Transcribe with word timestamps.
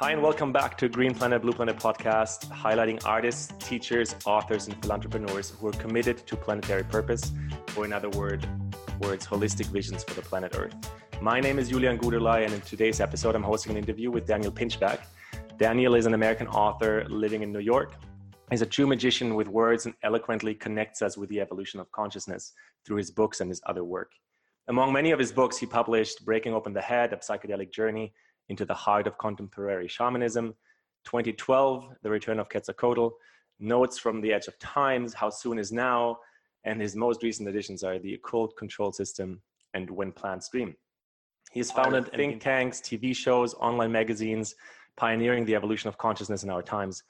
Hi, 0.00 0.12
and 0.12 0.22
welcome 0.22 0.52
back 0.52 0.78
to 0.78 0.88
Green 0.88 1.12
Planet 1.12 1.42
Blue 1.42 1.52
Planet 1.52 1.76
podcast, 1.76 2.48
highlighting 2.52 3.04
artists, 3.04 3.52
teachers, 3.58 4.14
authors, 4.24 4.68
and 4.68 4.80
philanthropists 4.80 5.56
who 5.58 5.66
are 5.66 5.72
committed 5.72 6.24
to 6.28 6.36
planetary 6.36 6.84
purpose, 6.84 7.32
or 7.76 7.84
in 7.84 7.92
other 7.92 8.08
word, 8.10 8.46
words, 9.00 9.26
holistic 9.26 9.66
visions 9.66 10.04
for 10.04 10.14
the 10.14 10.22
planet 10.22 10.54
Earth. 10.56 10.76
My 11.20 11.40
name 11.40 11.58
is 11.58 11.70
Julian 11.70 11.98
Guderlei, 11.98 12.44
and 12.44 12.54
in 12.54 12.60
today's 12.60 13.00
episode, 13.00 13.34
I'm 13.34 13.42
hosting 13.42 13.72
an 13.72 13.78
interview 13.78 14.12
with 14.12 14.24
Daniel 14.24 14.52
Pinchbeck. 14.52 15.00
Daniel 15.56 15.96
is 15.96 16.06
an 16.06 16.14
American 16.14 16.46
author 16.46 17.04
living 17.08 17.42
in 17.42 17.50
New 17.52 17.58
York. 17.58 17.94
He's 18.52 18.62
a 18.62 18.66
true 18.66 18.86
magician 18.86 19.34
with 19.34 19.48
words 19.48 19.86
and 19.86 19.96
eloquently 20.04 20.54
connects 20.54 21.02
us 21.02 21.16
with 21.16 21.28
the 21.28 21.40
evolution 21.40 21.80
of 21.80 21.90
consciousness 21.90 22.52
through 22.86 22.98
his 22.98 23.10
books 23.10 23.40
and 23.40 23.50
his 23.50 23.60
other 23.66 23.82
work. 23.82 24.12
Among 24.68 24.92
many 24.92 25.10
of 25.10 25.18
his 25.18 25.32
books, 25.32 25.58
he 25.58 25.66
published 25.66 26.24
Breaking 26.24 26.54
Open 26.54 26.72
the 26.72 26.80
Head, 26.80 27.12
A 27.12 27.16
Psychedelic 27.16 27.72
Journey, 27.72 28.12
into 28.48 28.64
the 28.64 28.74
heart 28.74 29.06
of 29.06 29.18
contemporary 29.18 29.88
shamanism. 29.88 30.54
2012, 31.04 31.96
The 32.02 32.10
Return 32.10 32.38
of 32.38 32.48
Quetzalcoatl, 32.48 33.10
Notes 33.60 33.98
from 33.98 34.20
the 34.20 34.32
Edge 34.32 34.46
of 34.46 34.58
Times, 34.58 35.14
How 35.14 35.30
Soon 35.30 35.58
is 35.58 35.72
Now, 35.72 36.18
and 36.64 36.80
his 36.80 36.94
most 36.96 37.22
recent 37.22 37.48
additions 37.48 37.82
are 37.82 37.98
The 37.98 38.14
Occult 38.14 38.56
Control 38.56 38.92
System 38.92 39.40
and 39.74 39.88
When 39.90 40.12
Plants 40.12 40.48
Dream. 40.48 40.74
He's 41.50 41.70
founded 41.70 42.12
think 42.12 42.42
tanks, 42.42 42.80
TV 42.80 43.16
shows, 43.16 43.54
online 43.54 43.92
magazines, 43.92 44.54
pioneering 44.96 45.44
the 45.44 45.54
evolution 45.54 45.88
of 45.88 45.96
consciousness 45.96 46.42
in 46.42 46.50
our 46.50 46.62
times. 46.62 47.02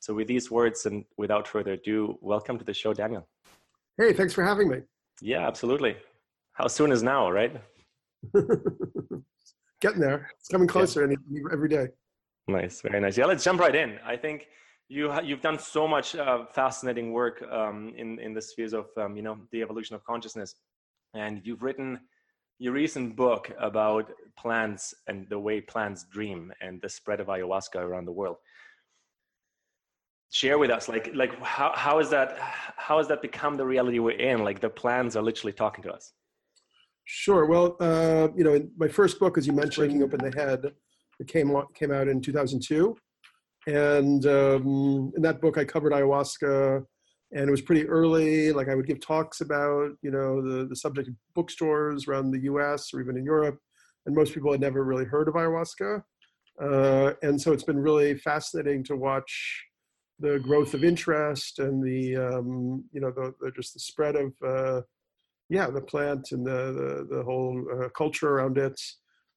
So, 0.00 0.14
with 0.14 0.26
these 0.26 0.50
words 0.50 0.86
and 0.86 1.04
without 1.16 1.46
further 1.46 1.72
ado, 1.72 2.18
welcome 2.20 2.58
to 2.58 2.64
the 2.64 2.74
show, 2.74 2.92
Daniel. 2.92 3.28
Hey, 3.96 4.12
thanks 4.12 4.34
for 4.34 4.42
having 4.42 4.68
me. 4.68 4.78
Yeah, 5.20 5.46
absolutely. 5.46 5.96
How 6.52 6.66
soon 6.66 6.90
is 6.90 7.02
now, 7.02 7.30
right? 7.30 7.56
getting 9.84 10.00
there. 10.00 10.30
It's 10.38 10.48
coming 10.48 10.68
closer 10.68 11.00
yeah. 11.06 11.40
every 11.52 11.68
day. 11.68 11.88
Nice, 12.48 12.80
very 12.80 13.00
nice. 13.00 13.16
Yeah, 13.18 13.26
let's 13.26 13.44
jump 13.44 13.60
right 13.60 13.74
in. 13.74 13.98
I 14.04 14.16
think 14.16 14.48
you 14.88 15.12
you've 15.22 15.40
done 15.40 15.58
so 15.58 15.86
much 15.86 16.14
uh, 16.14 16.46
fascinating 16.52 17.12
work 17.12 17.36
um, 17.50 17.92
in 17.96 18.18
in 18.18 18.34
the 18.34 18.42
spheres 18.42 18.74
of 18.80 18.86
um, 18.96 19.16
you 19.16 19.22
know 19.22 19.36
the 19.52 19.60
evolution 19.62 19.94
of 19.96 20.04
consciousness, 20.04 20.54
and 21.14 21.40
you've 21.44 21.62
written 21.62 22.00
your 22.58 22.72
recent 22.72 23.16
book 23.16 23.50
about 23.58 24.06
plants 24.38 24.94
and 25.08 25.26
the 25.28 25.38
way 25.38 25.60
plants 25.60 26.04
dream 26.16 26.52
and 26.60 26.80
the 26.82 26.88
spread 26.88 27.20
of 27.20 27.26
ayahuasca 27.26 27.80
around 27.88 28.04
the 28.06 28.16
world. 28.20 28.36
Share 30.30 30.58
with 30.58 30.70
us, 30.70 30.88
like 30.88 31.06
like 31.14 31.32
how 31.42 31.72
how 31.74 31.98
is 31.98 32.08
that 32.10 32.28
how 32.86 32.96
has 32.98 33.08
that 33.08 33.22
become 33.22 33.56
the 33.56 33.66
reality 33.74 33.98
we're 33.98 34.22
in? 34.32 34.38
Like 34.48 34.60
the 34.60 34.74
plants 34.82 35.16
are 35.16 35.22
literally 35.30 35.56
talking 35.64 35.82
to 35.84 35.92
us. 35.98 36.12
Sure. 37.04 37.46
Well, 37.46 37.76
uh, 37.80 38.28
you 38.34 38.44
know, 38.44 38.66
my 38.76 38.88
first 38.88 39.18
book, 39.18 39.36
as 39.36 39.46
you 39.46 39.52
mentioned, 39.52 39.76
Breaking 39.88 40.02
Open 40.02 40.20
the 40.20 40.36
Head, 40.38 40.72
it 41.20 41.28
came 41.28 41.54
came 41.74 41.92
out 41.92 42.08
in 42.08 42.20
2002, 42.20 42.96
and 43.66 44.26
um, 44.26 45.12
in 45.14 45.22
that 45.22 45.40
book, 45.40 45.58
I 45.58 45.64
covered 45.64 45.92
ayahuasca, 45.92 46.84
and 47.32 47.48
it 47.48 47.50
was 47.50 47.60
pretty 47.60 47.86
early. 47.86 48.52
Like 48.52 48.68
I 48.68 48.74
would 48.74 48.86
give 48.86 49.00
talks 49.00 49.42
about, 49.42 49.90
you 50.02 50.10
know, 50.10 50.40
the 50.42 50.64
the 50.66 50.76
subject 50.76 51.08
of 51.08 51.14
bookstores 51.34 52.08
around 52.08 52.30
the 52.30 52.40
U.S. 52.44 52.92
or 52.94 53.00
even 53.00 53.18
in 53.18 53.24
Europe, 53.24 53.58
and 54.06 54.14
most 54.14 54.32
people 54.32 54.50
had 54.52 54.60
never 54.60 54.82
really 54.82 55.04
heard 55.04 55.28
of 55.28 55.34
ayahuasca, 55.34 56.02
uh, 56.62 57.12
and 57.22 57.40
so 57.40 57.52
it's 57.52 57.64
been 57.64 57.78
really 57.78 58.16
fascinating 58.16 58.82
to 58.84 58.96
watch 58.96 59.62
the 60.20 60.38
growth 60.38 60.74
of 60.74 60.84
interest 60.84 61.58
and 61.58 61.82
the 61.82 62.16
um, 62.16 62.84
you 62.92 63.00
know 63.00 63.10
the, 63.10 63.34
the, 63.40 63.50
just 63.50 63.74
the 63.74 63.80
spread 63.80 64.16
of 64.16 64.32
uh, 64.46 64.80
yeah, 65.48 65.68
the 65.68 65.80
plant 65.80 66.32
and 66.32 66.46
the 66.46 67.06
the, 67.10 67.16
the 67.16 67.22
whole 67.22 67.64
uh, 67.72 67.88
culture 67.90 68.30
around 68.30 68.58
it, 68.58 68.80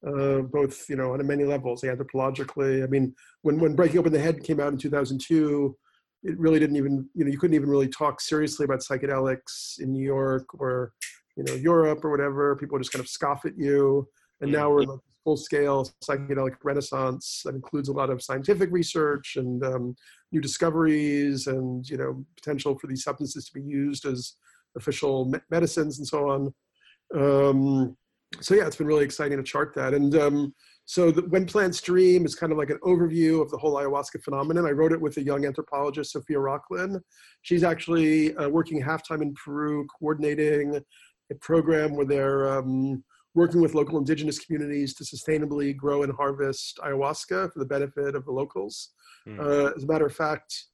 uh, 0.06 0.42
both 0.42 0.88
you 0.88 0.96
know 0.96 1.12
on 1.12 1.26
many 1.26 1.44
levels, 1.44 1.82
anthropologically. 1.82 2.82
I 2.82 2.86
mean, 2.86 3.14
when 3.42 3.58
when 3.58 3.74
Breaking 3.74 3.98
Open 3.98 4.12
the 4.12 4.18
Head 4.18 4.42
came 4.42 4.60
out 4.60 4.72
in 4.72 4.78
2002, 4.78 5.76
it 6.24 6.38
really 6.38 6.58
didn't 6.58 6.76
even 6.76 7.08
you 7.14 7.24
know 7.24 7.30
you 7.30 7.38
couldn't 7.38 7.56
even 7.56 7.68
really 7.68 7.88
talk 7.88 8.20
seriously 8.20 8.64
about 8.64 8.80
psychedelics 8.80 9.80
in 9.80 9.92
New 9.92 10.04
York 10.04 10.46
or 10.58 10.92
you 11.36 11.44
know 11.44 11.54
Europe 11.54 12.04
or 12.04 12.10
whatever. 12.10 12.56
People 12.56 12.78
just 12.78 12.92
kind 12.92 13.02
of 13.02 13.08
scoff 13.08 13.44
at 13.44 13.58
you. 13.58 14.08
And 14.40 14.52
now 14.52 14.70
we're 14.70 14.82
in 14.82 14.88
like 14.88 15.00
full 15.24 15.36
scale 15.36 15.90
psychedelic 16.02 16.54
renaissance 16.62 17.42
that 17.44 17.54
includes 17.54 17.88
a 17.88 17.92
lot 17.92 18.08
of 18.08 18.22
scientific 18.22 18.70
research 18.70 19.34
and 19.36 19.64
um, 19.64 19.96
new 20.32 20.40
discoveries 20.40 21.48
and 21.48 21.88
you 21.88 21.96
know 21.96 22.24
potential 22.36 22.78
for 22.78 22.86
these 22.86 23.02
substances 23.02 23.46
to 23.46 23.52
be 23.52 23.62
used 23.62 24.06
as 24.06 24.34
official 24.76 25.26
me- 25.26 25.40
medicines 25.50 25.98
and 25.98 26.06
so 26.06 26.28
on. 26.28 26.54
Um, 27.14 27.96
so 28.40 28.54
yeah, 28.54 28.66
it's 28.66 28.76
been 28.76 28.86
really 28.86 29.04
exciting 29.04 29.38
to 29.38 29.44
chart 29.44 29.74
that. 29.74 29.94
And 29.94 30.14
um, 30.16 30.54
so 30.84 31.10
the, 31.10 31.22
When 31.22 31.46
Plants 31.46 31.80
Dream 31.80 32.26
is 32.26 32.34
kind 32.34 32.52
of 32.52 32.58
like 32.58 32.70
an 32.70 32.78
overview 32.82 33.42
of 33.42 33.50
the 33.50 33.58
whole 33.58 33.74
ayahuasca 33.74 34.22
phenomenon. 34.22 34.66
I 34.66 34.70
wrote 34.70 34.92
it 34.92 35.00
with 35.00 35.16
a 35.16 35.22
young 35.22 35.46
anthropologist, 35.46 36.12
Sophia 36.12 36.38
Rokhlin. 36.38 37.00
She's 37.42 37.64
actually 37.64 38.36
uh, 38.36 38.48
working 38.48 38.80
half-time 38.80 39.22
in 39.22 39.34
Peru, 39.34 39.86
coordinating 39.98 40.80
a 41.30 41.34
program 41.36 41.94
where 41.94 42.06
they're 42.06 42.58
um, 42.58 43.02
working 43.34 43.60
with 43.60 43.74
local 43.74 43.98
indigenous 43.98 44.38
communities 44.38 44.94
to 44.94 45.04
sustainably 45.04 45.76
grow 45.76 46.02
and 46.02 46.12
harvest 46.12 46.78
ayahuasca 46.82 47.52
for 47.52 47.58
the 47.58 47.66
benefit 47.66 48.14
of 48.14 48.24
the 48.24 48.32
locals. 48.32 48.90
Mm. 49.26 49.38
Uh, 49.38 49.72
as 49.76 49.84
a 49.84 49.86
matter 49.86 50.06
of 50.06 50.14
fact, 50.14 50.64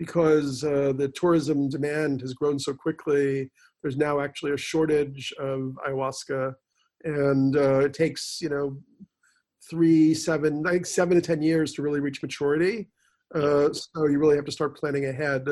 because 0.00 0.64
uh, 0.64 0.94
the 0.96 1.08
tourism 1.14 1.68
demand 1.68 2.22
has 2.22 2.32
grown 2.32 2.58
so 2.58 2.72
quickly, 2.72 3.50
there's 3.82 3.98
now 3.98 4.18
actually 4.18 4.52
a 4.52 4.56
shortage 4.56 5.30
of 5.38 5.76
ayahuasca, 5.86 6.54
and 7.04 7.54
uh, 7.54 7.80
it 7.80 7.92
takes 7.92 8.38
you 8.40 8.48
know 8.48 8.78
three, 9.68 10.14
seven, 10.14 10.66
I 10.66 10.70
think 10.72 10.86
seven 10.86 11.16
to 11.16 11.20
ten 11.20 11.42
years 11.42 11.74
to 11.74 11.82
really 11.82 12.00
reach 12.00 12.22
maturity. 12.22 12.88
Uh, 13.34 13.68
so 13.74 14.06
you 14.06 14.18
really 14.18 14.36
have 14.36 14.46
to 14.46 14.52
start 14.52 14.74
planning 14.74 15.04
ahead, 15.04 15.46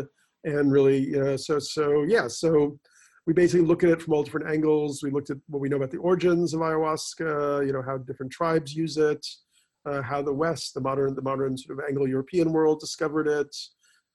and 0.44 0.72
really, 0.72 1.12
so 1.36 1.58
so 1.58 2.04
yeah, 2.04 2.26
so 2.26 2.78
we 3.26 3.34
basically 3.34 3.66
look 3.66 3.84
at 3.84 3.90
it 3.90 4.00
from 4.00 4.14
all 4.14 4.22
different 4.22 4.48
angles. 4.48 5.02
We 5.02 5.10
looked 5.10 5.28
at 5.28 5.36
what 5.48 5.60
we 5.60 5.68
know 5.68 5.76
about 5.76 5.90
the 5.90 5.98
origins 5.98 6.54
of 6.54 6.60
ayahuasca, 6.60 7.66
you 7.66 7.72
know 7.74 7.82
how 7.82 7.98
different 7.98 8.32
tribes 8.32 8.74
use 8.74 8.96
it, 8.96 9.26
uh, 9.84 10.00
how 10.00 10.22
the 10.22 10.32
West, 10.32 10.72
the 10.72 10.80
modern 10.80 11.14
the 11.14 11.20
modern 11.20 11.58
sort 11.58 11.78
of 11.78 11.84
Anglo-European 11.86 12.50
world 12.50 12.80
discovered 12.80 13.28
it 13.28 13.54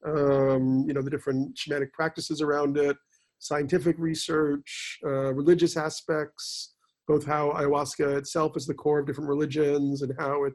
um, 0.05 0.85
you 0.87 0.93
know, 0.93 1.01
the 1.01 1.09
different 1.09 1.55
shamanic 1.55 1.91
practices 1.91 2.41
around 2.41 2.77
it, 2.77 2.97
scientific 3.39 3.97
research, 3.99 4.99
uh, 5.05 5.33
religious 5.33 5.77
aspects, 5.77 6.75
both 7.07 7.25
how 7.25 7.51
ayahuasca 7.51 8.17
itself 8.17 8.55
is 8.55 8.65
the 8.65 8.73
core 8.73 8.99
of 8.99 9.07
different 9.07 9.29
religions 9.29 10.01
and 10.01 10.13
how 10.17 10.45
it 10.45 10.53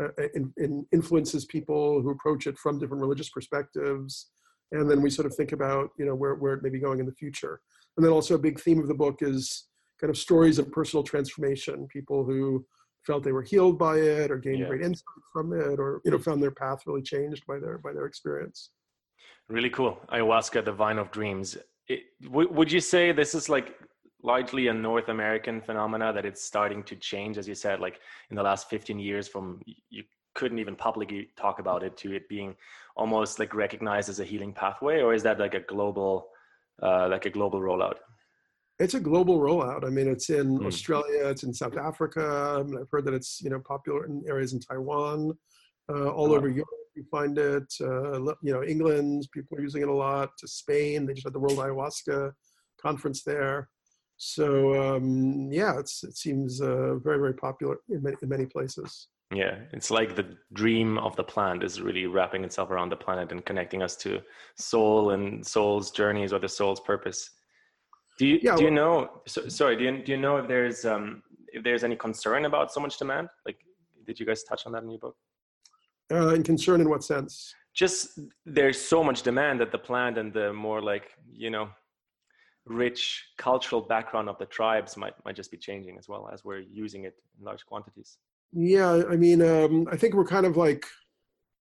uh, 0.00 0.08
in, 0.34 0.52
in 0.56 0.84
influences 0.92 1.44
people 1.44 2.02
who 2.02 2.10
approach 2.10 2.46
it 2.46 2.58
from 2.58 2.78
different 2.78 3.00
religious 3.00 3.30
perspectives. 3.30 4.30
And 4.72 4.90
then 4.90 5.00
we 5.00 5.10
sort 5.10 5.26
of 5.26 5.34
think 5.36 5.52
about, 5.52 5.90
you 5.98 6.04
know, 6.04 6.16
where, 6.16 6.34
where 6.34 6.54
it 6.54 6.62
may 6.62 6.70
be 6.70 6.80
going 6.80 6.98
in 6.98 7.06
the 7.06 7.12
future. 7.12 7.60
And 7.96 8.04
then 8.04 8.12
also 8.12 8.34
a 8.34 8.38
big 8.38 8.58
theme 8.58 8.80
of 8.80 8.88
the 8.88 8.94
book 8.94 9.18
is 9.20 9.68
kind 10.00 10.10
of 10.10 10.18
stories 10.18 10.58
of 10.58 10.72
personal 10.72 11.04
transformation, 11.04 11.86
people 11.92 12.24
who 12.24 12.66
felt 13.06 13.22
they 13.22 13.32
were 13.32 13.42
healed 13.42 13.78
by 13.78 13.96
it 13.96 14.30
or 14.30 14.38
gained 14.38 14.60
yeah. 14.60 14.68
great 14.68 14.82
insight 14.82 15.24
from 15.32 15.52
it 15.52 15.78
or 15.78 16.00
you 16.04 16.10
know 16.10 16.18
found 16.18 16.42
their 16.42 16.50
path 16.50 16.80
really 16.86 17.02
changed 17.02 17.44
by 17.46 17.58
their 17.58 17.78
by 17.78 17.92
their 17.92 18.06
experience. 18.06 18.70
Really 19.48 19.70
cool. 19.70 19.98
Ayahuasca 20.12 20.64
the 20.64 20.72
vine 20.72 20.98
of 20.98 21.10
dreams. 21.10 21.56
It, 21.88 22.00
w- 22.22 22.50
would 22.50 22.72
you 22.72 22.80
say 22.80 23.12
this 23.12 23.34
is 23.34 23.48
like 23.48 23.76
largely 24.22 24.68
a 24.68 24.72
north 24.72 25.10
american 25.10 25.60
phenomena 25.60 26.10
that 26.10 26.24
it's 26.24 26.42
starting 26.42 26.82
to 26.82 26.96
change 26.96 27.36
as 27.36 27.46
you 27.46 27.54
said 27.54 27.78
like 27.78 28.00
in 28.30 28.36
the 28.36 28.42
last 28.42 28.70
15 28.70 28.98
years 28.98 29.28
from 29.28 29.60
you 29.90 30.02
couldn't 30.34 30.58
even 30.58 30.76
publicly 30.76 31.28
talk 31.36 31.58
about 31.58 31.82
it 31.82 31.96
to 31.96 32.12
it 32.12 32.28
being 32.28 32.54
almost 32.96 33.38
like 33.38 33.54
recognized 33.54 34.08
as 34.08 34.20
a 34.20 34.24
healing 34.24 34.52
pathway? 34.52 35.00
Or 35.00 35.14
is 35.14 35.22
that 35.22 35.38
like 35.38 35.54
a 35.54 35.60
global 35.60 36.28
uh, 36.82 37.08
like 37.08 37.24
a 37.24 37.30
global 37.30 37.60
rollout 37.60 37.98
it's 38.84 38.94
a 38.94 39.00
global 39.00 39.38
rollout. 39.38 39.84
I 39.84 39.90
mean, 39.90 40.06
it's 40.06 40.30
in 40.30 40.58
mm. 40.58 40.66
Australia, 40.66 41.26
it's 41.28 41.42
in 41.42 41.54
South 41.54 41.76
Africa. 41.76 42.58
I 42.58 42.62
mean, 42.62 42.78
I've 42.78 42.90
heard 42.90 43.04
that 43.06 43.14
it's 43.14 43.40
you 43.42 43.50
know 43.50 43.60
popular 43.60 44.04
in 44.04 44.22
areas 44.28 44.52
in 44.52 44.60
Taiwan, 44.60 45.32
uh, 45.90 46.10
all 46.10 46.32
over 46.32 46.48
Europe. 46.48 46.68
You 46.94 47.04
find 47.10 47.36
it. 47.38 47.72
Uh, 47.80 48.20
you 48.42 48.52
know, 48.52 48.62
England, 48.62 49.26
people 49.32 49.58
are 49.58 49.62
using 49.62 49.82
it 49.82 49.88
a 49.88 49.92
lot. 49.92 50.30
To 50.38 50.46
Spain, 50.46 51.06
they 51.06 51.14
just 51.14 51.26
had 51.26 51.32
the 51.32 51.40
World 51.40 51.58
Ayahuasca 51.58 52.32
conference 52.80 53.24
there. 53.24 53.68
So 54.16 54.96
um, 54.96 55.50
yeah, 55.50 55.78
it's 55.78 56.04
it 56.04 56.16
seems 56.16 56.60
uh, 56.60 56.96
very 56.96 57.18
very 57.18 57.34
popular 57.34 57.78
in 57.88 58.02
many, 58.02 58.16
in 58.22 58.28
many 58.28 58.46
places. 58.46 59.08
Yeah, 59.34 59.56
it's 59.72 59.90
like 59.90 60.14
the 60.14 60.36
dream 60.52 60.98
of 60.98 61.16
the 61.16 61.24
plant 61.24 61.64
is 61.64 61.80
really 61.80 62.06
wrapping 62.06 62.44
itself 62.44 62.70
around 62.70 62.90
the 62.90 62.96
planet 62.96 63.32
and 63.32 63.44
connecting 63.44 63.82
us 63.82 63.96
to 63.96 64.20
soul 64.56 65.10
and 65.10 65.44
soul's 65.44 65.90
journeys 65.90 66.32
or 66.32 66.38
the 66.38 66.48
soul's 66.48 66.80
purpose. 66.80 67.30
Do 68.18 68.26
you 68.26 68.38
yeah, 68.42 68.56
do 68.56 68.64
you 68.64 68.70
know? 68.70 69.22
So, 69.26 69.48
sorry, 69.48 69.76
do 69.76 69.84
you 69.84 70.02
do 70.04 70.12
you 70.12 70.18
know 70.18 70.36
if 70.36 70.48
there's 70.48 70.84
um 70.84 71.22
if 71.52 71.62
there's 71.62 71.84
any 71.84 71.96
concern 71.96 72.44
about 72.44 72.72
so 72.72 72.80
much 72.80 72.98
demand? 72.98 73.28
Like, 73.44 73.58
did 74.06 74.20
you 74.20 74.26
guys 74.26 74.44
touch 74.44 74.66
on 74.66 74.72
that 74.72 74.82
in 74.82 74.90
your 74.90 75.00
book? 75.00 75.16
Uh, 76.12 76.34
in 76.34 76.42
concern 76.42 76.80
in 76.80 76.88
what 76.88 77.02
sense? 77.02 77.54
Just 77.72 78.20
there's 78.46 78.80
so 78.80 79.02
much 79.02 79.22
demand 79.22 79.60
that 79.60 79.72
the 79.72 79.78
plant 79.78 80.18
and 80.18 80.32
the 80.32 80.52
more 80.52 80.80
like 80.80 81.10
you 81.32 81.50
know 81.50 81.70
rich 82.66 83.24
cultural 83.36 83.80
background 83.80 84.28
of 84.28 84.38
the 84.38 84.46
tribes 84.46 84.96
might 84.96 85.14
might 85.24 85.36
just 85.36 85.50
be 85.50 85.56
changing 85.56 85.98
as 85.98 86.08
well 86.08 86.28
as 86.32 86.44
we're 86.44 86.60
using 86.60 87.04
it 87.04 87.14
in 87.38 87.44
large 87.44 87.64
quantities. 87.66 88.18
Yeah, 88.52 89.02
I 89.10 89.16
mean, 89.16 89.42
um, 89.42 89.88
I 89.90 89.96
think 89.96 90.14
we're 90.14 90.24
kind 90.24 90.46
of 90.46 90.56
like, 90.56 90.86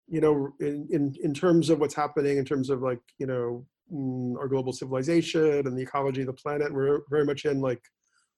you 0.07 0.21
know, 0.21 0.53
in, 0.61 0.87
in 0.91 1.17
in 1.23 1.33
terms 1.33 1.71
of 1.71 1.81
what's 1.81 1.95
happening, 1.95 2.37
in 2.37 2.45
terms 2.45 2.69
of 2.69 2.83
like, 2.83 3.01
you 3.19 3.27
know, 3.27 3.67
our 3.93 4.49
global 4.49 4.73
civilization 4.73 5.67
and 5.67 5.77
the 5.77 5.83
ecology 5.83 6.23
of 6.23 6.27
the 6.29 6.33
planet, 6.33 6.73
we're 6.73 7.01
very 7.11 7.25
much 7.25 7.45
in 7.45 7.61
like 7.61 7.83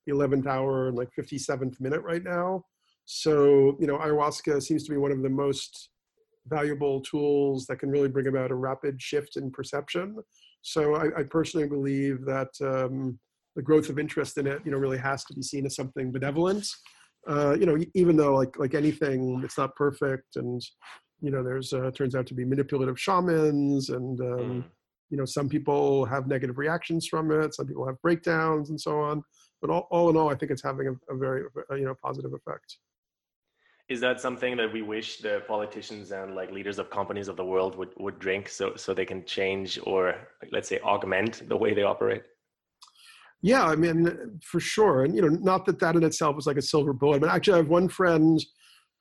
the 0.07 0.13
11th 0.13 0.47
hour 0.47 0.89
and 0.89 0.97
like 0.97 1.09
57th 1.19 1.81
minute 1.81 2.03
right 2.03 2.23
now. 2.23 2.65
So, 3.05 3.77
you 3.79 3.87
know, 3.87 3.99
ayahuasca 3.99 4.63
seems 4.63 4.85
to 4.85 4.91
be 4.91 4.97
one 4.97 5.13
of 5.13 5.23
the 5.23 5.29
most 5.29 5.91
valuable 6.49 7.01
tools 7.01 7.67
that 7.67 7.79
can 7.79 7.91
really 7.91 8.09
bring 8.09 8.27
about 8.27 8.51
a 8.51 8.55
rapid 8.55 9.01
shift 9.01 9.37
in 9.37 9.51
perception. 9.51 10.17
So 10.63 10.97
I, 10.97 11.21
I 11.21 11.23
personally 11.23 11.69
believe 11.69 12.25
that 12.25 12.49
um, 12.61 13.19
the 13.55 13.63
growth 13.63 13.89
of 13.89 13.99
interest 13.99 14.39
in 14.39 14.47
it, 14.47 14.61
you 14.65 14.73
know, 14.73 14.79
really 14.79 14.99
has 14.99 15.25
to 15.25 15.35
be 15.35 15.43
seen 15.43 15.67
as 15.67 15.77
something 15.77 16.13
benevolent. 16.13 16.67
Uh, 17.29 17.57
you 17.59 17.67
know, 17.67 17.77
even 17.95 18.17
though 18.17 18.35
like 18.35 18.57
like 18.59 18.75
anything, 18.75 19.41
it's 19.43 19.59
not 19.59 19.75
perfect, 19.75 20.37
and 20.37 20.63
you 21.21 21.31
know, 21.31 21.43
there's 21.43 21.73
uh, 21.73 21.91
turns 21.93 22.15
out 22.15 22.27
to 22.29 22.35
be 22.35 22.45
manipulative 22.45 23.01
shamans, 23.01 23.91
and 23.91 24.21
um, 24.21 24.27
mm. 24.39 24.65
You 25.11 25.17
know, 25.17 25.25
some 25.25 25.49
people 25.49 26.05
have 26.07 26.27
negative 26.27 26.59
reactions 26.59 27.07
from 27.07 27.31
it, 27.31 27.55
some 27.55 27.67
people 27.67 27.87
have 27.87 28.01
breakdowns, 28.03 28.71
and 28.71 28.81
so 28.81 29.01
on. 29.01 29.23
But 29.61 29.71
all, 29.71 29.89
all 29.91 30.11
in 30.11 30.17
all, 30.17 30.29
I 30.29 30.35
think 30.35 30.51
it's 30.53 30.63
having 30.63 30.89
a, 30.89 31.15
a 31.15 31.17
very 31.17 31.45
you 31.71 31.85
know 31.85 31.95
positive 32.03 32.33
effect 32.33 32.77
is 33.89 34.01
that 34.01 34.21
something 34.21 34.57
that 34.57 34.73
we 34.73 34.83
wish 34.83 35.19
the 35.19 35.43
politicians 35.47 36.11
and 36.11 36.35
like 36.35 36.51
leaders 36.51 36.79
of 36.79 36.91
companies 36.91 37.29
of 37.29 37.37
the 37.37 37.45
world 37.45 37.77
would, 37.77 37.91
would 37.99 38.19
drink 38.19 38.49
so 38.49 38.75
so 38.77 38.93
they 38.93 39.05
can 39.05 39.25
change 39.25 39.79
or 39.85 40.15
let's 40.51 40.69
say 40.69 40.79
augment 40.81 41.49
the 41.49 41.57
way 41.57 41.73
they 41.73 41.83
operate 41.83 42.23
yeah 43.43 43.65
i 43.65 43.77
mean 43.77 44.39
for 44.43 44.61
sure 44.61 45.05
and 45.05 45.15
you 45.15 45.23
know 45.23 45.29
not 45.29 45.65
that 45.65 45.79
that 45.79 45.95
in 45.95 46.03
itself 46.03 46.37
is 46.39 46.47
like 46.47 46.57
a 46.57 46.63
silver 46.63 46.93
bullet 46.93 47.21
but 47.21 47.31
actually 47.31 47.55
i 47.55 47.59
have 47.59 47.69
one 47.69 47.89
friend 47.89 48.45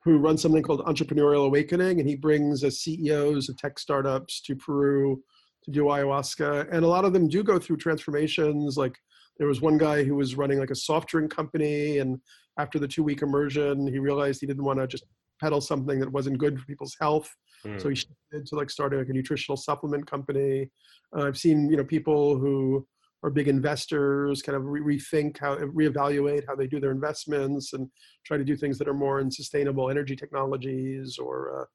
who 0.03 0.19
runs 0.19 0.41
something 0.41 0.61
called 0.61 0.85
entrepreneurial 0.85 1.47
awakening 1.47 1.99
and 1.99 2.07
he 2.07 2.15
brings 2.15 2.61
ceos 2.61 3.49
of 3.49 3.57
tech 3.57 3.79
startups 3.79 4.41
to 4.41 4.55
peru 4.55 5.21
to 5.65 5.71
do 5.71 5.83
ayahuasca 5.83 6.67
and 6.71 6.85
a 6.85 6.87
lot 6.87 7.05
of 7.05 7.13
them 7.13 7.27
do 7.27 7.43
go 7.43 7.59
through 7.59 7.77
transformations 7.77 8.77
like 8.77 8.97
there 9.37 9.47
was 9.47 9.59
one 9.59 9.77
guy 9.77 10.03
who 10.03 10.15
was 10.15 10.35
running 10.35 10.59
like 10.59 10.71
a 10.71 10.75
soft 10.75 11.09
drink 11.09 11.29
company 11.29 11.97
and 11.97 12.19
after 12.57 12.79
the 12.79 12.87
two 12.87 13.03
week 13.03 13.21
immersion, 13.21 13.87
he 13.87 13.99
realized 13.99 14.41
he 14.41 14.47
didn't 14.47 14.63
want 14.63 14.79
to 14.79 14.87
just 14.87 15.05
peddle 15.41 15.61
something 15.61 15.99
that 15.99 16.11
wasn't 16.11 16.37
good 16.37 16.59
for 16.59 16.65
people's 16.65 16.95
health. 16.99 17.33
Mm. 17.65 17.81
So 17.81 17.89
he 17.89 17.95
shifted 17.95 18.45
to 18.45 18.55
like 18.55 18.69
starting 18.69 18.99
like 18.99 19.09
a 19.09 19.13
nutritional 19.13 19.57
supplement 19.57 20.09
company. 20.09 20.69
Uh, 21.15 21.23
I've 21.23 21.37
seen 21.37 21.69
you 21.69 21.77
know 21.77 21.83
people 21.83 22.37
who 22.37 22.87
are 23.23 23.29
big 23.29 23.47
investors 23.47 24.41
kind 24.41 24.55
of 24.55 24.65
re- 24.65 24.97
rethink 24.97 25.39
how 25.39 25.57
reevaluate 25.57 26.43
how 26.47 26.55
they 26.55 26.67
do 26.67 26.79
their 26.79 26.91
investments 26.91 27.73
and 27.73 27.89
try 28.25 28.37
to 28.37 28.43
do 28.43 28.55
things 28.55 28.77
that 28.77 28.87
are 28.87 28.93
more 28.93 29.19
in 29.19 29.31
sustainable 29.31 29.89
energy 29.89 30.15
technologies 30.15 31.17
or 31.17 31.61
uh, 31.61 31.65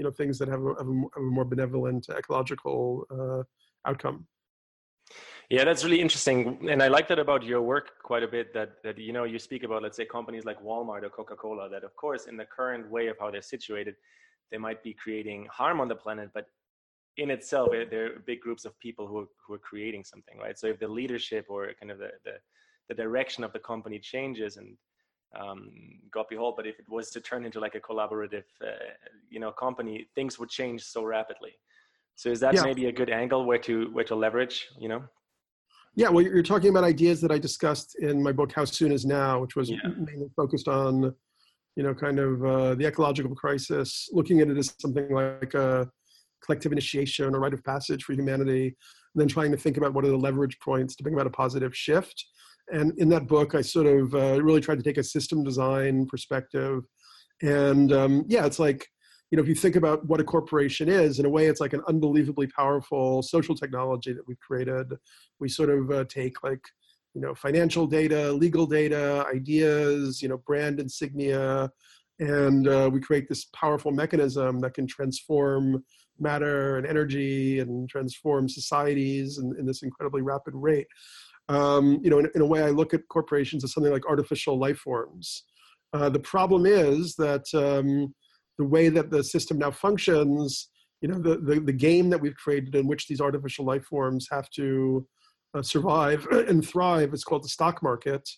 you 0.00 0.04
know 0.04 0.10
things 0.10 0.38
that 0.38 0.48
have 0.48 0.62
a, 0.64 0.72
have 0.80 0.88
a, 0.88 0.96
have 1.16 1.24
a 1.30 1.32
more 1.38 1.44
benevolent 1.44 2.06
ecological 2.08 2.80
uh, 3.16 3.42
outcome. 3.88 4.26
Yeah, 5.50 5.64
that's 5.64 5.84
really 5.84 6.00
interesting, 6.00 6.38
and 6.70 6.82
I 6.82 6.88
like 6.88 7.06
that 7.08 7.18
about 7.18 7.42
your 7.42 7.60
work 7.60 7.86
quite 8.02 8.22
a 8.22 8.28
bit. 8.36 8.54
That 8.54 8.70
that 8.84 8.96
you 8.96 9.12
know 9.12 9.24
you 9.24 9.38
speak 9.38 9.62
about, 9.62 9.82
let's 9.82 9.98
say, 10.00 10.06
companies 10.06 10.44
like 10.50 10.58
Walmart 10.68 11.02
or 11.02 11.10
Coca 11.10 11.36
Cola. 11.36 11.68
That 11.68 11.84
of 11.84 11.94
course, 11.96 12.22
in 12.30 12.36
the 12.38 12.46
current 12.58 12.90
way 12.90 13.08
of 13.08 13.16
how 13.20 13.30
they're 13.30 13.50
situated, 13.56 13.94
they 14.50 14.60
might 14.66 14.82
be 14.82 14.94
creating 14.94 15.48
harm 15.58 15.80
on 15.82 15.88
the 15.88 15.98
planet, 16.04 16.30
but 16.32 16.46
in 17.18 17.28
itself, 17.30 17.68
they're 17.92 18.20
big 18.20 18.40
groups 18.40 18.64
of 18.64 18.72
people 18.86 19.06
who 19.06 19.18
are, 19.22 19.30
who 19.44 19.52
are 19.56 19.64
creating 19.70 20.04
something, 20.04 20.38
right? 20.38 20.58
So 20.58 20.68
if 20.68 20.78
the 20.78 20.88
leadership 21.00 21.44
or 21.50 21.60
kind 21.80 21.92
of 21.94 21.98
the 21.98 22.12
the, 22.26 22.36
the 22.88 22.94
direction 22.94 23.44
of 23.44 23.52
the 23.52 23.62
company 23.72 23.98
changes, 23.98 24.56
and 24.56 24.68
um, 25.38 25.70
God 26.10 26.26
behold, 26.28 26.54
but 26.56 26.66
if 26.66 26.78
it 26.78 26.88
was 26.88 27.10
to 27.10 27.20
turn 27.20 27.44
into 27.44 27.60
like 27.60 27.74
a 27.74 27.80
collaborative, 27.80 28.44
uh, 28.62 28.70
you 29.28 29.40
know, 29.40 29.52
company, 29.52 30.06
things 30.14 30.38
would 30.38 30.48
change 30.48 30.82
so 30.82 31.04
rapidly. 31.04 31.52
So 32.16 32.30
is 32.30 32.40
that 32.40 32.54
yeah. 32.54 32.62
maybe 32.64 32.86
a 32.86 32.92
good 32.92 33.10
angle 33.10 33.44
where 33.44 33.58
to 33.58 33.90
where 33.92 34.04
to 34.04 34.14
leverage, 34.14 34.68
you 34.78 34.88
know? 34.88 35.04
Yeah, 35.94 36.08
well, 36.08 36.24
you're 36.24 36.42
talking 36.42 36.70
about 36.70 36.84
ideas 36.84 37.20
that 37.20 37.32
I 37.32 37.38
discussed 37.38 37.96
in 37.98 38.22
my 38.22 38.30
book, 38.30 38.52
How 38.52 38.64
Soon 38.64 38.92
Is 38.92 39.04
Now, 39.04 39.40
which 39.40 39.56
was 39.56 39.70
yeah. 39.70 39.78
mainly 39.84 40.28
focused 40.36 40.68
on, 40.68 41.14
you 41.76 41.82
know, 41.82 41.94
kind 41.94 42.18
of 42.20 42.44
uh, 42.44 42.74
the 42.76 42.86
ecological 42.86 43.34
crisis, 43.34 44.08
looking 44.12 44.40
at 44.40 44.48
it 44.48 44.56
as 44.56 44.74
something 44.78 45.10
like 45.12 45.54
a 45.54 45.88
collective 46.44 46.72
initiation, 46.72 47.34
a 47.34 47.38
rite 47.38 47.54
of 47.54 47.64
passage 47.64 48.04
for 48.04 48.12
humanity, 48.12 48.66
and 48.66 49.20
then 49.20 49.28
trying 49.28 49.50
to 49.50 49.56
think 49.56 49.76
about 49.78 49.92
what 49.92 50.04
are 50.04 50.10
the 50.10 50.16
leverage 50.16 50.58
points 50.60 50.94
to 50.96 51.02
bring 51.02 51.14
about 51.14 51.26
a 51.26 51.30
positive 51.30 51.76
shift. 51.76 52.24
And 52.72 52.96
in 52.98 53.08
that 53.10 53.26
book, 53.26 53.54
I 53.54 53.62
sort 53.62 53.86
of 53.86 54.14
uh, 54.14 54.42
really 54.42 54.60
tried 54.60 54.78
to 54.78 54.84
take 54.84 54.98
a 54.98 55.04
system 55.04 55.42
design 55.42 56.06
perspective. 56.06 56.84
And 57.42 57.92
um, 57.92 58.24
yeah, 58.28 58.46
it's 58.46 58.58
like, 58.58 58.86
you 59.30 59.36
know, 59.36 59.42
if 59.42 59.48
you 59.48 59.54
think 59.54 59.76
about 59.76 60.04
what 60.06 60.20
a 60.20 60.24
corporation 60.24 60.88
is, 60.88 61.18
in 61.18 61.26
a 61.26 61.30
way, 61.30 61.46
it's 61.46 61.60
like 61.60 61.72
an 61.72 61.82
unbelievably 61.88 62.48
powerful 62.48 63.22
social 63.22 63.54
technology 63.54 64.12
that 64.12 64.26
we've 64.26 64.40
created. 64.40 64.92
We 65.38 65.48
sort 65.48 65.70
of 65.70 65.90
uh, 65.90 66.04
take 66.04 66.42
like, 66.42 66.62
you 67.14 67.20
know, 67.20 67.34
financial 67.34 67.86
data, 67.86 68.32
legal 68.32 68.66
data, 68.66 69.24
ideas, 69.32 70.20
you 70.22 70.28
know, 70.28 70.38
brand 70.38 70.80
insignia, 70.80 71.70
and 72.18 72.68
uh, 72.68 72.90
we 72.92 73.00
create 73.00 73.28
this 73.28 73.46
powerful 73.56 73.92
mechanism 73.92 74.60
that 74.60 74.74
can 74.74 74.86
transform 74.86 75.82
matter 76.18 76.76
and 76.76 76.86
energy 76.86 77.60
and 77.60 77.88
transform 77.88 78.48
societies 78.48 79.38
in, 79.38 79.54
in 79.58 79.64
this 79.64 79.82
incredibly 79.82 80.22
rapid 80.22 80.54
rate. 80.54 80.86
Um, 81.50 81.98
you 82.00 82.10
know, 82.10 82.20
in, 82.20 82.30
in, 82.36 82.42
a 82.42 82.46
way, 82.46 82.62
I 82.62 82.70
look 82.70 82.94
at 82.94 83.08
corporations 83.08 83.64
as 83.64 83.72
something 83.72 83.92
like 83.92 84.06
artificial 84.06 84.56
life 84.56 84.78
forms. 84.78 85.42
Uh, 85.92 86.08
the 86.08 86.20
problem 86.20 86.64
is 86.64 87.16
that 87.16 87.44
um, 87.54 88.14
the 88.56 88.64
way 88.64 88.88
that 88.88 89.10
the 89.10 89.24
system 89.24 89.58
now 89.58 89.72
functions, 89.72 90.68
you 91.00 91.08
know, 91.08 91.18
the, 91.18 91.38
the, 91.38 91.58
the 91.58 91.72
game 91.72 92.08
that 92.10 92.20
we've 92.20 92.36
created 92.36 92.76
in 92.76 92.86
which 92.86 93.08
these 93.08 93.20
artificial 93.20 93.64
life 93.64 93.84
forms 93.84 94.28
have 94.30 94.48
to 94.50 95.04
uh, 95.54 95.60
survive 95.60 96.24
and 96.30 96.64
thrive 96.64 97.12
is 97.12 97.24
called 97.24 97.42
the 97.42 97.48
stock 97.48 97.82
market. 97.82 98.28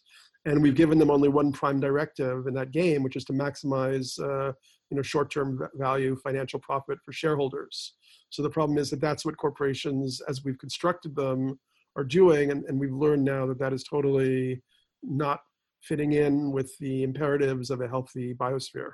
And 0.46 0.62
we've 0.62 0.74
given 0.74 0.98
them 0.98 1.10
only 1.10 1.28
one 1.28 1.52
prime 1.52 1.80
directive 1.80 2.46
in 2.46 2.54
that 2.54 2.70
game, 2.70 3.02
which 3.02 3.16
is 3.16 3.26
to 3.26 3.34
maximize, 3.34 4.18
uh, 4.20 4.52
you 4.90 4.96
know, 4.96 5.02
short-term 5.02 5.68
value, 5.74 6.16
financial 6.16 6.60
profit 6.60 6.98
for 7.04 7.12
shareholders. 7.12 7.92
So 8.30 8.42
the 8.42 8.50
problem 8.50 8.78
is 8.78 8.88
that 8.88 9.02
that's 9.02 9.26
what 9.26 9.36
corporations, 9.36 10.22
as 10.28 10.42
we've 10.42 10.58
constructed 10.58 11.14
them, 11.14 11.58
are 11.96 12.04
doing, 12.04 12.50
and, 12.50 12.64
and 12.64 12.78
we've 12.78 12.92
learned 12.92 13.24
now 13.24 13.46
that 13.46 13.58
that 13.58 13.72
is 13.72 13.84
totally 13.84 14.62
not 15.02 15.40
fitting 15.82 16.12
in 16.12 16.52
with 16.52 16.76
the 16.78 17.02
imperatives 17.02 17.70
of 17.70 17.80
a 17.80 17.88
healthy 17.88 18.34
biosphere. 18.34 18.90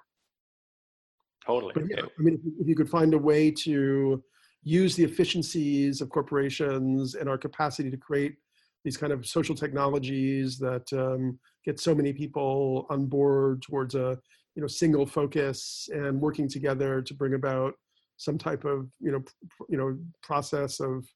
Totally. 1.47 1.73
But 1.75 1.85
yeah, 1.89 2.03
I 2.03 2.23
mean, 2.23 2.35
if 2.35 2.45
you, 2.45 2.53
if 2.61 2.69
you 2.69 2.75
could 2.75 2.91
find 2.91 3.15
a 3.15 3.19
way 3.19 3.51
to 3.51 4.23
use 4.63 4.97
the 4.97 5.05
efficiencies 5.05 6.01
of 6.01 6.11
corporations 6.11 7.15
and 7.15 7.29
our 7.29 7.39
capacity 7.39 7.91
to 7.91 7.97
create 7.97 8.37
these 8.85 8.97
kind 8.97 9.13
of 9.13 9.27
social 9.27 9.55
technologies 9.55 10.59
that 10.59 10.91
um, 10.93 11.39
get 11.65 11.81
so 11.81 11.95
many 11.95 12.13
people 12.13 12.87
on 12.91 13.07
board 13.07 13.63
towards 13.63 13.95
a 13.95 14.19
you 14.55 14.63
know 14.63 14.69
single 14.69 15.07
focus 15.07 15.89
and 15.93 16.21
working 16.21 16.49
together 16.49 17.01
to 17.03 17.15
bring 17.15 17.35
about 17.35 17.75
some 18.17 18.37
type 18.37 18.65
of 18.65 18.91
you 19.01 19.13
know 19.13 19.21
pr- 19.21 19.65
you 19.69 19.79
know 19.79 19.97
process 20.23 20.81
of 20.81 21.07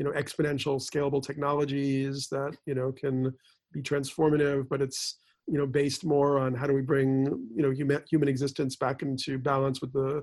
you 0.00 0.04
know 0.04 0.12
exponential 0.12 0.80
scalable 0.80 1.22
technologies 1.22 2.26
that 2.28 2.56
you 2.64 2.74
know 2.74 2.90
can 2.90 3.30
be 3.70 3.82
transformative 3.82 4.66
but 4.70 4.80
it's 4.80 5.18
you 5.46 5.58
know 5.58 5.66
based 5.66 6.06
more 6.06 6.38
on 6.38 6.54
how 6.54 6.66
do 6.66 6.72
we 6.72 6.80
bring 6.80 7.26
you 7.54 7.62
know 7.62 7.70
human, 7.70 8.02
human 8.10 8.26
existence 8.26 8.76
back 8.76 9.02
into 9.02 9.38
balance 9.38 9.82
with 9.82 9.92
the 9.92 10.22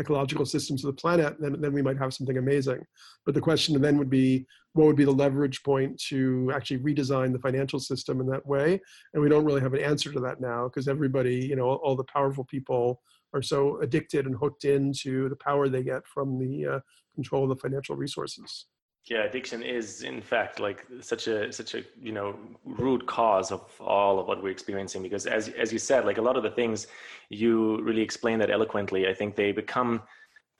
ecological 0.00 0.46
systems 0.46 0.84
of 0.84 0.94
the 0.94 1.00
planet 1.00 1.34
then, 1.40 1.60
then 1.60 1.72
we 1.72 1.82
might 1.82 1.98
have 1.98 2.12
something 2.12 2.36
amazing. 2.36 2.84
But 3.24 3.34
the 3.34 3.40
question 3.40 3.80
then 3.80 3.98
would 3.98 4.10
be 4.10 4.46
what 4.74 4.86
would 4.86 4.94
be 4.96 5.06
the 5.06 5.10
leverage 5.10 5.62
point 5.62 5.98
to 6.10 6.52
actually 6.54 6.80
redesign 6.80 7.32
the 7.32 7.38
financial 7.38 7.80
system 7.80 8.20
in 8.20 8.26
that 8.26 8.46
way? 8.46 8.78
And 9.14 9.22
we 9.22 9.30
don't 9.30 9.46
really 9.46 9.62
have 9.62 9.72
an 9.72 9.80
answer 9.80 10.12
to 10.12 10.20
that 10.20 10.40
now 10.40 10.68
because 10.68 10.86
everybody 10.86 11.34
you 11.50 11.56
know 11.56 11.66
all 11.66 11.96
the 11.96 12.04
powerful 12.04 12.44
people 12.44 13.02
are 13.34 13.42
so 13.42 13.80
addicted 13.80 14.26
and 14.26 14.36
hooked 14.36 14.64
into 14.64 15.28
the 15.30 15.36
power 15.36 15.68
they 15.68 15.82
get 15.82 16.06
from 16.06 16.38
the 16.38 16.74
uh, 16.74 16.80
control 17.16 17.42
of 17.42 17.48
the 17.48 17.56
financial 17.56 17.96
resources 17.96 18.66
yeah 19.08 19.22
addiction 19.22 19.62
is 19.62 20.02
in 20.02 20.20
fact 20.20 20.58
like 20.58 20.84
such 21.00 21.28
a 21.28 21.52
such 21.52 21.74
a 21.74 21.84
you 22.00 22.12
know 22.12 22.36
root 22.64 23.06
cause 23.06 23.52
of 23.52 23.62
all 23.80 24.18
of 24.18 24.26
what 24.26 24.42
we're 24.42 24.50
experiencing 24.50 25.02
because 25.02 25.26
as 25.26 25.48
as 25.50 25.72
you 25.72 25.78
said 25.78 26.04
like 26.04 26.18
a 26.18 26.22
lot 26.22 26.36
of 26.36 26.42
the 26.42 26.50
things 26.50 26.86
you 27.28 27.80
really 27.82 28.02
explain 28.02 28.38
that 28.38 28.50
eloquently 28.50 29.06
i 29.06 29.14
think 29.14 29.36
they 29.36 29.52
become 29.52 30.02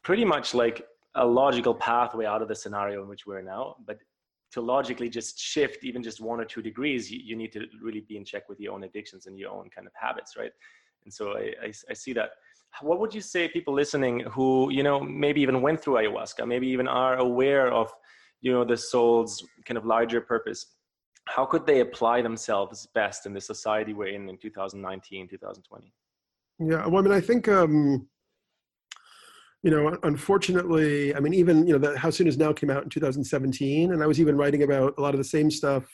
pretty 0.06 0.24
much 0.24 0.54
like 0.54 0.86
a 1.16 1.26
logical 1.26 1.74
pathway 1.74 2.26
out 2.26 2.42
of 2.42 2.48
the 2.48 2.54
scenario 2.54 3.02
in 3.02 3.08
which 3.08 3.26
we're 3.26 3.42
now. 3.42 3.76
But 3.86 3.98
to 4.52 4.60
logically 4.60 5.08
just 5.08 5.38
shift 5.38 5.82
even 5.82 6.02
just 6.02 6.20
one 6.20 6.40
or 6.40 6.44
two 6.44 6.62
degrees 6.62 7.10
you, 7.10 7.18
you 7.22 7.36
need 7.36 7.52
to 7.52 7.66
really 7.82 8.00
be 8.00 8.16
in 8.16 8.24
check 8.24 8.48
with 8.48 8.60
your 8.60 8.72
own 8.74 8.84
addictions 8.84 9.26
and 9.26 9.38
your 9.38 9.50
own 9.50 9.68
kind 9.74 9.86
of 9.86 9.92
habits 10.00 10.36
right? 10.36 10.52
And 11.04 11.12
so 11.12 11.32
I, 11.32 11.52
I, 11.62 11.72
I 11.90 11.94
see 11.94 12.12
that. 12.12 12.30
What 12.82 13.00
would 13.00 13.14
you 13.14 13.20
say 13.20 13.48
people 13.48 13.74
listening 13.74 14.20
who 14.20 14.70
you 14.70 14.82
know 14.82 15.00
maybe 15.00 15.40
even 15.40 15.62
went 15.62 15.80
through 15.80 15.94
ayahuasca 15.94 16.46
maybe 16.46 16.68
even 16.68 16.86
are 16.86 17.16
aware 17.16 17.72
of 17.72 17.92
you 18.40 18.52
know 18.52 18.64
the 18.64 18.76
soul's 18.76 19.44
kind 19.64 19.78
of 19.78 19.84
larger 19.84 20.20
purpose 20.20 20.66
how 21.26 21.44
could 21.44 21.66
they 21.66 21.80
apply 21.80 22.22
themselves 22.22 22.86
best 22.94 23.26
in 23.26 23.32
the 23.32 23.40
society 23.40 23.92
we're 23.92 24.08
in 24.08 24.28
in 24.28 24.38
2019 24.38 25.28
2020 25.28 25.92
Yeah, 26.58 26.86
well, 26.86 26.98
I 26.98 27.02
mean, 27.02 27.12
I 27.12 27.20
think 27.20 27.48
um, 27.48 28.08
you 29.62 29.70
know, 29.70 29.98
unfortunately, 30.04 31.14
I 31.14 31.20
mean, 31.20 31.34
even 31.34 31.66
you 31.66 31.76
know, 31.76 31.78
the 31.78 31.98
How 31.98 32.10
Soon 32.10 32.28
Is 32.28 32.38
Now 32.38 32.52
came 32.52 32.70
out 32.70 32.84
in 32.84 32.88
2017, 32.88 33.92
and 33.92 34.02
I 34.02 34.06
was 34.06 34.20
even 34.20 34.36
writing 34.36 34.62
about 34.62 34.94
a 34.96 35.00
lot 35.00 35.12
of 35.12 35.18
the 35.18 35.24
same 35.24 35.50
stuff 35.50 35.84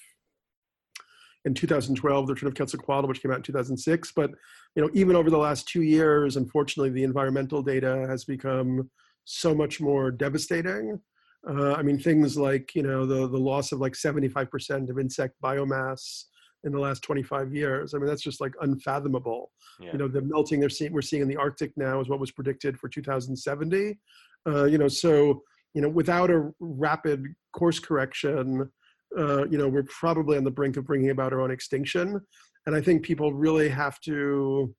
in 1.44 1.54
2012, 1.54 2.26
The 2.26 2.34
Return 2.34 2.48
of 2.48 2.54
Quetzalcoatl, 2.54 3.08
which 3.08 3.22
came 3.22 3.30
out 3.30 3.38
in 3.38 3.42
2006. 3.42 4.12
But 4.14 4.30
you 4.76 4.82
know, 4.82 4.90
even 4.92 5.16
over 5.16 5.30
the 5.30 5.38
last 5.38 5.66
two 5.68 5.82
years, 5.82 6.36
unfortunately, 6.36 6.90
the 6.90 7.02
environmental 7.02 7.62
data 7.62 8.04
has 8.08 8.24
become 8.24 8.90
so 9.24 9.54
much 9.54 9.80
more 9.80 10.10
devastating. 10.10 11.00
Uh, 11.48 11.72
I 11.72 11.82
mean, 11.82 11.98
things 11.98 12.36
like 12.36 12.74
you 12.74 12.82
know 12.82 13.04
the 13.04 13.28
the 13.28 13.38
loss 13.38 13.72
of 13.72 13.80
like 13.80 13.94
75% 13.94 14.88
of 14.88 14.98
insect 14.98 15.34
biomass 15.42 16.24
in 16.64 16.72
the 16.72 16.78
last 16.78 17.02
25 17.02 17.52
years. 17.52 17.92
I 17.92 17.98
mean, 17.98 18.06
that's 18.06 18.22
just 18.22 18.40
like 18.40 18.54
unfathomable. 18.60 19.50
Yeah. 19.80 19.92
You 19.92 19.98
know, 19.98 20.08
the 20.08 20.22
melting 20.22 20.60
they're 20.60 20.68
seeing, 20.68 20.92
we're 20.92 21.02
seeing 21.02 21.22
in 21.22 21.28
the 21.28 21.36
Arctic 21.36 21.72
now 21.76 22.00
is 22.00 22.08
what 22.08 22.20
was 22.20 22.30
predicted 22.30 22.78
for 22.78 22.88
2070. 22.88 23.98
Uh, 24.46 24.64
you 24.64 24.78
know, 24.78 24.86
so 24.86 25.42
you 25.74 25.80
know, 25.80 25.88
without 25.88 26.30
a 26.30 26.50
rapid 26.60 27.24
course 27.52 27.78
correction, 27.78 28.70
uh, 29.18 29.46
you 29.48 29.58
know, 29.58 29.68
we're 29.68 29.84
probably 29.84 30.36
on 30.36 30.44
the 30.44 30.50
brink 30.50 30.76
of 30.76 30.86
bringing 30.86 31.10
about 31.10 31.32
our 31.32 31.40
own 31.40 31.50
extinction. 31.50 32.20
And 32.66 32.76
I 32.76 32.80
think 32.80 33.02
people 33.02 33.32
really 33.32 33.68
have 33.68 34.00
to, 34.02 34.74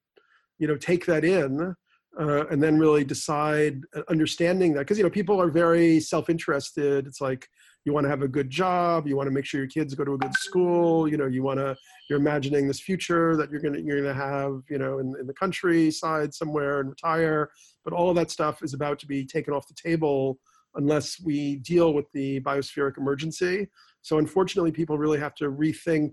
you 0.60 0.68
know, 0.68 0.78
take 0.78 1.06
that 1.08 1.26
in 1.26 1.76
uh, 2.20 2.46
and 2.48 2.62
then 2.62 2.78
really 2.78 3.04
decide, 3.04 3.82
uh, 3.96 4.02
understanding 4.10 4.74
that, 4.74 4.80
because 4.80 4.98
you 4.98 5.04
know, 5.04 5.10
people 5.10 5.42
are 5.42 5.50
very 5.50 6.00
self-interested. 6.00 7.08
It's 7.08 7.22
like 7.22 7.48
you 7.86 7.94
want 7.94 8.06
to 8.06 8.10
have 8.10 8.22
a 8.22 8.28
good 8.28 8.50
job, 8.50 9.08
you 9.08 9.16
want 9.16 9.28
to 9.28 9.34
make 9.34 9.46
sure 9.46 9.60
your 9.60 9.70
kids 9.70 9.94
go 9.94 10.06
to 10.06 10.14
a 10.14 10.18
good 10.18 10.34
school. 10.36 11.08
You 11.08 11.18
know, 11.18 11.26
you 11.26 11.44
want 11.44 11.60
to, 11.60 11.76
you're 12.10 12.20
imagining 12.20 12.68
this 12.68 12.80
future 12.80 13.36
that 13.36 13.52
you're 13.52 13.62
gonna 13.62 13.80
you're 13.80 14.02
gonna 14.02 14.14
have, 14.14 14.62
you 14.70 14.78
know, 14.78 15.00
in, 15.00 15.14
in 15.20 15.28
the 15.28 15.34
countryside 15.34 16.34
somewhere 16.34 16.80
and 16.80 16.90
retire. 16.90 17.52
But 17.84 17.94
all 17.94 18.10
of 18.10 18.16
that 18.16 18.32
stuff 18.32 18.64
is 18.64 18.74
about 18.74 19.00
to 19.00 19.08
be 19.08 19.26
taken 19.26 19.54
off 19.54 19.68
the 19.68 19.74
table 19.74 20.40
unless 20.76 21.20
we 21.20 21.58
deal 21.58 21.94
with 21.94 22.06
the 22.14 22.40
biospheric 22.42 22.98
emergency. 22.98 23.68
So 24.02 24.18
unfortunately, 24.18 24.72
people 24.72 24.98
really 24.98 25.20
have 25.20 25.36
to 25.36 25.52
rethink 25.52 26.12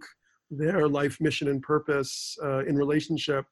their 0.50 0.88
life 0.88 1.21
mission 1.21 1.49
and 1.49 1.62
purpose 1.62 2.37
uh, 2.42 2.64
in 2.64 2.76
relationship 2.76 3.47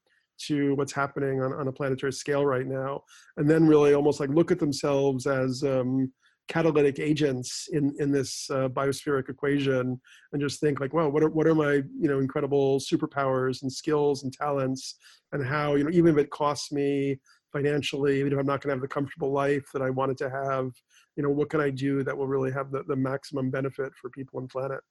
to 0.47 0.75
what's 0.75 0.93
happening 0.93 1.41
on, 1.41 1.53
on 1.53 1.67
a 1.67 1.71
planetary 1.71 2.13
scale 2.13 2.45
right 2.45 2.67
now, 2.67 3.01
and 3.37 3.49
then 3.49 3.67
really 3.67 3.93
almost 3.93 4.19
like 4.19 4.29
look 4.29 4.51
at 4.51 4.59
themselves 4.59 5.27
as 5.27 5.63
um, 5.63 6.11
catalytic 6.47 6.99
agents 6.99 7.67
in 7.71 7.95
in 7.99 8.11
this 8.11 8.49
uh, 8.49 8.67
biospheric 8.69 9.29
equation, 9.29 9.99
and 10.33 10.41
just 10.41 10.59
think 10.59 10.79
like, 10.79 10.93
well, 10.93 11.11
what 11.11 11.23
are 11.23 11.29
what 11.29 11.47
are 11.47 11.55
my 11.55 11.73
you 11.73 12.07
know 12.07 12.19
incredible 12.19 12.79
superpowers 12.79 13.61
and 13.61 13.71
skills 13.71 14.23
and 14.23 14.33
talents, 14.33 14.95
and 15.31 15.45
how 15.45 15.75
you 15.75 15.83
know 15.83 15.91
even 15.91 16.13
if 16.13 16.17
it 16.17 16.29
costs 16.29 16.71
me 16.71 17.19
financially, 17.51 18.19
even 18.19 18.33
if 18.33 18.39
I'm 18.39 18.45
not 18.45 18.61
going 18.61 18.69
to 18.69 18.75
have 18.75 18.81
the 18.81 18.87
comfortable 18.87 19.31
life 19.31 19.69
that 19.73 19.81
I 19.81 19.89
wanted 19.89 20.17
to 20.19 20.29
have, 20.29 20.71
you 21.15 21.23
know, 21.23 21.29
what 21.29 21.49
can 21.49 21.59
I 21.59 21.69
do 21.69 22.03
that 22.03 22.15
will 22.15 22.27
really 22.27 22.51
have 22.51 22.71
the, 22.71 22.83
the 22.83 22.95
maximum 22.95 23.49
benefit 23.49 23.91
for 23.99 24.09
people 24.09 24.39
and 24.39 24.49
planet? 24.49 24.81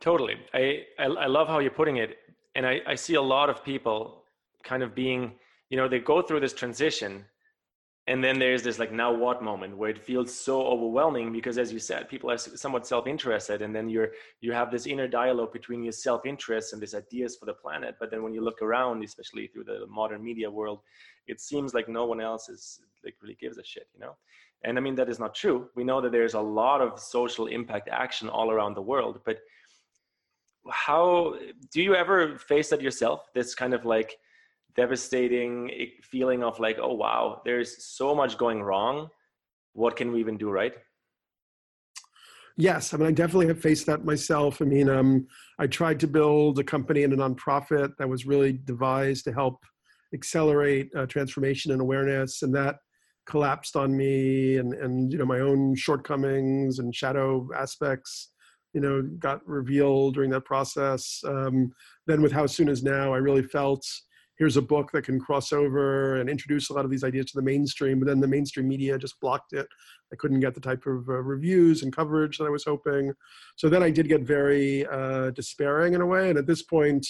Totally. 0.00 0.34
I, 0.52 0.82
I, 0.98 1.04
I 1.04 1.26
love 1.26 1.48
how 1.48 1.58
you're 1.58 1.70
putting 1.70 1.98
it. 1.98 2.16
And 2.56 2.66
I, 2.66 2.80
I 2.86 2.94
see 2.96 3.14
a 3.14 3.22
lot 3.22 3.48
of 3.48 3.62
people 3.62 4.24
kind 4.64 4.82
of 4.82 4.94
being, 4.94 5.32
you 5.70 5.76
know, 5.76 5.88
they 5.88 6.00
go 6.00 6.22
through 6.22 6.40
this 6.40 6.52
transition 6.52 7.24
and 8.08 8.22
then 8.22 8.38
there's 8.38 8.62
this 8.62 8.78
like 8.78 8.92
now 8.92 9.12
what 9.12 9.42
moment 9.42 9.76
where 9.76 9.90
it 9.90 9.98
feels 9.98 10.32
so 10.32 10.64
overwhelming 10.64 11.32
because 11.32 11.58
as 11.58 11.72
you 11.72 11.80
said 11.80 12.08
people 12.08 12.30
are 12.30 12.38
somewhat 12.38 12.86
self-interested 12.86 13.62
and 13.62 13.74
then 13.74 13.88
you're 13.88 14.10
you 14.40 14.52
have 14.52 14.70
this 14.70 14.86
inner 14.86 15.08
dialogue 15.08 15.52
between 15.52 15.82
your 15.82 15.92
self-interest 15.92 16.72
and 16.72 16.80
these 16.80 16.94
ideas 16.94 17.36
for 17.36 17.46
the 17.46 17.54
planet 17.54 17.96
but 17.98 18.08
then 18.10 18.22
when 18.22 18.32
you 18.32 18.40
look 18.40 18.62
around 18.62 19.02
especially 19.02 19.48
through 19.48 19.64
the 19.64 19.84
modern 19.88 20.22
media 20.22 20.48
world 20.48 20.82
it 21.26 21.40
seems 21.40 21.74
like 21.74 21.88
no 21.88 22.06
one 22.06 22.20
else 22.20 22.48
is 22.48 22.78
like 23.04 23.16
really 23.22 23.36
gives 23.40 23.58
a 23.58 23.64
shit 23.64 23.88
you 23.92 23.98
know 23.98 24.14
and 24.64 24.78
I 24.78 24.80
mean, 24.80 24.94
that 24.96 25.08
is 25.08 25.18
not 25.18 25.34
true. 25.34 25.68
We 25.74 25.84
know 25.84 26.00
that 26.00 26.12
there's 26.12 26.34
a 26.34 26.40
lot 26.40 26.80
of 26.80 26.98
social 26.98 27.46
impact 27.46 27.88
action 27.90 28.28
all 28.28 28.50
around 28.50 28.74
the 28.74 28.82
world, 28.82 29.20
but 29.24 29.38
how 30.70 31.34
do 31.72 31.82
you 31.82 31.94
ever 31.94 32.38
face 32.38 32.70
that 32.70 32.80
yourself? 32.80 33.28
This 33.34 33.54
kind 33.54 33.74
of 33.74 33.84
like 33.84 34.16
devastating 34.76 35.70
feeling 36.02 36.42
of 36.42 36.58
like, 36.60 36.78
oh, 36.80 36.94
wow, 36.94 37.42
there's 37.44 37.84
so 37.84 38.14
much 38.14 38.38
going 38.38 38.62
wrong. 38.62 39.08
What 39.72 39.96
can 39.96 40.12
we 40.12 40.20
even 40.20 40.36
do 40.36 40.50
right? 40.50 40.74
Yes, 42.58 42.94
I 42.94 42.96
mean, 42.96 43.08
I 43.08 43.12
definitely 43.12 43.48
have 43.48 43.60
faced 43.60 43.86
that 43.86 44.04
myself. 44.04 44.62
I 44.62 44.64
mean, 44.64 44.88
um, 44.88 45.26
I 45.58 45.66
tried 45.66 46.00
to 46.00 46.06
build 46.06 46.58
a 46.58 46.64
company 46.64 47.04
and 47.04 47.12
a 47.12 47.16
nonprofit 47.16 47.90
that 47.98 48.08
was 48.08 48.24
really 48.24 48.52
devised 48.52 49.24
to 49.24 49.32
help 49.32 49.62
accelerate 50.14 50.90
uh, 50.96 51.04
transformation 51.04 51.72
and 51.72 51.82
awareness, 51.82 52.42
and 52.42 52.54
that 52.54 52.76
collapsed 53.26 53.76
on 53.76 53.94
me 53.94 54.56
and 54.56 54.72
and 54.72 55.12
you 55.12 55.18
know 55.18 55.26
my 55.26 55.40
own 55.40 55.74
shortcomings 55.74 56.78
and 56.78 56.94
shadow 56.94 57.46
aspects 57.54 58.30
you 58.76 58.82
know 58.82 59.00
got 59.18 59.40
revealed 59.48 60.14
during 60.14 60.30
that 60.30 60.44
process. 60.44 61.22
Um, 61.26 61.72
then 62.06 62.20
with 62.20 62.30
how 62.30 62.46
soon 62.46 62.68
is 62.68 62.82
now 62.82 63.12
i 63.12 63.16
really 63.16 63.42
felt 63.42 63.84
here's 64.38 64.58
a 64.58 64.62
book 64.62 64.92
that 64.92 65.06
can 65.06 65.18
cross 65.18 65.50
over 65.50 66.16
and 66.16 66.28
introduce 66.28 66.68
a 66.68 66.74
lot 66.74 66.84
of 66.84 66.90
these 66.90 67.02
ideas 67.02 67.26
to 67.26 67.36
the 67.36 67.48
mainstream 67.52 67.98
but 67.98 68.06
then 68.06 68.20
the 68.20 68.28
mainstream 68.28 68.68
media 68.68 68.98
just 68.98 69.18
blocked 69.18 69.54
it. 69.54 69.66
I 70.12 70.16
couldn't 70.16 70.40
get 70.40 70.54
the 70.54 70.60
type 70.60 70.84
of 70.86 71.08
uh, 71.08 71.22
reviews 71.34 71.82
and 71.82 71.96
coverage 72.00 72.36
that 72.36 72.44
i 72.44 72.50
was 72.50 72.64
hoping. 72.64 73.12
So 73.56 73.68
then 73.68 73.82
i 73.82 73.90
did 73.90 74.08
get 74.08 74.22
very 74.22 74.86
uh, 74.86 75.30
despairing 75.30 75.94
in 75.94 76.02
a 76.02 76.06
way 76.14 76.28
and 76.30 76.38
at 76.38 76.46
this 76.46 76.62
point 76.62 77.04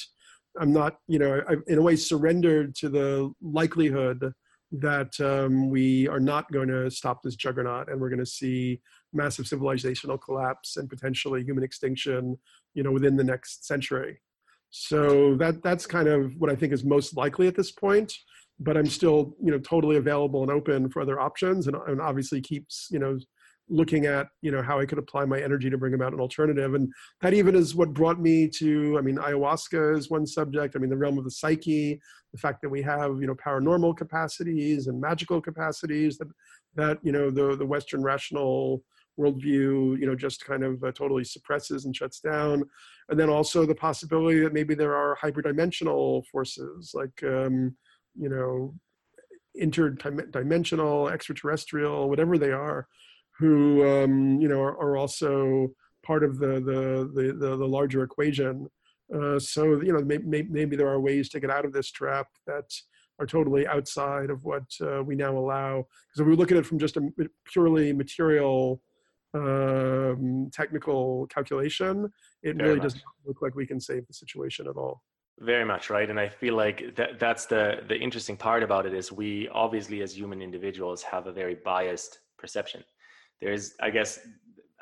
i'm 0.61 0.73
not 0.73 0.92
you 1.08 1.18
know 1.18 1.42
i 1.50 1.54
in 1.66 1.78
a 1.78 1.87
way 1.88 1.96
surrendered 1.96 2.75
to 2.76 2.88
the 2.88 3.30
likelihood 3.42 4.32
that 4.73 5.18
um, 5.20 5.70
we 5.70 6.08
are 6.08 6.20
not 6.20 6.50
going 6.50 6.68
to 6.68 6.90
stop 6.90 7.23
this 7.23 7.37
juggernaut 7.37 7.88
and 7.88 8.00
we're 8.00 8.08
going 8.08 8.18
to 8.18 8.26
see 8.26 8.80
massive 9.12 9.46
civilizational 9.46 10.20
collapse 10.20 10.76
and 10.76 10.90
potentially 10.90 11.42
human 11.44 11.64
extinction 11.64 12.37
you 12.75 12.82
know 12.82 12.92
within 12.92 13.16
the 13.16 13.25
next 13.25 13.66
century. 13.66 14.20
So 14.70 15.37
that 15.37 15.62
that's 15.62 15.87
kind 15.87 16.08
of 16.08 16.32
what 16.38 16.50
i 16.50 16.56
think 16.56 16.73
is 16.73 16.85
most 16.85 17.16
likely 17.16 17.46
at 17.46 17.56
this 17.56 17.70
point 17.70 18.12
but 18.58 18.76
i'm 18.76 18.87
still 18.87 19.35
you 19.42 19.50
know 19.50 19.58
totally 19.58 19.96
available 19.96 20.42
and 20.42 20.50
open 20.50 20.88
for 20.90 21.00
other 21.00 21.20
options 21.20 21.66
and, 21.66 21.76
and 21.87 22.00
obviously 22.00 22.40
keeps 22.40 22.88
you 22.90 22.99
know 22.99 23.18
looking 23.68 24.06
at 24.06 24.28
you 24.42 24.50
know 24.50 24.62
how 24.62 24.78
I 24.80 24.87
could 24.87 24.99
apply 24.99 25.25
my 25.25 25.40
energy 25.40 25.70
to 25.70 25.78
bring 25.78 25.94
about 25.94 26.12
an 26.12 26.20
alternative, 26.20 26.75
and 26.75 26.90
that 27.20 27.35
even 27.35 27.54
is 27.54 27.75
what 27.75 27.92
brought 27.92 28.20
me 28.20 28.49
to. 28.49 28.96
I 28.99 29.00
mean, 29.00 29.16
ayahuasca 29.16 29.96
is 29.96 30.11
one 30.11 30.26
subject. 30.26 30.76
I 30.76 30.78
mean, 30.78 30.90
the 30.90 30.96
realm 30.96 31.18
of 31.18 31.25
the 31.25 31.30
psyche, 31.30 32.00
the 32.32 32.38
fact 32.38 32.62
that 32.62 32.68
we 32.68 32.82
have 32.82 33.20
you 33.20 33.26
know 33.26 33.35
paranormal 33.35 33.96
capacities 33.96 34.87
and 34.87 35.00
magical 35.00 35.40
capacities 35.40 36.18
that 36.18 36.28
that 36.75 36.99
you 37.02 37.12
know 37.12 37.30
the 37.30 37.56
the 37.56 37.66
Western 37.66 38.02
rational 38.02 38.82
worldview 39.18 39.99
you 39.99 40.06
know 40.06 40.14
just 40.14 40.44
kind 40.44 40.62
of 40.62 40.82
uh, 40.85 40.92
totally 40.92 41.25
suppresses 41.25 41.85
and 41.85 41.96
shuts 41.96 42.20
down, 42.20 42.62
and 43.08 43.18
then 43.18 43.30
also 43.30 43.66
the 43.66 43.75
possibility 43.75 44.40
that 44.40 44.52
maybe 44.52 44.75
there 44.75 44.94
are 44.94 45.16
hyperdimensional 45.23 46.25
forces 46.26 46.92
like 46.94 47.23
um, 47.25 47.75
you 48.14 48.28
know 48.28 48.75
interdimensional, 49.61 51.11
extraterrestrial, 51.11 52.08
whatever 52.08 52.38
they 52.38 52.52
are, 52.52 52.87
who 53.38 53.87
um, 53.87 54.40
you 54.40 54.49
know 54.49 54.61
are, 54.61 54.78
are, 54.78 54.97
also 54.97 55.69
part 56.02 56.25
of 56.25 56.38
the 56.38 56.61
the 56.61 57.33
the, 57.38 57.57
the, 57.57 57.69
larger 57.69 58.02
equation. 58.02 58.69
Uh, 59.14 59.38
so 59.38 59.81
you 59.83 59.93
know 59.93 60.02
maybe, 60.02 60.49
maybe 60.49 60.76
there 60.76 60.88
are 60.88 61.00
ways 61.00 61.28
to 61.31 61.40
get 61.40 61.50
out 61.50 61.64
of 61.64 61.73
this 61.73 61.90
trap 61.90 62.26
that 62.47 62.73
are 63.19 63.26
totally 63.26 63.66
outside 63.66 64.31
of 64.31 64.45
what 64.45 64.64
uh, 64.83 65.02
we 65.02 65.14
now 65.14 65.37
allow. 65.37 65.76
Because 65.76 66.21
if 66.21 66.26
we 66.26 66.37
look 66.37 66.52
at 66.52 66.59
it 66.59 66.66
from 66.66 66.78
just 66.78 66.97
a 66.97 67.11
purely 67.50 67.93
material, 67.93 68.81
um, 69.35 70.50
technical 70.52 71.26
calculation, 71.28 72.11
it 72.43 72.57
Very 72.57 72.71
really 72.71 72.76
much. 72.76 72.85
doesn't 72.85 73.02
look 73.26 73.43
like 73.43 73.55
we 73.55 73.66
can 73.66 73.81
save 73.81 74.07
the 74.07 74.14
situation 74.14 74.66
at 74.66 74.76
all. 74.76 75.02
Very 75.40 75.64
much 75.64 75.90
right, 75.90 76.09
and 76.09 76.19
I 76.19 76.31
feel 76.31 76.55
like 76.55 76.97
that 76.97 77.19
that's 77.19 77.45
the 77.45 77.83
the 77.88 77.97
interesting 77.97 78.38
part 78.38 78.62
about 78.62 78.87
it 78.87 78.95
is 78.95 79.12
we 79.12 79.49
obviously 79.50 80.00
as 80.00 80.16
human 80.16 80.40
individuals 80.40 81.02
have 81.02 81.26
a 81.26 81.33
very 81.33 81.57
biased 81.57 82.21
perception 82.38 82.83
there's 83.40 83.75
i 83.81 83.90
guess 83.90 84.21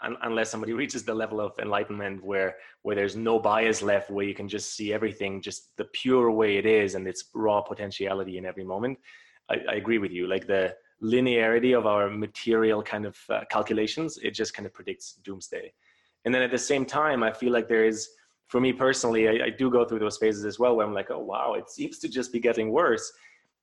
un- 0.02 0.16
unless 0.22 0.50
somebody 0.50 0.72
reaches 0.82 1.04
the 1.04 1.14
level 1.14 1.40
of 1.40 1.52
enlightenment 1.58 2.24
where 2.24 2.56
where 2.82 2.96
there's 2.96 3.16
no 3.16 3.38
bias 3.38 3.82
left 3.82 4.10
where 4.10 4.24
you 4.24 4.34
can 4.34 4.48
just 4.48 4.74
see 4.76 4.92
everything 4.92 5.40
just 5.40 5.76
the 5.76 5.84
pure 5.86 6.30
way 6.30 6.56
it 6.56 6.66
is 6.66 6.94
and 6.94 7.06
its 7.06 7.24
raw 7.34 7.60
potentiality 7.60 8.38
in 8.38 8.46
every 8.46 8.64
moment 8.64 8.98
i, 9.50 9.56
I 9.68 9.74
agree 9.74 9.98
with 9.98 10.12
you. 10.12 10.26
Like 10.26 10.46
the 10.46 10.74
linearity 11.02 11.76
of 11.76 11.86
our 11.86 12.08
material 12.08 12.82
kind 12.82 13.04
of 13.04 13.16
uh, 13.28 13.40
calculations 13.50 14.18
it 14.22 14.30
just 14.30 14.54
kind 14.54 14.64
of 14.64 14.72
predicts 14.72 15.14
doomsday. 15.24 15.72
And 16.24 16.34
then 16.34 16.40
at 16.40 16.50
the 16.50 16.58
same 16.58 16.86
time 16.86 17.22
i 17.22 17.32
feel 17.32 17.52
like 17.52 17.68
there 17.68 17.84
is 17.84 18.08
for 18.46 18.60
me 18.60 18.72
personally 18.72 19.28
I, 19.28 19.46
I 19.46 19.50
do 19.50 19.70
go 19.70 19.84
through 19.84 19.98
those 19.98 20.18
phases 20.18 20.44
as 20.44 20.58
well 20.58 20.76
where 20.76 20.86
i'm 20.86 20.94
like 20.94 21.10
oh 21.10 21.18
wow 21.18 21.54
it 21.54 21.68
seems 21.70 21.98
to 21.98 22.08
just 22.08 22.32
be 22.32 22.40
getting 22.40 22.70
worse 22.70 23.12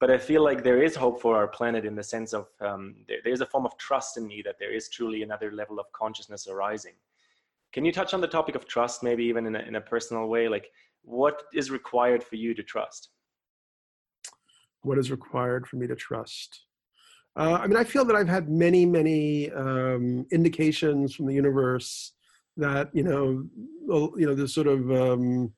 but 0.01 0.12
I 0.12 0.17
feel 0.17 0.43
like 0.43 0.63
there 0.63 0.84
is 0.84 0.96
hope 0.96 1.22
for 1.22 1.38
our 1.38 1.48
planet 1.48 1.86
in 1.86 1.96
the 1.96 2.03
sense 2.03 2.34
of 2.34 2.48
um, 2.60 2.96
there, 3.08 3.20
there's 3.24 3.39
a 3.39 3.46
form 3.46 3.65
of 3.65 3.77
trust 3.77 4.17
in 4.17 4.27
me 4.27 4.41
that 4.43 4.58
there 4.60 4.74
is 4.74 4.89
truly 4.89 5.24
another 5.24 5.53
level 5.53 5.79
of 5.79 5.86
consciousness 5.93 6.48
arising. 6.50 6.96
Can 7.72 7.86
you 7.86 7.93
touch 7.93 8.13
on 8.13 8.20
the 8.20 8.27
topic 8.27 8.55
of 8.55 8.67
trust, 8.67 9.01
maybe 9.03 9.24
even 9.24 9.46
in 9.46 9.55
a, 9.55 9.60
in 9.60 9.75
a 9.75 9.81
personal 9.81 10.27
way? 10.27 10.50
Like, 10.50 10.72
what 11.03 11.43
is 11.53 11.72
required 11.72 12.22
for 12.22 12.36
you 12.36 12.53
to 12.53 12.63
trust? 12.63 13.12
what 14.84 14.98
is 14.98 15.12
required 15.12 15.67
for 15.67 15.75
me 15.75 15.88
to 15.88 15.96
trust? 15.96 16.65
Uh, 17.36 17.60
I 17.62 17.67
mean, 17.67 17.77
I 17.77 17.84
feel 17.84 18.03
that 18.05 18.15
I've 18.15 18.27
had 18.27 18.50
many, 18.50 18.86
many 18.86 19.51
um, 19.51 20.25
indications 20.31 21.15
from 21.15 21.27
the 21.27 21.34
universe 21.34 22.13
that 22.58 22.89
you 22.93 23.03
know, 23.03 23.48
you 24.17 24.25
know, 24.25 24.36
this 24.36 24.53
sort 24.53 24.67
of 24.67 24.91
um, 24.91 25.53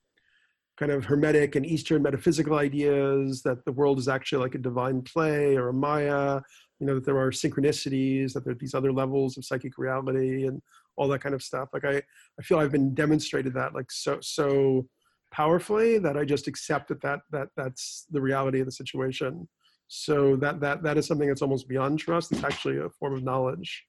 kind 0.77 0.91
of 0.91 1.05
hermetic 1.05 1.55
and 1.55 1.65
Eastern 1.65 2.01
metaphysical 2.01 2.57
ideas 2.57 3.43
that 3.43 3.63
the 3.65 3.71
world 3.71 3.99
is 3.99 4.07
actually 4.07 4.43
like 4.43 4.55
a 4.55 4.59
divine 4.59 5.01
play 5.01 5.55
or 5.55 5.69
a 5.69 5.73
Maya. 5.73 6.41
You 6.79 6.87
know, 6.87 6.95
that 6.95 7.05
there 7.05 7.19
are 7.19 7.31
synchronicities, 7.31 8.33
that 8.33 8.43
there 8.43 8.51
are 8.51 8.57
these 8.57 8.73
other 8.73 8.91
levels 8.91 9.37
of 9.37 9.45
psychic 9.45 9.77
reality, 9.77 10.47
and 10.47 10.61
all 10.97 11.07
that 11.07 11.21
kind 11.21 11.35
of 11.35 11.41
stuff. 11.41 11.69
Like 11.73 11.85
I, 11.85 12.01
I 12.39 12.43
feel 12.43 12.59
I've 12.59 12.71
been 12.71 12.93
demonstrated 12.93 13.53
that 13.53 13.73
like 13.73 13.91
so 13.91 14.19
so 14.21 14.87
powerfully 15.31 15.97
that 15.99 16.17
I 16.17 16.25
just 16.25 16.47
accept 16.47 16.89
that 16.89 17.01
that 17.01 17.19
that 17.31 17.47
that's 17.55 18.05
the 18.11 18.21
reality 18.21 18.59
of 18.59 18.65
the 18.65 18.71
situation. 18.71 19.47
So 19.87 20.35
that 20.37 20.59
that 20.61 20.83
that 20.83 20.97
is 20.97 21.05
something 21.05 21.27
that's 21.27 21.41
almost 21.41 21.67
beyond 21.67 21.99
trust. 21.99 22.31
It's 22.31 22.43
actually 22.43 22.77
a 22.79 22.89
form 22.99 23.13
of 23.13 23.23
knowledge. 23.23 23.85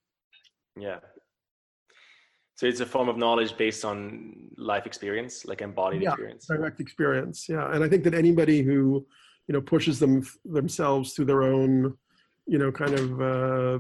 Yeah. 0.78 1.00
So 2.56 2.66
it's 2.66 2.80
a 2.80 2.86
form 2.86 3.08
of 3.08 3.16
knowledge 3.16 3.56
based 3.56 3.84
on 3.84 4.50
life 4.56 4.86
experience, 4.86 5.44
like 5.44 5.60
embodied 5.60 6.02
yeah, 6.02 6.10
experience. 6.10 6.46
Direct 6.46 6.80
experience. 6.80 7.48
Yeah. 7.48 7.72
And 7.72 7.82
I 7.82 7.88
think 7.88 8.04
that 8.04 8.14
anybody 8.14 8.62
who, 8.62 9.04
you 9.48 9.52
know, 9.52 9.60
pushes 9.60 9.98
them 9.98 10.24
themselves 10.44 11.12
through 11.12 11.24
their 11.24 11.42
own, 11.42 11.96
you 12.46 12.58
know, 12.58 12.70
kind 12.70 12.94
of 12.94 13.20
uh, 13.20 13.78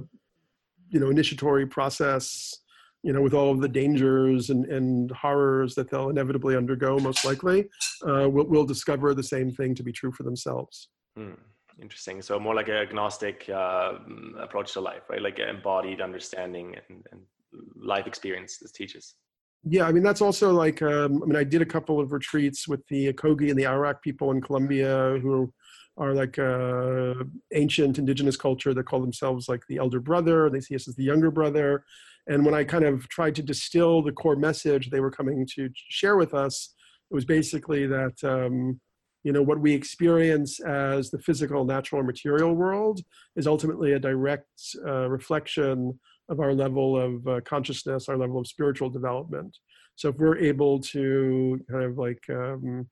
you 0.90 1.00
know, 1.00 1.10
initiatory 1.10 1.66
process, 1.66 2.56
you 3.02 3.12
know, 3.12 3.20
with 3.20 3.34
all 3.34 3.50
of 3.50 3.60
the 3.60 3.68
dangers 3.68 4.50
and, 4.50 4.64
and 4.66 5.10
horrors 5.10 5.74
that 5.74 5.90
they'll 5.90 6.08
inevitably 6.08 6.56
undergo, 6.56 6.98
most 6.98 7.24
likely, 7.24 7.68
uh, 8.08 8.28
will, 8.28 8.46
will 8.46 8.64
discover 8.64 9.14
the 9.14 9.22
same 9.22 9.50
thing 9.50 9.74
to 9.74 9.82
be 9.82 9.92
true 9.92 10.12
for 10.12 10.22
themselves. 10.22 10.88
Hmm. 11.16 11.32
Interesting. 11.82 12.22
So 12.22 12.38
more 12.38 12.54
like 12.54 12.68
an 12.68 12.76
agnostic 12.76 13.48
uh, 13.52 13.94
approach 14.38 14.72
to 14.74 14.80
life, 14.80 15.02
right? 15.10 15.20
Like 15.20 15.40
embodied 15.40 16.00
understanding 16.00 16.76
and, 16.88 17.04
and 17.10 17.20
life 17.76 18.06
experience 18.06 18.58
as 18.62 18.72
teachers? 18.72 19.14
Yeah, 19.66 19.84
I 19.84 19.92
mean 19.92 20.02
that's 20.02 20.20
also 20.20 20.52
like 20.52 20.82
um, 20.82 21.22
I 21.22 21.26
mean 21.26 21.36
I 21.36 21.44
did 21.44 21.62
a 21.62 21.66
couple 21.66 21.98
of 21.98 22.12
retreats 22.12 22.68
with 22.68 22.86
the 22.88 23.12
Kogi 23.14 23.48
and 23.50 23.58
the 23.58 23.64
Arawak 23.64 24.02
people 24.02 24.30
in 24.30 24.42
Colombia 24.42 25.18
who 25.22 25.52
are 25.96 26.12
like 26.12 26.38
uh, 26.38 27.14
ancient 27.54 27.98
indigenous 27.98 28.36
culture 28.36 28.74
that 28.74 28.84
call 28.84 29.00
themselves 29.00 29.48
like 29.48 29.62
the 29.68 29.78
elder 29.78 30.00
brother. 30.00 30.50
They 30.50 30.60
see 30.60 30.74
us 30.74 30.88
as 30.88 30.96
the 30.96 31.04
younger 31.04 31.30
brother. 31.30 31.84
And 32.26 32.44
when 32.44 32.54
I 32.54 32.64
kind 32.64 32.84
of 32.84 33.08
tried 33.08 33.34
to 33.36 33.42
distill 33.42 34.02
the 34.02 34.12
core 34.12 34.36
message 34.36 34.90
they 34.90 35.00
were 35.00 35.10
coming 35.10 35.46
to 35.54 35.70
share 35.74 36.16
with 36.16 36.34
us, 36.34 36.74
it 37.10 37.14
was 37.14 37.24
basically 37.24 37.86
that 37.86 38.22
um, 38.24 38.80
you 39.22 39.32
know 39.32 39.42
what 39.42 39.60
we 39.60 39.72
experience 39.72 40.60
as 40.60 41.10
the 41.10 41.18
physical, 41.18 41.64
natural, 41.64 42.00
or 42.00 42.04
material 42.04 42.54
world 42.54 43.00
is 43.36 43.46
ultimately 43.46 43.92
a 43.92 43.98
direct 43.98 44.50
uh, 44.86 45.08
reflection 45.08 45.98
of 46.28 46.40
our 46.40 46.54
level 46.54 46.98
of 46.98 47.26
uh, 47.26 47.40
consciousness, 47.42 48.08
our 48.08 48.16
level 48.16 48.38
of 48.38 48.46
spiritual 48.46 48.90
development. 48.90 49.56
So 49.96 50.08
if 50.08 50.16
we're 50.16 50.38
able 50.38 50.80
to 50.80 51.60
kind 51.70 51.84
of 51.84 51.98
like 51.98 52.22
um, 52.30 52.88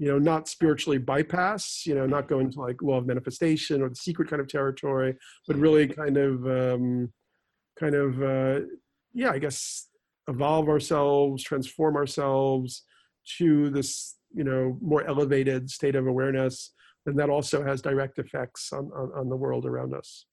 you 0.00 0.06
know 0.10 0.18
not 0.18 0.48
spiritually 0.48 0.96
bypass 0.96 1.82
you 1.84 1.94
know 1.94 2.06
not 2.06 2.26
go 2.26 2.40
into 2.40 2.58
like 2.58 2.80
law 2.82 2.96
of 2.96 3.06
manifestation 3.06 3.82
or 3.82 3.90
the 3.90 3.94
secret 3.94 4.30
kind 4.30 4.40
of 4.40 4.48
territory 4.48 5.14
but 5.46 5.56
really 5.56 5.86
kind 5.86 6.16
of 6.16 6.46
um, 6.46 7.12
kind 7.78 7.94
of 7.94 8.22
uh, 8.22 8.60
yeah 9.12 9.30
i 9.30 9.38
guess 9.38 9.88
evolve 10.26 10.68
ourselves 10.68 11.44
transform 11.44 11.96
ourselves 11.96 12.84
to 13.38 13.68
this 13.70 14.16
you 14.34 14.42
know 14.42 14.78
more 14.80 15.04
elevated 15.04 15.68
state 15.68 15.94
of 15.94 16.06
awareness 16.06 16.72
then 17.04 17.14
that 17.16 17.30
also 17.30 17.62
has 17.62 17.80
direct 17.82 18.18
effects 18.18 18.72
on, 18.72 18.90
on, 18.96 19.10
on 19.14 19.28
the 19.28 19.36
world 19.36 19.66
around 19.66 19.94
us 19.94 20.24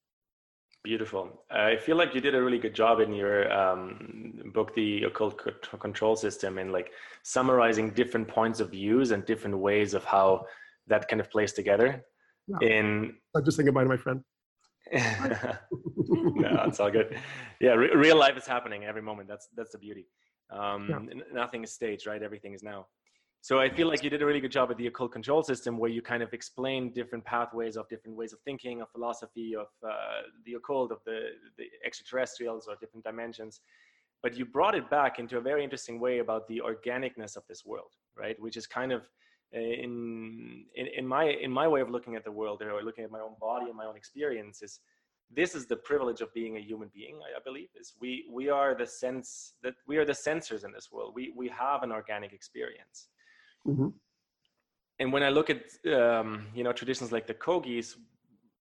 Beautiful. 0.88 1.44
I 1.50 1.76
feel 1.76 1.98
like 1.98 2.14
you 2.14 2.22
did 2.22 2.34
a 2.34 2.42
really 2.42 2.56
good 2.56 2.74
job 2.74 3.00
in 3.00 3.12
your 3.12 3.52
um, 3.52 4.40
book, 4.54 4.74
The 4.74 5.02
Occult 5.02 5.36
Control 5.78 6.16
System, 6.16 6.56
in 6.56 6.72
like 6.72 6.92
summarizing 7.22 7.90
different 7.90 8.26
points 8.26 8.58
of 8.58 8.70
views 8.70 9.10
and 9.10 9.22
different 9.26 9.58
ways 9.58 9.92
of 9.92 10.02
how 10.04 10.46
that 10.86 11.06
kind 11.06 11.20
of 11.20 11.30
plays 11.30 11.52
together. 11.52 12.02
Yeah. 12.46 12.66
In 12.66 13.16
I'm 13.36 13.44
just 13.44 13.58
saying 13.58 13.66
thinking 13.66 13.82
about 13.82 13.86
my 13.86 13.98
friend. 13.98 14.24
no, 16.44 16.62
it's 16.66 16.80
all 16.80 16.90
good. 16.90 17.18
Yeah, 17.60 17.72
re- 17.72 17.94
real 17.94 18.16
life 18.16 18.38
is 18.38 18.46
happening 18.46 18.86
every 18.86 19.02
moment. 19.02 19.28
That's 19.28 19.46
that's 19.54 19.72
the 19.72 19.78
beauty. 19.78 20.06
Um, 20.48 20.88
yeah. 20.88 21.20
Nothing 21.34 21.64
is 21.64 21.72
staged, 21.74 22.06
right? 22.06 22.22
Everything 22.22 22.54
is 22.54 22.62
now. 22.62 22.86
So 23.48 23.58
I 23.58 23.70
feel 23.70 23.88
like 23.88 24.04
you 24.04 24.10
did 24.10 24.20
a 24.20 24.26
really 24.26 24.40
good 24.40 24.52
job 24.52 24.70
at 24.70 24.76
the 24.76 24.88
occult 24.88 25.10
control 25.10 25.42
system, 25.42 25.78
where 25.78 25.88
you 25.88 26.02
kind 26.02 26.22
of 26.22 26.34
explained 26.34 26.92
different 26.92 27.24
pathways 27.24 27.78
of 27.78 27.88
different 27.88 28.14
ways 28.14 28.34
of 28.34 28.40
thinking, 28.40 28.82
of 28.82 28.90
philosophy, 28.90 29.56
of 29.56 29.68
uh, 29.82 30.20
the 30.44 30.52
occult, 30.52 30.92
of 30.92 30.98
the, 31.06 31.30
the 31.56 31.64
extraterrestrials, 31.82 32.66
or 32.68 32.76
different 32.78 33.04
dimensions. 33.06 33.62
But 34.22 34.36
you 34.36 34.44
brought 34.44 34.74
it 34.74 34.90
back 34.90 35.18
into 35.18 35.38
a 35.38 35.40
very 35.40 35.64
interesting 35.64 35.98
way 35.98 36.18
about 36.18 36.46
the 36.46 36.60
organicness 36.62 37.38
of 37.38 37.42
this 37.48 37.64
world, 37.64 37.92
right? 38.14 38.38
Which 38.38 38.58
is 38.58 38.66
kind 38.66 38.92
of 38.92 39.08
uh, 39.56 39.60
in, 39.60 40.66
in 40.74 40.86
in 40.98 41.06
my 41.06 41.24
in 41.24 41.50
my 41.50 41.66
way 41.66 41.80
of 41.80 41.88
looking 41.88 42.16
at 42.16 42.24
the 42.24 42.32
world, 42.40 42.60
or 42.60 42.82
looking 42.82 43.04
at 43.04 43.10
my 43.10 43.20
own 43.20 43.36
body 43.40 43.68
and 43.68 43.76
my 43.78 43.86
own 43.86 43.96
experiences. 43.96 44.80
This 45.34 45.54
is 45.54 45.64
the 45.64 45.76
privilege 45.90 46.20
of 46.20 46.34
being 46.34 46.58
a 46.58 46.60
human 46.60 46.90
being. 46.94 47.18
I 47.34 47.40
believe 47.42 47.70
is 47.80 47.94
we 47.98 48.26
we 48.30 48.50
are 48.50 48.74
the 48.74 48.86
sense 48.86 49.54
that 49.62 49.76
we 49.86 49.96
are 49.96 50.04
the 50.04 50.18
sensors 50.28 50.66
in 50.66 50.70
this 50.70 50.88
world. 50.92 51.12
We 51.14 51.32
we 51.34 51.48
have 51.48 51.82
an 51.82 51.92
organic 51.92 52.34
experience 52.34 53.08
Mm-hmm. 53.68 53.88
And 55.00 55.12
when 55.12 55.22
I 55.22 55.28
look 55.28 55.50
at 55.50 55.62
um, 55.92 56.46
you 56.54 56.64
know 56.64 56.72
traditions 56.72 57.12
like 57.12 57.26
the 57.26 57.34
Kogis, 57.34 57.94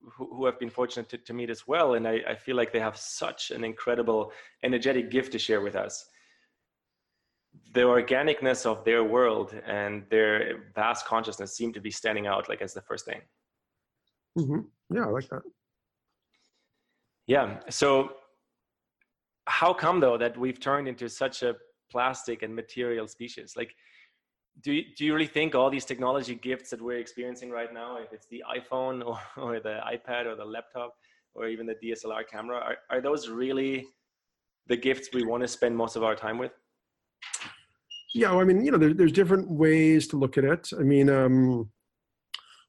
who, 0.00 0.34
who 0.34 0.46
have 0.46 0.58
been 0.58 0.70
fortunate 0.70 1.08
to, 1.10 1.18
to, 1.18 1.32
meet 1.32 1.50
as 1.50 1.66
well, 1.66 1.94
and 1.94 2.08
I, 2.08 2.20
I 2.28 2.34
feel 2.34 2.56
like 2.56 2.72
they 2.72 2.80
have 2.80 2.96
such 2.96 3.50
an 3.50 3.64
incredible 3.64 4.32
energetic 4.62 5.10
gift 5.10 5.32
to 5.32 5.38
share 5.38 5.60
with 5.60 5.76
us. 5.76 6.06
The 7.72 7.82
organicness 7.82 8.66
of 8.66 8.84
their 8.84 9.04
world 9.04 9.54
and 9.66 10.04
their 10.10 10.70
vast 10.74 11.06
consciousness 11.06 11.56
seem 11.56 11.72
to 11.72 11.80
be 11.80 11.90
standing 11.90 12.26
out 12.26 12.48
like 12.48 12.62
as 12.62 12.74
the 12.74 12.82
first 12.82 13.04
thing. 13.04 13.20
Mm-hmm. 14.38 14.60
Yeah, 14.96 15.04
I 15.04 15.10
like 15.10 15.28
that. 15.28 15.42
Yeah. 17.26 17.60
So, 17.70 18.10
how 19.46 19.72
come 19.72 20.00
though 20.00 20.18
that 20.18 20.36
we've 20.36 20.58
turned 20.58 20.88
into 20.88 21.08
such 21.08 21.42
a 21.42 21.54
plastic 21.90 22.42
and 22.42 22.54
material 22.54 23.06
species? 23.06 23.54
Like, 23.56 23.74
do 24.62 24.72
you, 24.72 24.84
do 24.96 25.04
you 25.04 25.14
really 25.14 25.26
think 25.26 25.54
all 25.54 25.70
these 25.70 25.84
technology 25.84 26.34
gifts 26.34 26.70
that 26.70 26.80
we're 26.80 26.98
experiencing 26.98 27.50
right 27.50 27.72
now, 27.72 27.96
if 27.96 28.12
it's 28.12 28.26
the 28.26 28.42
iPhone 28.48 29.04
or, 29.04 29.18
or 29.42 29.60
the 29.60 29.80
iPad 29.86 30.26
or 30.26 30.36
the 30.36 30.44
laptop 30.44 30.94
or 31.34 31.48
even 31.48 31.66
the 31.66 31.74
DSLR 31.74 32.22
camera, 32.30 32.56
are, 32.58 32.76
are 32.90 33.00
those 33.00 33.28
really 33.28 33.86
the 34.66 34.76
gifts 34.76 35.08
we 35.12 35.24
want 35.24 35.42
to 35.42 35.48
spend 35.48 35.76
most 35.76 35.96
of 35.96 36.02
our 36.02 36.14
time 36.14 36.38
with? 36.38 36.52
Yeah, 38.14 38.30
well, 38.30 38.40
I 38.40 38.44
mean, 38.44 38.64
you 38.64 38.70
know, 38.70 38.78
there, 38.78 38.94
there's 38.94 39.12
different 39.12 39.50
ways 39.50 40.06
to 40.08 40.16
look 40.16 40.38
at 40.38 40.44
it. 40.44 40.68
I 40.78 40.82
mean, 40.82 41.10
um, 41.10 41.68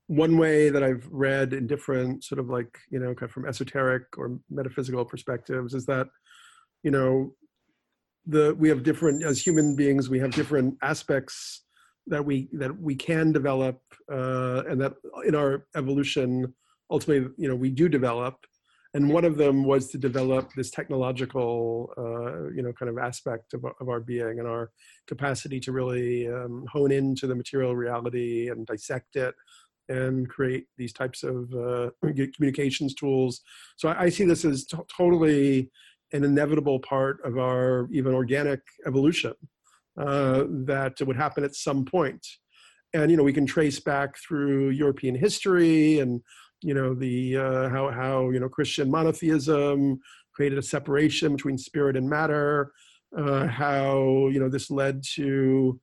one 0.08 0.38
way 0.38 0.69
that 0.69 0.84
I've 0.84 1.08
read 1.12 1.54
in 1.54 1.67
different 1.67 2.24
sort 2.24 2.39
of 2.39 2.50
like, 2.50 2.80
you 2.89 3.00
know, 3.00 3.13
kind 3.13 3.30
of 3.30 3.32
from 3.32 3.48
esoteric 3.48 4.17
or 4.17 4.39
metaphysical 4.50 5.06
perspectives 5.06 5.76
is 5.76 5.86
that, 5.86 6.08
you 6.82 6.89
know, 6.89 7.34
the 8.26 8.56
we 8.56 8.69
have 8.69 8.82
different 8.82 9.24
as 9.24 9.39
human 9.39 9.76
beings 9.76 10.10
we 10.10 10.17
have 10.17 10.32
different 10.32 10.76
aspects 10.82 11.65
that 12.08 12.24
we 12.24 12.48
that 12.54 12.78
we 12.80 12.96
can 12.96 13.32
develop 13.32 13.80
uh, 14.12 14.63
and 14.68 14.80
that 14.82 14.94
in 15.26 15.36
our 15.36 15.65
evolution 15.76 16.54
ultimately 16.91 17.30
you 17.38 17.48
know 17.48 17.56
we 17.56 17.70
do 17.70 17.89
develop. 17.89 18.36
And 18.94 19.12
one 19.12 19.26
of 19.26 19.36
them 19.36 19.65
was 19.65 19.89
to 19.89 19.98
develop 19.98 20.54
this 20.56 20.72
technological 20.72 21.91
uh, 21.98 22.50
you 22.52 22.62
know 22.62 22.74
kind 22.74 22.89
of 22.89 22.98
aspect 22.98 23.54
of, 23.54 23.65
of 23.82 23.89
our 23.89 24.00
being 24.00 24.39
and 24.39 24.48
our 24.48 24.72
capacity 25.08 25.60
to 25.62 25.72
really 25.72 26.28
um, 26.28 26.65
hone 26.72 26.91
into 26.91 27.28
the 27.28 27.36
material 27.36 27.76
reality 27.76 28.50
and 28.50 28.65
dissect 28.65 29.15
it 29.15 29.36
and 29.89 30.30
create 30.30 30.65
these 30.78 30.94
types 30.94 31.24
of 31.24 31.54
uh, 31.54 31.89
communications 32.36 32.96
tools. 32.96 33.41
So 33.78 33.89
I, 33.89 34.04
I 34.04 34.10
see 34.10 34.26
this 34.26 34.46
as 34.46 34.65
t- 34.65 34.78
totally 34.96 35.70
an 36.13 36.24
inevitable 36.24 36.80
part 36.80 37.20
of 37.26 37.38
our 37.38 37.89
even 37.91 38.13
organic 38.13 38.62
evolution 38.88 39.34
uh, 39.98 40.44
that 40.66 41.02
would 41.02 41.16
happen 41.16 41.44
at 41.44 41.56
some 41.56 41.86
point. 41.86 42.26
And 42.94 43.12
you 43.12 43.18
know, 43.18 43.24
we 43.24 43.34
can 43.34 43.46
trace 43.46 43.80
back 43.80 44.16
through 44.18 44.70
European 44.70 45.16
history 45.16 46.00
and 46.00 46.22
you 46.62 46.74
know 46.74 46.94
the 46.94 47.38
uh, 47.38 47.70
how 47.70 47.92
how 47.92 48.30
you 48.30 48.40
know 48.40 48.50
Christian 48.50 48.90
monotheism 48.90 50.00
created 50.34 50.58
a 50.58 50.64
separation 50.64 51.36
between 51.36 51.58
spirit 51.58 51.96
and 51.96 52.10
matter. 52.10 52.72
Uh, 53.16 53.48
how 53.48 54.28
you 54.32 54.40
know 54.40 54.50
this 54.50 54.72
led 54.72 55.04
to 55.16 55.80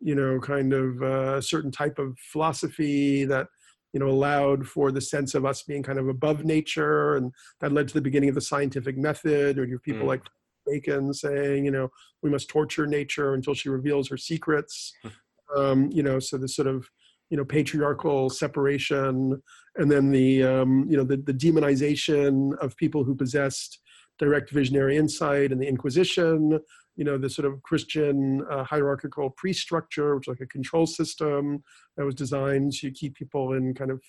you 0.00 0.14
know 0.14 0.38
kind 0.40 0.72
of 0.72 1.02
uh, 1.02 1.36
a 1.36 1.42
certain 1.42 1.70
type 1.70 1.98
of 1.98 2.16
philosophy 2.32 3.24
that 3.24 3.46
you 3.92 4.00
know 4.00 4.08
allowed 4.08 4.66
for 4.66 4.92
the 4.92 5.00
sense 5.00 5.34
of 5.34 5.44
us 5.44 5.62
being 5.62 5.82
kind 5.82 5.98
of 5.98 6.08
above 6.08 6.44
nature 6.44 7.16
and 7.16 7.32
that 7.60 7.72
led 7.72 7.88
to 7.88 7.94
the 7.94 8.00
beginning 8.00 8.28
of 8.28 8.34
the 8.34 8.40
scientific 8.40 8.96
method 8.96 9.58
or 9.58 9.64
you 9.64 9.72
have 9.72 9.82
people 9.82 10.04
mm. 10.04 10.08
like 10.08 10.22
Bacon 10.66 11.12
saying, 11.12 11.64
you 11.64 11.70
know, 11.70 11.90
we 12.22 12.30
must 12.30 12.48
torture 12.48 12.86
nature 12.86 13.34
until 13.34 13.54
she 13.54 13.68
reveals 13.68 14.08
her 14.08 14.16
secrets. 14.16 14.92
Hmm. 15.02 15.58
um, 15.58 15.90
you 15.92 16.02
know, 16.02 16.18
so 16.18 16.36
the 16.38 16.48
sort 16.48 16.68
of 16.68 16.88
you 17.30 17.36
know 17.36 17.44
patriarchal 17.44 18.30
separation 18.30 19.40
and 19.76 19.90
then 19.90 20.10
the 20.10 20.42
um, 20.42 20.86
you 20.88 20.96
know 20.96 21.04
the, 21.04 21.16
the 21.16 21.34
demonization 21.34 22.56
of 22.58 22.76
people 22.76 23.04
who 23.04 23.14
possessed 23.14 23.80
direct 24.18 24.50
visionary 24.50 24.96
insight 24.96 25.52
and 25.52 25.60
the 25.60 25.68
inquisition 25.68 26.58
you 26.96 27.04
know 27.04 27.18
the 27.18 27.28
sort 27.28 27.46
of 27.46 27.62
christian 27.62 28.44
uh, 28.50 28.64
hierarchical 28.64 29.30
priest 29.30 29.60
structure 29.60 30.14
which 30.14 30.26
is 30.26 30.28
like 30.28 30.40
a 30.40 30.46
control 30.46 30.86
system 30.86 31.62
that 31.96 32.04
was 32.04 32.14
designed 32.14 32.72
to 32.72 32.90
keep 32.90 33.14
people 33.14 33.52
in 33.54 33.74
kind 33.74 33.90
of 33.90 34.00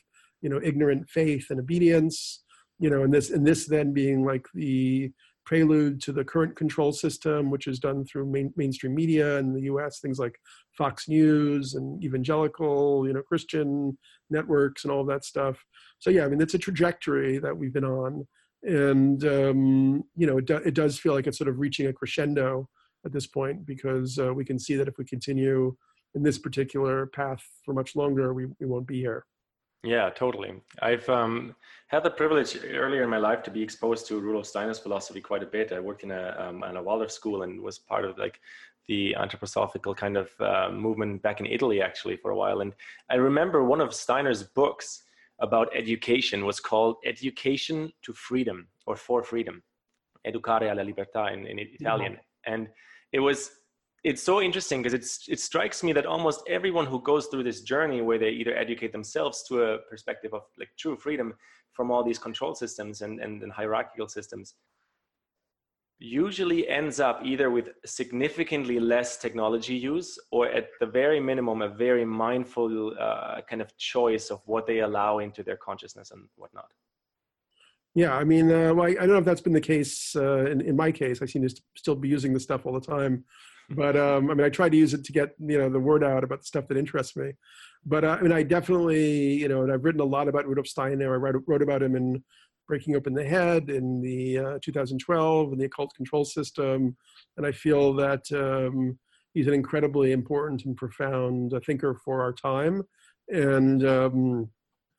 you 0.41 0.49
know 0.49 0.59
ignorant 0.63 1.09
faith 1.09 1.47
and 1.49 1.59
obedience 1.59 2.43
you 2.79 2.89
know 2.89 3.03
and 3.03 3.13
this 3.13 3.31
and 3.31 3.45
this 3.45 3.65
then 3.65 3.93
being 3.93 4.23
like 4.23 4.45
the 4.53 5.11
prelude 5.47 6.01
to 6.01 6.11
the 6.11 6.25
current 6.25 6.57
control 6.57 6.91
system, 6.91 7.49
which 7.49 7.67
is 7.67 7.79
done 7.79 8.03
through 8.05 8.29
main, 8.29 8.53
mainstream 8.57 8.93
media 8.93 9.37
in 9.37 9.53
the 9.53 9.61
U.S. 9.61 10.01
Things 10.01 10.19
like 10.19 10.37
Fox 10.77 11.07
News 11.07 11.73
and 11.73 12.03
evangelical, 12.03 13.07
you 13.07 13.13
know, 13.13 13.21
Christian 13.21 13.97
networks 14.29 14.83
and 14.83 14.91
all 14.91 15.05
that 15.05 15.23
stuff. 15.23 15.57
So 15.99 16.09
yeah, 16.09 16.25
I 16.25 16.27
mean, 16.27 16.41
it's 16.41 16.53
a 16.53 16.59
trajectory 16.59 17.39
that 17.39 17.57
we've 17.57 17.71
been 17.71 17.85
on, 17.85 18.27
and 18.63 19.23
um, 19.23 20.03
you 20.17 20.27
know, 20.27 20.37
it, 20.39 20.45
do, 20.45 20.57
it 20.57 20.73
does 20.73 20.99
feel 20.99 21.13
like 21.13 21.27
it's 21.27 21.37
sort 21.37 21.47
of 21.47 21.59
reaching 21.59 21.87
a 21.87 21.93
crescendo 21.93 22.67
at 23.05 23.13
this 23.13 23.25
point 23.25 23.65
because 23.65 24.19
uh, 24.19 24.33
we 24.33 24.43
can 24.43 24.59
see 24.59 24.75
that 24.75 24.89
if 24.89 24.97
we 24.97 25.05
continue 25.05 25.73
in 26.13 26.23
this 26.23 26.37
particular 26.37 27.05
path 27.05 27.41
for 27.63 27.73
much 27.73 27.95
longer, 27.95 28.33
we, 28.33 28.47
we 28.59 28.65
won't 28.65 28.85
be 28.85 28.99
here. 28.99 29.25
Yeah, 29.83 30.09
totally. 30.09 30.53
I've 30.81 31.07
um, 31.07 31.55
had 31.87 32.03
the 32.03 32.09
privilege 32.09 32.57
earlier 32.65 33.03
in 33.03 33.09
my 33.09 33.17
life 33.17 33.43
to 33.43 33.51
be 33.51 33.61
exposed 33.61 34.07
to 34.07 34.19
Rudolf 34.19 34.47
Steiner's 34.47 34.79
philosophy 34.79 35.21
quite 35.21 35.43
a 35.43 35.45
bit. 35.47 35.71
I 35.71 35.79
worked 35.79 36.03
in 36.03 36.11
a, 36.11 36.35
um, 36.37 36.63
in 36.63 36.77
a 36.77 36.83
Waldorf 36.83 37.11
school 37.11 37.43
and 37.43 37.61
was 37.61 37.77
part 37.79 38.03
of 38.03 38.17
like 38.17 38.39
the 38.87 39.15
anthroposophical 39.17 39.95
kind 39.95 40.17
of 40.17 40.29
uh, 40.39 40.69
movement 40.71 41.21
back 41.21 41.39
in 41.39 41.45
Italy 41.45 41.81
actually 41.81 42.17
for 42.17 42.31
a 42.31 42.35
while. 42.35 42.61
And 42.61 42.73
I 43.09 43.15
remember 43.15 43.63
one 43.63 43.81
of 43.81 43.93
Steiner's 43.93 44.43
books 44.43 45.03
about 45.39 45.69
education 45.75 46.45
was 46.45 46.59
called 46.59 46.97
Education 47.05 47.91
to 48.01 48.13
Freedom 48.13 48.67
or 48.87 48.95
For 48.95 49.23
Freedom, 49.23 49.61
Educare 50.25 50.69
alla 50.69 50.83
Libertà 50.83 51.31
in, 51.31 51.45
in 51.45 51.59
Italian. 51.59 52.13
Mm-hmm. 52.13 52.53
And 52.53 52.67
it 53.11 53.19
was 53.19 53.51
it's 54.07 54.23
so 54.23 54.41
interesting 54.41 54.81
because 54.81 55.27
it 55.27 55.39
strikes 55.39 55.83
me 55.83 55.91
that 55.91 56.05
almost 56.05 56.41
everyone 56.47 56.85
who 56.85 57.01
goes 57.01 57.25
through 57.27 57.43
this 57.43 57.59
journey 57.61 58.01
where 58.01 58.17
they 58.17 58.29
either 58.29 58.55
educate 58.55 58.93
themselves 58.93 59.43
to 59.43 59.61
a 59.63 59.77
perspective 59.79 60.33
of 60.33 60.43
like 60.57 60.69
true 60.77 60.95
freedom 60.95 61.33
from 61.73 61.91
all 61.91 62.05
these 62.05 62.17
control 62.17 62.55
systems 62.55 63.01
and, 63.01 63.19
and, 63.19 63.43
and 63.43 63.51
hierarchical 63.51 64.07
systems 64.07 64.55
usually 65.99 66.69
ends 66.69 67.01
up 67.01 67.19
either 67.25 67.49
with 67.49 67.69
significantly 67.85 68.79
less 68.79 69.17
technology 69.17 69.75
use 69.75 70.17
or 70.31 70.47
at 70.47 70.69
the 70.79 70.85
very 70.85 71.19
minimum 71.19 71.61
a 71.61 71.67
very 71.67 72.05
mindful 72.05 72.95
uh, 72.97 73.41
kind 73.49 73.61
of 73.61 73.75
choice 73.77 74.29
of 74.29 74.39
what 74.45 74.65
they 74.65 74.79
allow 74.79 75.19
into 75.19 75.43
their 75.43 75.57
consciousness 75.57 76.11
and 76.11 76.29
whatnot. 76.35 76.71
Yeah 77.93 78.15
i 78.15 78.23
mean 78.23 78.51
uh, 78.51 78.73
well, 78.75 78.87
I, 78.87 78.93
don't 78.93 79.09
know 79.09 79.17
if 79.17 79.25
that's 79.25 79.41
been 79.41 79.59
the 79.61 79.69
case 79.75 80.15
uh, 80.15 80.45
in, 80.51 80.61
in 80.61 80.75
my 80.77 80.91
case. 80.91 81.21
I 81.21 81.25
seem 81.25 81.41
to 81.41 81.53
still 81.75 81.95
be 81.95 82.07
using 82.07 82.31
this 82.31 82.43
stuff 82.43 82.65
all 82.65 82.73
the 82.79 82.87
time 82.95 83.25
but 83.69 83.97
um, 83.97 84.31
I 84.31 84.33
mean, 84.33 84.45
I 84.45 84.49
try 84.49 84.69
to 84.69 84.77
use 84.77 84.93
it 84.93 85.03
to 85.05 85.11
get 85.11 85.35
you 85.39 85.57
know 85.57 85.69
the 85.69 85.79
word 85.79 86.03
out 86.03 86.23
about 86.23 86.39
the 86.39 86.45
stuff 86.45 86.67
that 86.67 86.77
interests 86.77 87.15
me. 87.15 87.33
But 87.85 88.03
uh, 88.03 88.17
I 88.19 88.21
mean, 88.21 88.31
I 88.31 88.43
definitely 88.43 89.33
you 89.35 89.47
know, 89.47 89.63
and 89.63 89.71
I've 89.71 89.83
written 89.83 90.01
a 90.01 90.05
lot 90.05 90.27
about 90.27 90.47
Rudolf 90.47 90.67
Steiner. 90.67 91.13
I 91.13 91.17
wrote, 91.17 91.43
wrote 91.47 91.61
about 91.61 91.83
him 91.83 91.95
in 91.95 92.23
Breaking 92.67 92.95
Open 92.95 93.13
the 93.13 93.23
Head 93.23 93.69
in 93.69 94.01
the 94.01 94.37
uh, 94.37 94.59
2012 94.61 95.51
and 95.51 95.61
the 95.61 95.65
Occult 95.65 95.93
Control 95.95 96.23
System, 96.23 96.95
and 97.35 97.45
I 97.45 97.51
feel 97.51 97.93
that 97.93 98.23
um, 98.31 98.97
he's 99.33 99.47
an 99.47 99.53
incredibly 99.53 100.13
important 100.13 100.65
and 100.65 100.75
profound 100.75 101.53
uh, 101.53 101.59
thinker 101.65 101.99
for 102.05 102.21
our 102.21 102.33
time, 102.33 102.83
and 103.29 103.85
um, 103.85 104.49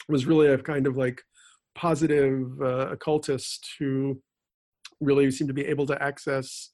was 0.08 0.26
really 0.26 0.48
a 0.48 0.58
kind 0.58 0.86
of 0.86 0.96
like 0.96 1.22
positive 1.74 2.50
uh, 2.60 2.88
occultist 2.90 3.66
who 3.78 4.20
really 5.00 5.30
seemed 5.30 5.48
to 5.48 5.54
be 5.54 5.64
able 5.64 5.86
to 5.86 6.02
access 6.02 6.70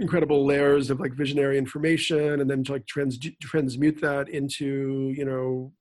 incredible 0.00 0.46
layers 0.46 0.90
of 0.90 0.98
like 0.98 1.12
visionary 1.12 1.58
information 1.58 2.40
and 2.40 2.50
then 2.50 2.64
to 2.64 2.72
like 2.72 2.86
trans- 2.86 3.18
transmute 3.42 4.00
that 4.00 4.28
into 4.30 5.12
you 5.16 5.24
know 5.24 5.72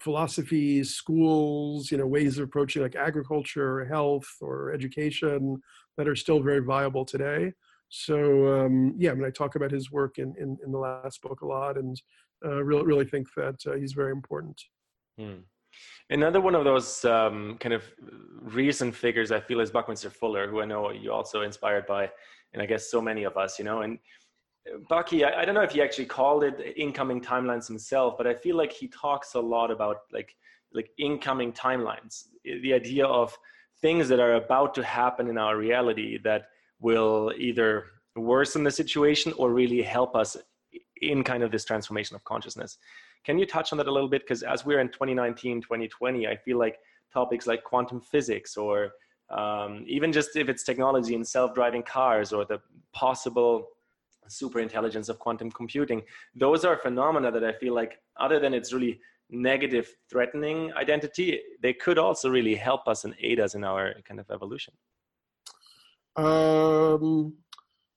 philosophies 0.00 0.94
schools 0.94 1.90
you 1.90 1.98
know 1.98 2.06
ways 2.06 2.38
of 2.38 2.44
approaching 2.44 2.82
like 2.82 2.96
agriculture 2.96 3.84
health 3.84 4.28
or 4.40 4.72
education 4.72 5.60
that 5.96 6.08
are 6.08 6.16
still 6.16 6.40
very 6.40 6.60
viable 6.60 7.04
today. 7.04 7.52
So 7.90 8.16
um, 8.60 8.94
yeah 8.98 9.10
i 9.12 9.14
mean 9.14 9.24
i 9.24 9.30
talk 9.30 9.54
about 9.54 9.70
his 9.70 9.90
work 9.90 10.18
in, 10.18 10.34
in, 10.38 10.58
in 10.64 10.72
the 10.72 10.78
last 10.78 11.20
book 11.22 11.40
a 11.42 11.46
lot 11.46 11.76
and 11.76 12.00
uh, 12.44 12.62
really 12.62 12.84
really 12.84 13.04
think 13.04 13.26
that 13.36 13.58
uh, 13.66 13.74
he's 13.74 13.92
very 13.92 14.12
important. 14.12 14.60
Hmm. 15.18 15.40
Another 16.10 16.40
one 16.40 16.54
of 16.54 16.64
those 16.64 17.04
um, 17.04 17.58
kind 17.60 17.74
of 17.74 17.84
recent 18.40 18.94
figures 18.94 19.30
I 19.30 19.40
feel 19.40 19.60
is 19.60 19.70
Buckminster 19.70 20.10
Fuller, 20.10 20.48
who 20.48 20.62
I 20.62 20.64
know 20.64 20.90
you 20.90 21.12
also 21.12 21.42
inspired 21.42 21.86
by 21.86 22.10
and 22.52 22.62
I 22.62 22.66
guess 22.66 22.90
so 22.90 23.00
many 23.00 23.24
of 23.24 23.36
us, 23.36 23.58
you 23.58 23.64
know. 23.64 23.82
And 23.82 23.98
uh, 24.72 24.78
Bucky, 24.88 25.24
I, 25.24 25.42
I, 25.42 25.44
don't 25.44 25.54
know 25.54 25.62
if 25.62 25.72
he 25.72 25.82
actually 25.82 26.06
called 26.06 26.44
it 26.44 26.74
incoming 26.76 27.20
timelines 27.20 27.66
himself, 27.66 28.14
but 28.16 28.26
I 28.26 28.34
feel 28.34 28.56
like 28.56 28.72
he 28.72 28.88
talks 28.88 29.34
a 29.34 29.40
lot 29.40 29.70
about 29.70 29.98
like 30.12 30.34
like 30.72 30.90
incoming 30.98 31.52
timelines, 31.52 32.24
the 32.44 32.74
idea 32.74 33.06
of 33.06 33.36
things 33.80 34.08
that 34.08 34.20
are 34.20 34.34
about 34.34 34.74
to 34.74 34.84
happen 34.84 35.28
in 35.28 35.38
our 35.38 35.56
reality 35.56 36.18
that 36.24 36.48
will 36.80 37.32
either 37.38 37.86
worsen 38.16 38.64
the 38.64 38.70
situation 38.70 39.32
or 39.38 39.52
really 39.52 39.80
help 39.80 40.14
us 40.14 40.36
in 41.00 41.22
kind 41.22 41.42
of 41.42 41.50
this 41.50 41.64
transformation 41.64 42.16
of 42.16 42.24
consciousness. 42.24 42.78
Can 43.24 43.38
you 43.38 43.46
touch 43.46 43.72
on 43.72 43.78
that 43.78 43.86
a 43.86 43.92
little 43.92 44.08
bit? 44.08 44.22
Because 44.22 44.42
as 44.42 44.64
we're 44.64 44.80
in 44.80 44.88
2019, 44.88 45.62
2020, 45.62 46.26
I 46.26 46.36
feel 46.36 46.58
like 46.58 46.78
topics 47.12 47.46
like 47.46 47.64
quantum 47.64 48.00
physics 48.00 48.56
or 48.56 48.90
um, 49.30 49.84
even 49.86 50.12
just 50.12 50.36
if 50.36 50.48
it's 50.48 50.62
technology 50.62 51.14
in 51.14 51.24
self-driving 51.24 51.82
cars 51.82 52.32
or 52.32 52.44
the 52.44 52.60
possible 52.94 53.66
super 54.28 54.60
intelligence 54.60 55.08
of 55.08 55.18
quantum 55.18 55.50
computing 55.50 56.02
those 56.34 56.64
are 56.64 56.76
phenomena 56.76 57.30
that 57.30 57.44
i 57.44 57.52
feel 57.52 57.74
like 57.74 57.98
other 58.20 58.38
than 58.38 58.52
its 58.52 58.72
really 58.72 59.00
negative 59.30 59.90
threatening 60.10 60.72
identity 60.74 61.40
they 61.62 61.72
could 61.72 61.98
also 61.98 62.28
really 62.28 62.54
help 62.54 62.86
us 62.86 63.04
and 63.04 63.14
aid 63.20 63.40
us 63.40 63.54
in 63.54 63.64
our 63.64 63.94
kind 64.06 64.20
of 64.20 64.30
evolution 64.30 64.74
um, 66.16 67.32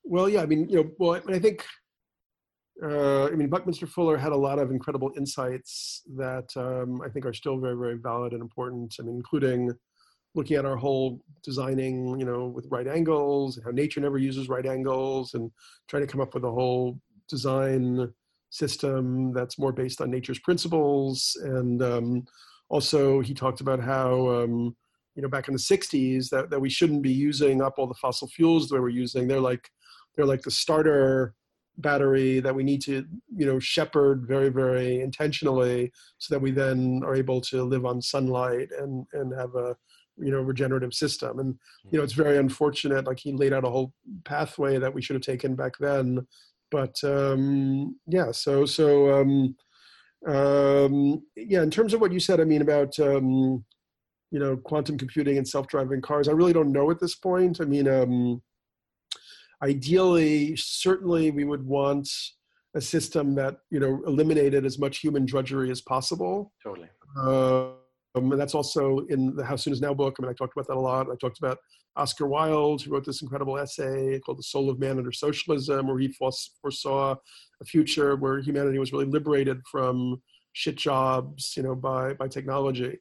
well 0.03 0.29
yeah 0.29 0.41
i 0.41 0.45
mean 0.45 0.67
you 0.69 0.77
know 0.77 0.89
well 0.99 1.21
i 1.29 1.39
think 1.39 1.65
uh, 2.83 3.25
I 3.27 3.31
mean, 3.31 3.47
Buckminster 3.47 3.85
Fuller 3.85 4.17
had 4.17 4.31
a 4.31 4.35
lot 4.35 4.57
of 4.57 4.71
incredible 4.71 5.11
insights 5.15 6.01
that 6.17 6.49
um, 6.55 6.99
I 7.01 7.09
think 7.09 7.27
are 7.27 7.33
still 7.33 7.59
very, 7.59 7.75
very 7.75 7.97
valid 7.97 8.33
and 8.33 8.41
important. 8.41 8.95
I 8.99 9.03
mean, 9.03 9.15
including 9.15 9.71
looking 10.35 10.57
at 10.57 10.65
our 10.65 10.77
whole 10.77 11.19
designing, 11.43 12.19
you 12.19 12.25
know, 12.25 12.45
with 12.45 12.67
right 12.69 12.87
angles 12.87 13.57
and 13.57 13.65
how 13.65 13.71
nature 13.71 13.99
never 13.99 14.17
uses 14.17 14.49
right 14.49 14.65
angles 14.65 15.33
and 15.33 15.51
trying 15.87 16.05
to 16.05 16.11
come 16.11 16.21
up 16.21 16.33
with 16.33 16.43
a 16.43 16.51
whole 16.51 16.99
design 17.27 18.11
system 18.49 19.33
that's 19.33 19.57
more 19.57 19.71
based 19.71 20.01
on 20.01 20.11
nature's 20.11 20.39
principles. 20.39 21.37
And 21.43 21.81
um, 21.81 22.23
also 22.69 23.21
he 23.21 23.33
talked 23.33 23.61
about 23.61 23.81
how, 23.81 24.29
um, 24.29 24.75
you 25.15 25.21
know, 25.21 25.29
back 25.29 25.47
in 25.47 25.53
the 25.53 25.59
60s 25.59 26.29
that, 26.29 26.49
that 26.49 26.59
we 26.59 26.69
shouldn't 26.69 27.01
be 27.01 27.11
using 27.11 27.61
up 27.61 27.75
all 27.77 27.87
the 27.87 27.93
fossil 27.95 28.27
fuels 28.27 28.69
that 28.69 28.81
we're 28.81 28.89
using. 28.89 29.27
They're 29.27 29.41
like, 29.41 29.67
they're 30.15 30.25
like 30.25 30.41
the 30.41 30.51
starter 30.51 31.33
battery 31.77 32.39
that 32.39 32.53
we 32.53 32.63
need 32.63 32.81
to, 32.83 33.05
you 33.35 33.45
know, 33.45 33.59
shepherd 33.59 34.25
very, 34.27 34.49
very 34.49 35.01
intentionally 35.01 35.91
so 36.17 36.33
that 36.33 36.41
we 36.41 36.51
then 36.51 37.01
are 37.05 37.15
able 37.15 37.41
to 37.41 37.63
live 37.63 37.85
on 37.85 38.01
sunlight 38.01 38.69
and, 38.77 39.05
and 39.13 39.33
have 39.37 39.55
a, 39.55 39.75
you 40.17 40.31
know 40.31 40.41
regenerative 40.41 40.93
system. 40.93 41.39
And 41.39 41.57
you 41.91 41.97
know 41.97 42.03
it's 42.03 42.13
very 42.13 42.37
unfortunate 42.37 43.05
like 43.05 43.19
he 43.19 43.33
laid 43.33 43.53
out 43.53 43.65
a 43.65 43.69
whole 43.69 43.93
pathway 44.25 44.77
that 44.77 44.93
we 44.93 45.01
should 45.01 45.15
have 45.15 45.23
taken 45.23 45.55
back 45.55 45.73
then. 45.79 46.25
But 46.69 46.95
um 47.03 47.97
yeah 48.07 48.31
so 48.31 48.65
so 48.65 49.19
um 49.19 49.55
um 50.27 51.23
yeah 51.35 51.63
in 51.63 51.71
terms 51.71 51.93
of 51.93 51.99
what 51.99 52.13
you 52.13 52.19
said 52.19 52.39
i 52.39 52.43
mean 52.43 52.61
about 52.61 52.97
um 52.99 53.65
you 54.29 54.39
know 54.39 54.55
quantum 54.55 54.95
computing 54.95 55.37
and 55.37 55.47
self-driving 55.47 55.99
cars 55.99 56.27
i 56.27 56.31
really 56.31 56.53
don't 56.53 56.71
know 56.71 56.91
at 56.91 56.99
this 56.99 57.15
point. 57.15 57.59
I 57.59 57.65
mean 57.65 57.87
um 57.87 58.41
ideally 59.63 60.55
certainly 60.55 61.31
we 61.31 61.43
would 61.43 61.65
want 61.65 62.07
a 62.75 62.81
system 62.81 63.35
that 63.35 63.57
you 63.69 63.79
know 63.79 64.01
eliminated 64.07 64.65
as 64.65 64.79
much 64.79 64.99
human 64.99 65.25
drudgery 65.25 65.71
as 65.71 65.81
possible. 65.81 66.53
Totally. 66.63 66.89
Uh, 67.19 67.71
um, 68.15 68.31
and 68.31 68.39
that's 68.39 68.55
also 68.55 68.99
in 69.09 69.35
the 69.35 69.43
How 69.43 69.55
Soon 69.55 69.73
Is 69.73 69.81
Now 69.81 69.93
book. 69.93 70.15
I 70.17 70.21
mean, 70.21 70.29
I 70.29 70.33
talked 70.33 70.53
about 70.55 70.67
that 70.67 70.77
a 70.77 70.79
lot. 70.79 71.07
I 71.09 71.15
talked 71.15 71.39
about 71.39 71.57
Oscar 71.95 72.27
Wilde, 72.27 72.81
who 72.81 72.91
wrote 72.91 73.05
this 73.05 73.21
incredible 73.21 73.57
essay 73.57 74.19
called 74.19 74.39
The 74.39 74.43
Soul 74.43 74.69
of 74.69 74.79
Man 74.79 74.97
Under 74.97 75.11
Socialism, 75.11 75.87
where 75.87 75.99
he 75.99 76.13
foresaw 76.61 77.15
a 77.61 77.65
future 77.65 78.15
where 78.15 78.39
humanity 78.39 78.79
was 78.79 78.91
really 78.91 79.05
liberated 79.05 79.59
from 79.69 80.21
shit 80.53 80.75
jobs, 80.75 81.53
you 81.55 81.63
know, 81.63 81.75
by, 81.75 82.13
by 82.13 82.27
technology. 82.27 82.97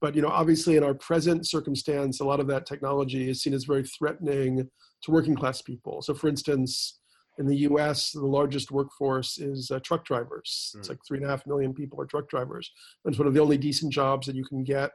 But, 0.00 0.14
you 0.14 0.22
know, 0.22 0.28
obviously 0.28 0.76
in 0.76 0.84
our 0.84 0.94
present 0.94 1.46
circumstance, 1.46 2.20
a 2.20 2.24
lot 2.24 2.40
of 2.40 2.46
that 2.48 2.66
technology 2.66 3.30
is 3.30 3.42
seen 3.42 3.54
as 3.54 3.64
very 3.64 3.84
threatening 3.84 4.68
to 5.02 5.10
working 5.10 5.34
class 5.34 5.62
people. 5.62 6.02
So 6.02 6.14
for 6.14 6.28
instance, 6.28 7.00
in 7.38 7.46
the 7.46 7.56
U.S., 7.58 8.12
the 8.12 8.24
largest 8.24 8.70
workforce 8.70 9.38
is 9.38 9.70
uh, 9.70 9.80
truck 9.80 10.04
drivers. 10.04 10.72
Mm. 10.74 10.78
It's 10.78 10.88
like 10.88 10.98
three 11.06 11.18
and 11.18 11.26
a 11.26 11.30
half 11.30 11.46
million 11.46 11.74
people 11.74 12.00
are 12.00 12.06
truck 12.06 12.28
drivers. 12.28 12.70
And 13.04 13.12
it's 13.12 13.18
one 13.18 13.28
of 13.28 13.34
the 13.34 13.40
only 13.40 13.58
decent 13.58 13.92
jobs 13.92 14.26
that 14.26 14.36
you 14.36 14.44
can 14.44 14.62
get, 14.64 14.90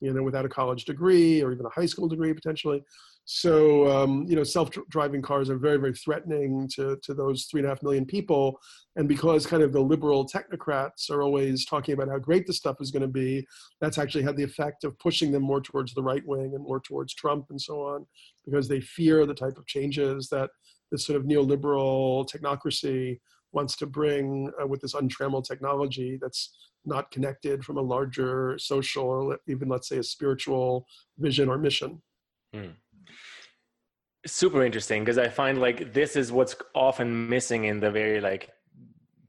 you 0.00 0.12
know, 0.12 0.22
without 0.22 0.44
a 0.44 0.48
college 0.48 0.84
degree 0.84 1.42
or 1.42 1.52
even 1.52 1.66
a 1.66 1.70
high 1.70 1.86
school 1.86 2.08
degree 2.08 2.32
potentially. 2.32 2.82
So, 3.24 3.88
um, 3.88 4.26
you 4.28 4.34
know, 4.34 4.42
self-driving 4.42 5.22
cars 5.22 5.48
are 5.48 5.56
very, 5.56 5.76
very 5.76 5.94
threatening 5.94 6.68
to, 6.74 6.98
to 7.04 7.14
those 7.14 7.44
three 7.44 7.60
and 7.60 7.66
a 7.66 7.68
half 7.68 7.82
million 7.82 8.04
people. 8.04 8.58
And 8.96 9.06
because 9.06 9.46
kind 9.46 9.62
of 9.62 9.72
the 9.72 9.80
liberal 9.80 10.26
technocrats 10.26 11.08
are 11.08 11.22
always 11.22 11.64
talking 11.64 11.94
about 11.94 12.08
how 12.08 12.18
great 12.18 12.48
this 12.48 12.56
stuff 12.56 12.78
is 12.80 12.90
going 12.90 13.02
to 13.02 13.08
be, 13.08 13.46
that's 13.80 13.96
actually 13.96 14.24
had 14.24 14.36
the 14.36 14.42
effect 14.42 14.82
of 14.82 14.98
pushing 14.98 15.30
them 15.30 15.44
more 15.44 15.60
towards 15.60 15.94
the 15.94 16.02
right 16.02 16.26
wing 16.26 16.52
and 16.54 16.64
more 16.64 16.80
towards 16.80 17.14
Trump 17.14 17.46
and 17.50 17.60
so 17.60 17.82
on, 17.82 18.06
because 18.44 18.66
they 18.66 18.80
fear 18.80 19.24
the 19.24 19.34
type 19.34 19.56
of 19.56 19.66
changes 19.66 20.28
that 20.30 20.50
this 20.92 21.04
sort 21.04 21.20
of 21.20 21.26
neoliberal 21.26 22.24
technocracy 22.30 23.18
wants 23.50 23.74
to 23.76 23.86
bring 23.86 24.52
uh, 24.62 24.66
with 24.66 24.80
this 24.80 24.94
untrammeled 24.94 25.44
technology 25.44 26.18
that's 26.22 26.54
not 26.84 27.10
connected 27.10 27.64
from 27.64 27.78
a 27.78 27.82
larger 27.82 28.56
social 28.58 29.04
or 29.04 29.38
even, 29.48 29.68
let's 29.68 29.88
say, 29.88 29.98
a 29.98 30.02
spiritual 30.02 30.86
vision 31.18 31.48
or 31.48 31.58
mission. 31.58 32.00
Hmm 32.54 32.70
super 34.26 34.64
interesting 34.64 35.02
because 35.02 35.18
i 35.18 35.28
find 35.28 35.60
like 35.60 35.92
this 35.92 36.14
is 36.14 36.30
what's 36.30 36.54
often 36.74 37.28
missing 37.28 37.64
in 37.64 37.80
the 37.80 37.90
very 37.90 38.20
like 38.20 38.50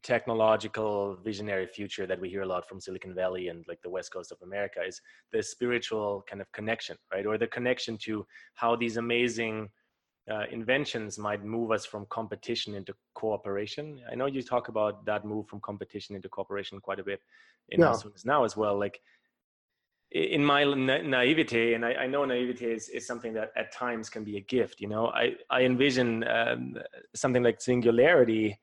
technological 0.03 1.17
visionary 1.23 1.65
future 1.65 2.05
that 2.05 2.19
we 2.19 2.29
hear 2.29 2.41
a 2.41 2.45
lot 2.45 2.67
from 2.67 2.79
silicon 2.79 3.15
valley 3.15 3.47
and 3.47 3.65
like 3.67 3.81
the 3.81 3.89
west 3.89 4.13
coast 4.13 4.31
of 4.31 4.37
america 4.43 4.81
is 4.85 5.01
the 5.31 5.41
spiritual 5.41 6.23
kind 6.29 6.41
of 6.41 6.51
connection 6.51 6.95
right 7.11 7.25
or 7.25 7.37
the 7.37 7.47
connection 7.47 7.97
to 7.97 8.25
how 8.53 8.75
these 8.75 8.97
amazing 8.97 9.67
uh, 10.31 10.45
inventions 10.51 11.17
might 11.17 11.43
move 11.43 11.71
us 11.71 11.85
from 11.85 12.05
competition 12.09 12.75
into 12.75 12.93
cooperation 13.13 13.99
i 14.11 14.15
know 14.15 14.25
you 14.25 14.41
talk 14.41 14.67
about 14.69 15.05
that 15.05 15.25
move 15.25 15.47
from 15.47 15.59
competition 15.59 16.15
into 16.15 16.29
cooperation 16.29 16.79
quite 16.79 16.99
a 16.99 17.03
bit 17.03 17.19
in 17.69 17.79
yeah. 17.79 17.93
now 18.25 18.43
as 18.43 18.55
well 18.55 18.77
like 18.77 18.99
in 20.13 20.45
my 20.45 20.63
na- 20.63 21.01
naivete, 21.01 21.73
and 21.73 21.83
I, 21.83 21.93
I, 21.93 22.07
know 22.07 22.23
naivete 22.23 22.71
is, 22.71 22.87
is 22.89 23.07
something 23.07 23.33
that 23.33 23.51
at 23.57 23.71
times 23.71 24.09
can 24.09 24.23
be 24.23 24.37
a 24.37 24.41
gift, 24.41 24.79
you 24.79 24.87
know, 24.87 25.07
I, 25.07 25.35
I 25.49 25.63
envision 25.63 26.23
um, 26.27 26.77
something 27.15 27.41
like 27.41 27.59
singularity 27.59 28.59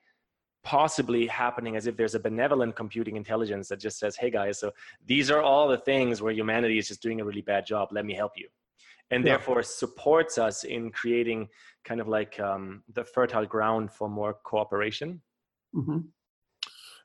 possibly 0.62 1.27
happening 1.27 1.75
as 1.75 1.87
if 1.87 1.96
there's 1.96 2.14
a 2.14 2.20
benevolent 2.20 2.77
computing 2.77 3.16
intelligence 3.16 3.68
that 3.68 3.81
just 3.81 3.99
says, 3.99 4.14
hey 4.14 4.31
guys, 4.31 4.61
so 4.61 4.70
these 5.07 5.31
are 5.31 5.42
all 5.42 5.68
the 5.68 5.79
things 5.79 6.23
where 6.23 6.33
humanity 6.33 6.79
is 6.79 6.87
just 6.87 7.03
doing 7.03 7.20
a 7.20 7.25
really 7.25 7.40
bad 7.40 7.66
job. 7.66 7.88
Let 7.90 8.05
me 8.05 8.14
help 8.14 8.33
you. 8.37 8.49
And 9.11 9.25
yeah. 9.25 9.33
therefore 9.33 9.62
supports 9.62 10.38
us 10.38 10.64
in 10.64 10.90
creating 10.92 11.49
kind 11.85 12.01
of 12.01 12.09
like 12.09 12.38
um, 12.38 12.83
the 12.94 13.05
fertile 13.05 13.46
ground 13.46 13.92
for 13.92 14.09
more 14.09 14.35
cooperation. 14.44 15.20
Mm-hmm. 15.75 15.99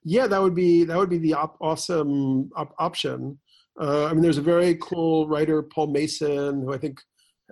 Yeah, 0.04 0.28
that 0.28 0.42
would 0.42 0.54
be 0.54 0.84
that 0.84 0.98
would 0.98 1.10
be 1.10 1.18
the 1.18 1.34
op- 1.34 1.58
awesome 1.60 2.52
op- 2.56 2.76
option 2.78 3.40
uh, 3.80 4.06
I 4.06 4.14
mean, 4.14 4.22
there's 4.22 4.38
a 4.38 4.42
very 4.42 4.76
cool 4.76 5.28
writer, 5.28 5.62
Paul 5.62 5.88
Mason, 5.88 6.62
who 6.62 6.74
I 6.74 6.78
think 6.78 7.02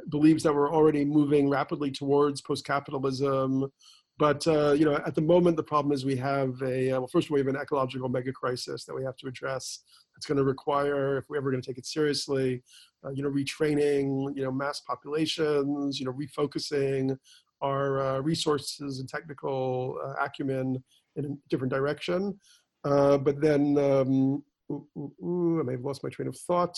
believes 0.10 0.44
that 0.44 0.54
we're 0.54 0.74
already 0.74 1.06
moving 1.06 1.50
rapidly 1.50 1.92
towards 1.92 2.42
post-capitalism. 2.42 3.72
But 4.18 4.46
uh, 4.48 4.74
you 4.74 4.86
know, 4.86 4.96
at 4.96 5.16
the 5.16 5.22
moment, 5.22 5.58
the 5.58 5.64
problem 5.64 5.92
is 5.92 6.06
we 6.06 6.16
have 6.18 6.62
a 6.62 6.92
uh, 6.92 7.00
well. 7.00 7.08
First 7.08 7.28
of 7.28 7.32
all, 7.32 7.36
we 7.36 7.42
have 7.42 7.48
an 7.48 7.56
ecological 7.56 8.10
mega 8.10 8.32
crisis 8.32 8.86
that 8.86 8.94
we 8.94 9.04
have 9.04 9.18
to 9.18 9.28
address. 9.28 9.80
It's 10.16 10.28
going 10.28 10.38
to 10.38 10.44
require, 10.44 11.18
if 11.18 11.26
we're 11.28 11.38
ever 11.38 11.50
going 11.50 11.62
to 11.62 11.68
take 11.68 11.80
it 11.80 11.88
seriously, 11.88 12.62
uh, 13.04 13.10
you 13.10 13.24
know, 13.24 13.30
retraining, 13.30 14.36
you 14.36 14.44
know, 14.44 14.52
mass 14.52 14.82
populations, 14.82 16.00
you 16.00 16.06
know, 16.06 16.14
refocusing 16.14 17.18
our 17.62 18.02
uh, 18.02 18.20
resources 18.20 19.00
and 19.00 19.10
technical 19.10 19.98
uh, 20.06 20.24
acumen 20.24 20.84
in 21.16 21.26
a 21.26 21.30
different 21.50 21.74
direction. 21.74 22.38
but 22.84 23.42
then 23.42 23.78
um, 23.80 24.44
ooh, 24.72 24.88
ooh, 24.98 25.14
ooh, 25.26 25.60
I 25.60 25.64
may 25.64 25.72
have 25.74 25.82
lost 25.82 26.04
my 26.04 26.10
train 26.10 26.28
of 26.28 26.38
thought. 26.38 26.78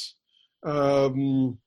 Um, 0.63 1.57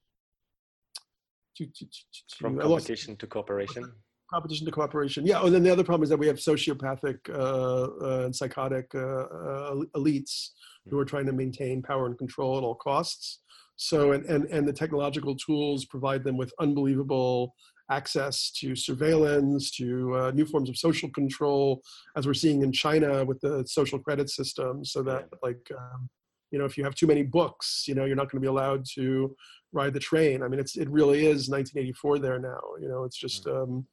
From 2.39 2.59
competition 2.59 3.17
to 3.17 3.27
cooperation. 3.27 3.93
Competition 4.31 4.67
to 4.67 4.73
cooperation. 4.73 5.27
Yeah. 5.27 5.43
And 5.43 5.55
then 5.55 5.63
the 5.63 5.71
other 5.71 5.85
problem 5.85 6.03
is 6.03 6.11
that 6.11 6.19
we 6.19 6.27
have 6.27 6.37
sociopathic 6.37 7.19
uh, 7.31 7.89
uh, 8.05 8.25
and 8.27 8.37
psychotic 8.37 8.95
uh, 8.95 8.99
uh 8.99 9.75
elites 9.97 10.51
who 10.89 10.99
are 10.99 11.05
trying 11.05 11.27
to 11.27 11.33
maintain 11.33 11.83
power 11.83 12.07
and 12.07 12.19
control 12.19 12.59
at 12.59 12.65
all 12.65 12.75
costs. 12.75 13.41
So, 13.77 14.13
and, 14.13 14.25
and, 14.27 14.45
and 14.47 14.67
the 14.67 14.73
technological 14.73 15.37
tools 15.37 15.85
provide 15.85 16.25
them 16.25 16.37
with 16.37 16.53
unbelievable 16.59 17.55
access 17.91 18.51
to 18.51 18.75
surveillance, 18.77 19.71
to 19.77 20.15
uh, 20.17 20.31
new 20.33 20.45
forms 20.45 20.69
of 20.69 20.77
social 20.77 21.09
control, 21.11 21.81
as 22.17 22.27
we're 22.27 22.35
seeing 22.35 22.63
in 22.63 22.73
China 22.73 23.25
with 23.25 23.41
the 23.41 23.65
social 23.67 23.99
credit 23.99 24.29
system, 24.31 24.85
so 24.85 25.03
that 25.03 25.29
like 25.43 25.71
um, 25.77 26.09
you 26.51 26.59
know 26.59 26.65
if 26.65 26.77
you 26.77 26.85
have 26.85 26.95
too 26.95 27.07
many 27.07 27.23
books, 27.23 27.85
you 27.87 27.95
know 27.95 28.05
you're 28.05 28.17
not 28.17 28.31
going 28.31 28.43
to 28.43 28.45
be 28.45 28.49
allowed 28.49 28.85
to 28.95 29.35
ride 29.73 29.95
the 29.95 30.01
train. 30.01 30.43
I 30.43 30.49
mean, 30.49 30.61
it's 30.61 30.77
it 30.77 30.91
really 30.91 31.21
is 31.21 31.49
1984 31.49 32.19
there 32.19 32.39
now. 32.39 32.61
You 32.81 32.89
know, 32.89 33.05
it's 33.05 33.17
just 33.17 33.47
mm. 33.47 33.63
um, 33.63 33.87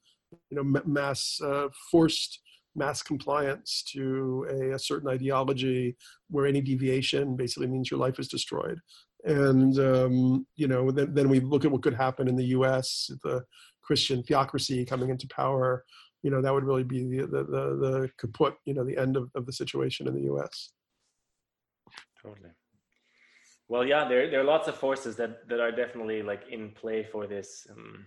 you 0.50 0.56
know 0.56 0.80
mass 0.84 1.40
uh, 1.44 1.68
forced 1.90 2.40
mass 2.74 3.02
compliance 3.02 3.82
to 3.90 4.46
a, 4.50 4.74
a, 4.74 4.78
certain 4.78 5.08
ideology 5.08 5.96
where 6.28 6.46
any 6.46 6.60
deviation 6.60 7.34
basically 7.34 7.66
means 7.66 7.90
your 7.90 7.98
life 7.98 8.18
is 8.18 8.28
destroyed 8.28 8.78
and 9.24 9.78
um, 9.78 10.46
you 10.56 10.68
know 10.68 10.90
then, 10.90 11.14
then 11.14 11.28
we 11.28 11.40
look 11.40 11.64
at 11.64 11.70
what 11.70 11.82
could 11.82 11.94
happen 11.94 12.28
in 12.28 12.36
the 12.36 12.44
us 12.44 13.10
the 13.24 13.42
Christian 13.86 14.22
theocracy 14.22 14.84
coming 14.84 15.10
into 15.10 15.28
power, 15.28 15.84
you 16.22 16.30
know, 16.30 16.42
that 16.42 16.52
would 16.52 16.64
really 16.64 16.82
be 16.82 17.04
the 17.04 17.26
the 17.26 17.44
the, 17.44 17.64
the 17.76 18.10
kaput, 18.18 18.54
you 18.64 18.74
know, 18.74 18.84
the 18.84 18.98
end 18.98 19.16
of, 19.16 19.30
of 19.34 19.46
the 19.46 19.52
situation 19.52 20.08
in 20.08 20.14
the 20.14 20.22
U.S. 20.22 20.72
Totally. 22.20 22.50
Well, 23.68 23.86
yeah, 23.86 24.08
there 24.08 24.28
there 24.30 24.40
are 24.40 24.44
lots 24.44 24.66
of 24.66 24.76
forces 24.76 25.16
that 25.16 25.48
that 25.48 25.60
are 25.60 25.70
definitely 25.70 26.22
like 26.22 26.42
in 26.50 26.72
play 26.72 27.04
for 27.04 27.26
this. 27.26 27.66
Um, 27.70 28.06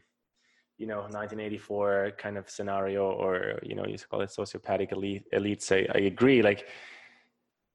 you 0.79 0.87
know 0.87 1.01
1984 1.01 2.13
kind 2.17 2.37
of 2.37 2.49
scenario 2.49 3.11
or 3.11 3.59
you 3.61 3.75
know 3.75 3.85
you 3.85 3.97
call 4.09 4.21
it 4.21 4.29
sociopathic 4.29 4.91
elite 4.91 5.25
elites 5.33 5.71
I, 5.71 5.81
I 5.97 6.01
agree. 6.13 6.41
Like 6.41 6.65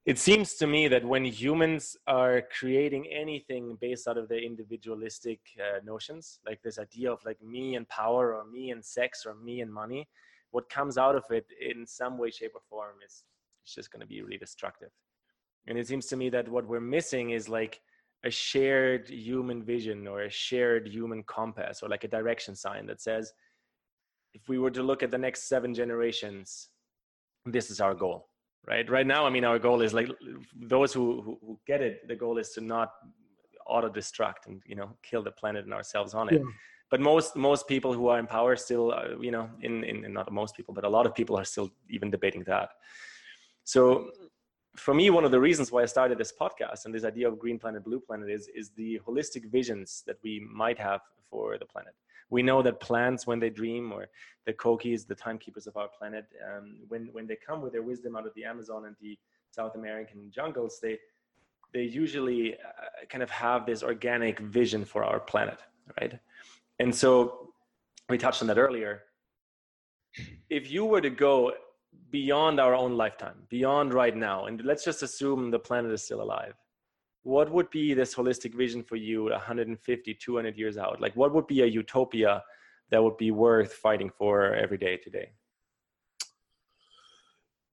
it 0.04 0.18
seems 0.18 0.54
to 0.54 0.66
me 0.66 0.88
that 0.88 1.04
when 1.04 1.24
humans 1.24 1.96
are 2.06 2.42
creating 2.58 3.06
anything 3.06 3.78
based 3.80 4.08
out 4.08 4.18
of 4.18 4.28
their 4.28 4.42
individualistic 4.42 5.40
uh, 5.58 5.78
notions 5.84 6.40
like 6.48 6.60
this 6.62 6.78
idea 6.78 7.12
of 7.12 7.20
like 7.24 7.40
me 7.42 7.76
and 7.76 7.88
power 7.88 8.34
or 8.34 8.44
me 8.44 8.70
and 8.70 8.84
sex 8.84 9.24
or 9.24 9.34
me 9.36 9.60
and 9.60 9.72
money 9.72 10.08
what 10.54 10.70
comes 10.70 10.96
out 10.96 11.16
of 11.16 11.24
it 11.30 11.46
in 11.60 11.84
some 11.84 12.16
way 12.16 12.30
shape 12.30 12.52
or 12.54 12.60
form 12.70 12.96
is 13.04 13.24
it's 13.64 13.74
just 13.74 13.90
going 13.90 14.00
to 14.00 14.06
be 14.06 14.22
really 14.22 14.38
destructive. 14.38 14.90
And 15.66 15.78
it 15.78 15.88
seems 15.88 16.06
to 16.06 16.16
me 16.16 16.28
that 16.30 16.48
what 16.48 16.66
we're 16.66 16.80
missing 16.80 17.30
is 17.30 17.48
like 17.48 17.80
a 18.24 18.30
shared 18.30 19.08
human 19.08 19.62
vision 19.62 20.06
or 20.06 20.22
a 20.22 20.30
shared 20.30 20.88
human 20.88 21.22
compass 21.24 21.82
or 21.82 21.88
like 21.88 22.04
a 22.04 22.08
direction 22.08 22.54
sign 22.56 22.86
that 22.86 23.00
says 23.00 23.32
if 24.32 24.48
we 24.48 24.58
were 24.58 24.70
to 24.70 24.82
look 24.82 25.02
at 25.02 25.10
the 25.10 25.18
next 25.18 25.48
seven 25.48 25.74
generations 25.74 26.68
this 27.46 27.70
is 27.70 27.80
our 27.80 27.94
goal 27.94 28.28
right? 28.66 28.88
Right 28.88 29.06
now 29.06 29.26
i 29.26 29.30
mean 29.30 29.44
our 29.44 29.58
goal 29.58 29.82
is 29.82 29.92
like 29.92 30.08
those 30.56 30.92
who, 30.92 31.22
who, 31.22 31.38
who 31.44 31.58
get 31.66 31.82
it 31.82 32.08
the 32.08 32.16
goal 32.16 32.38
is 32.38 32.50
to 32.50 32.60
not 32.60 32.92
auto 33.66 33.88
destruct 33.88 34.46
and 34.46 34.62
you 34.66 34.74
know 34.74 34.90
kill 35.02 35.22
the 35.22 35.30
planet 35.30 35.64
and 35.64 35.74
ourselves 35.74 36.14
on 36.14 36.28
it. 36.28 36.34
Yeah. 36.34 36.50
but 36.90 37.00
most 37.00 37.36
most 37.36 37.66
people 37.66 37.92
who 37.92 38.08
are 38.08 38.18
in 38.18 38.26
power 38.26 38.56
still 38.56 38.92
uh, 38.92 39.16
you 39.20 39.30
know 39.30 39.48
in, 39.62 39.84
in, 39.84 40.04
in 40.04 40.12
not 40.12 40.30
most 40.32 40.56
people 40.56 40.74
but 40.74 40.84
a 40.84 40.88
lot 40.88 41.06
of 41.06 41.14
people 41.14 41.36
are 41.36 41.44
still 41.44 41.70
even 41.90 42.10
debating 42.10 42.44
that. 42.44 42.70
So 43.64 44.10
for 44.76 44.94
me 44.94 45.10
one 45.10 45.24
of 45.24 45.30
the 45.30 45.40
reasons 45.40 45.70
why 45.70 45.82
i 45.82 45.86
started 45.86 46.18
this 46.18 46.32
podcast 46.32 46.84
and 46.84 46.94
this 46.94 47.04
idea 47.04 47.28
of 47.28 47.38
green 47.38 47.58
planet 47.58 47.84
blue 47.84 48.00
planet 48.00 48.28
is 48.28 48.48
is 48.54 48.70
the 48.70 49.00
holistic 49.06 49.44
visions 49.50 50.02
that 50.06 50.16
we 50.22 50.40
might 50.50 50.78
have 50.78 51.00
for 51.30 51.58
the 51.58 51.64
planet 51.64 51.94
we 52.30 52.42
know 52.42 52.62
that 52.62 52.80
plants, 52.80 53.26
when 53.26 53.38
they 53.38 53.50
dream, 53.50 53.92
or 53.92 54.08
the 54.46 54.52
Kogis, 54.52 55.06
the 55.06 55.14
timekeepers 55.14 55.66
of 55.66 55.76
our 55.76 55.88
planet, 55.88 56.26
um, 56.44 56.78
when 56.88 57.08
when 57.12 57.26
they 57.26 57.36
come 57.36 57.62
with 57.62 57.72
their 57.72 57.82
wisdom 57.82 58.16
out 58.16 58.26
of 58.26 58.34
the 58.34 58.44
Amazon 58.44 58.86
and 58.86 58.96
the 59.00 59.18
South 59.50 59.74
American 59.74 60.30
jungles, 60.30 60.78
they 60.82 60.98
they 61.72 61.82
usually 61.82 62.54
uh, 62.54 63.04
kind 63.08 63.22
of 63.22 63.30
have 63.30 63.66
this 63.66 63.82
organic 63.82 64.38
vision 64.38 64.84
for 64.84 65.04
our 65.04 65.20
planet, 65.20 65.58
right? 66.00 66.18
And 66.78 66.94
so 66.94 67.52
we 68.08 68.18
touched 68.18 68.42
on 68.42 68.48
that 68.48 68.58
earlier. 68.58 69.02
If 70.48 70.70
you 70.70 70.84
were 70.84 71.00
to 71.00 71.10
go 71.10 71.52
beyond 72.10 72.60
our 72.60 72.74
own 72.74 72.96
lifetime, 72.96 73.36
beyond 73.48 73.92
right 73.92 74.16
now, 74.16 74.46
and 74.46 74.62
let's 74.64 74.84
just 74.84 75.02
assume 75.02 75.50
the 75.50 75.58
planet 75.58 75.92
is 75.92 76.04
still 76.04 76.22
alive, 76.22 76.54
what 77.24 77.50
would 77.50 77.70
be 77.70 77.94
this 77.94 78.14
holistic 78.14 78.54
vision 78.54 78.82
for 78.82 78.96
you 78.96 79.24
150 79.24 80.14
200 80.14 80.56
years 80.56 80.76
out? 80.76 81.00
Like 81.00 81.16
what 81.16 81.34
would 81.34 81.46
be 81.46 81.62
a 81.62 81.66
utopia 81.66 82.42
that 82.90 83.02
would 83.02 83.16
be 83.16 83.30
worth 83.30 83.72
fighting 83.72 84.10
for 84.10 84.54
every 84.54 84.78
day 84.78 84.98
today? 84.98 85.30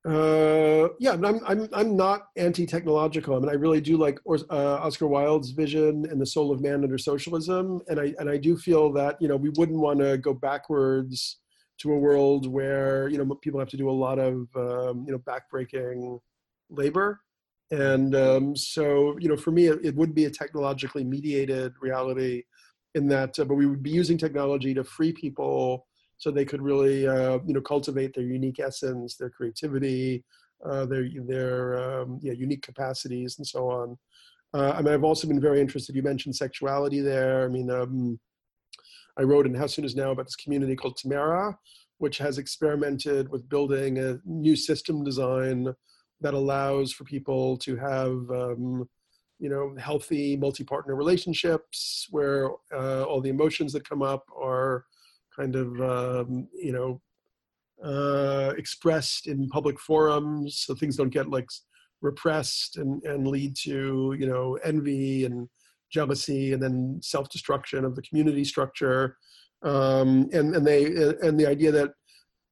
Uh, 0.03 0.87
yeah, 0.99 1.11
I'm, 1.11 1.39
I'm, 1.45 1.69
I'm 1.73 1.95
not 1.95 2.29
anti-technological. 2.35 3.35
I 3.35 3.39
mean, 3.39 3.49
I 3.49 3.53
really 3.53 3.81
do 3.81 3.97
like 3.97 4.17
uh, 4.27 4.77
Oscar 4.77 5.05
Wilde's 5.05 5.51
vision 5.51 6.07
and 6.09 6.19
the 6.19 6.25
soul 6.25 6.51
of 6.51 6.59
man 6.59 6.83
under 6.83 6.97
socialism, 6.97 7.81
and 7.87 7.99
I 7.99 8.15
and 8.17 8.27
I 8.27 8.37
do 8.37 8.57
feel 8.57 8.91
that 8.93 9.21
you 9.21 9.27
know 9.27 9.35
we 9.35 9.51
wouldn't 9.57 9.77
want 9.77 9.99
to 9.99 10.17
go 10.17 10.33
backwards 10.33 11.40
to 11.81 11.93
a 11.93 11.97
world 11.97 12.47
where 12.47 13.07
you 13.09 13.17
know 13.17 13.35
people 13.35 13.59
have 13.59 13.69
to 13.69 13.77
do 13.77 13.89
a 13.89 13.91
lot 14.05 14.19
of 14.19 14.47
um, 14.55 15.03
you 15.05 15.11
know 15.11 15.19
backbreaking 15.19 16.19
labor 16.69 17.19
and 17.71 18.15
um, 18.15 18.55
so 18.55 19.17
you 19.19 19.27
know 19.27 19.37
for 19.37 19.51
me 19.51 19.67
it, 19.67 19.79
it, 19.83 19.95
would 19.95 20.13
be 20.13 20.25
a 20.25 20.29
technologically 20.29 21.03
mediated 21.03 21.73
reality 21.81 22.43
in 22.95 23.07
that 23.07 23.37
uh, 23.39 23.45
but 23.45 23.55
we 23.55 23.65
would 23.65 23.83
be 23.83 23.89
using 23.89 24.17
technology 24.17 24.73
to 24.73 24.83
free 24.83 25.11
people 25.11 25.87
so 26.17 26.29
they 26.29 26.45
could 26.45 26.61
really 26.61 27.07
uh, 27.07 27.39
you 27.45 27.53
know 27.53 27.61
cultivate 27.61 28.13
their 28.13 28.25
unique 28.25 28.59
essence 28.59 29.15
their 29.15 29.29
creativity 29.29 30.23
uh, 30.65 30.85
their 30.85 31.07
their 31.27 32.01
um, 32.01 32.19
yeah, 32.21 32.33
unique 32.33 32.61
capacities 32.61 33.37
and 33.37 33.47
so 33.47 33.69
on 33.69 33.97
uh, 34.53 34.73
I 34.75 34.81
mean, 34.81 34.93
I've 34.93 35.05
also 35.05 35.27
been 35.27 35.39
very 35.39 35.61
interested. 35.61 35.95
You 35.95 36.03
mentioned 36.03 36.35
sexuality 36.35 36.99
there. 36.99 37.45
I 37.45 37.47
mean, 37.47 37.71
um, 37.71 38.19
I 39.17 39.23
wrote 39.23 39.45
in 39.45 39.53
How 39.53 39.67
Soon 39.67 39.85
Is 39.85 39.95
Now 39.95 40.11
about 40.11 40.25
this 40.25 40.35
community 40.35 40.75
called 40.75 40.97
Tamera, 40.97 41.55
which 41.97 42.17
has 42.17 42.37
experimented 42.37 43.29
with 43.29 43.49
building 43.49 43.99
a 43.99 44.19
new 44.25 44.55
system 44.55 45.03
design 45.03 45.73
that 46.21 46.33
allows 46.33 46.91
for 46.91 47.03
people 47.03 47.57
to 47.57 47.75
have, 47.75 48.11
um, 48.31 48.87
you 49.39 49.49
know, 49.49 49.75
healthy 49.79 50.37
multi-partner 50.37 50.95
relationships 50.95 52.07
where 52.11 52.51
uh, 52.73 53.03
all 53.03 53.21
the 53.21 53.29
emotions 53.29 53.73
that 53.73 53.87
come 53.87 54.01
up 54.01 54.23
are 54.35 54.85
kind 55.35 55.55
of, 55.55 55.81
um, 55.81 56.47
you 56.53 56.71
know, 56.71 57.01
uh, 57.83 58.53
expressed 58.57 59.27
in 59.27 59.49
public 59.49 59.79
forums, 59.79 60.59
so 60.59 60.75
things 60.75 60.95
don't 60.95 61.09
get 61.09 61.29
like 61.29 61.49
repressed 62.01 62.77
and, 62.77 63.03
and 63.03 63.27
lead 63.27 63.55
to, 63.55 64.15
you 64.19 64.27
know, 64.27 64.57
envy 64.63 65.25
and 65.25 65.49
jealousy 65.91 66.53
and 66.53 66.61
then 66.61 66.99
self-destruction 67.01 67.85
of 67.85 67.95
the 67.95 68.01
community 68.01 68.43
structure. 68.43 69.17
Um, 69.63 70.29
and 70.33 70.55
and 70.55 70.65
they 70.65 70.85
and 71.21 71.39
the 71.39 71.47
idea 71.47 71.71
that 71.71 71.91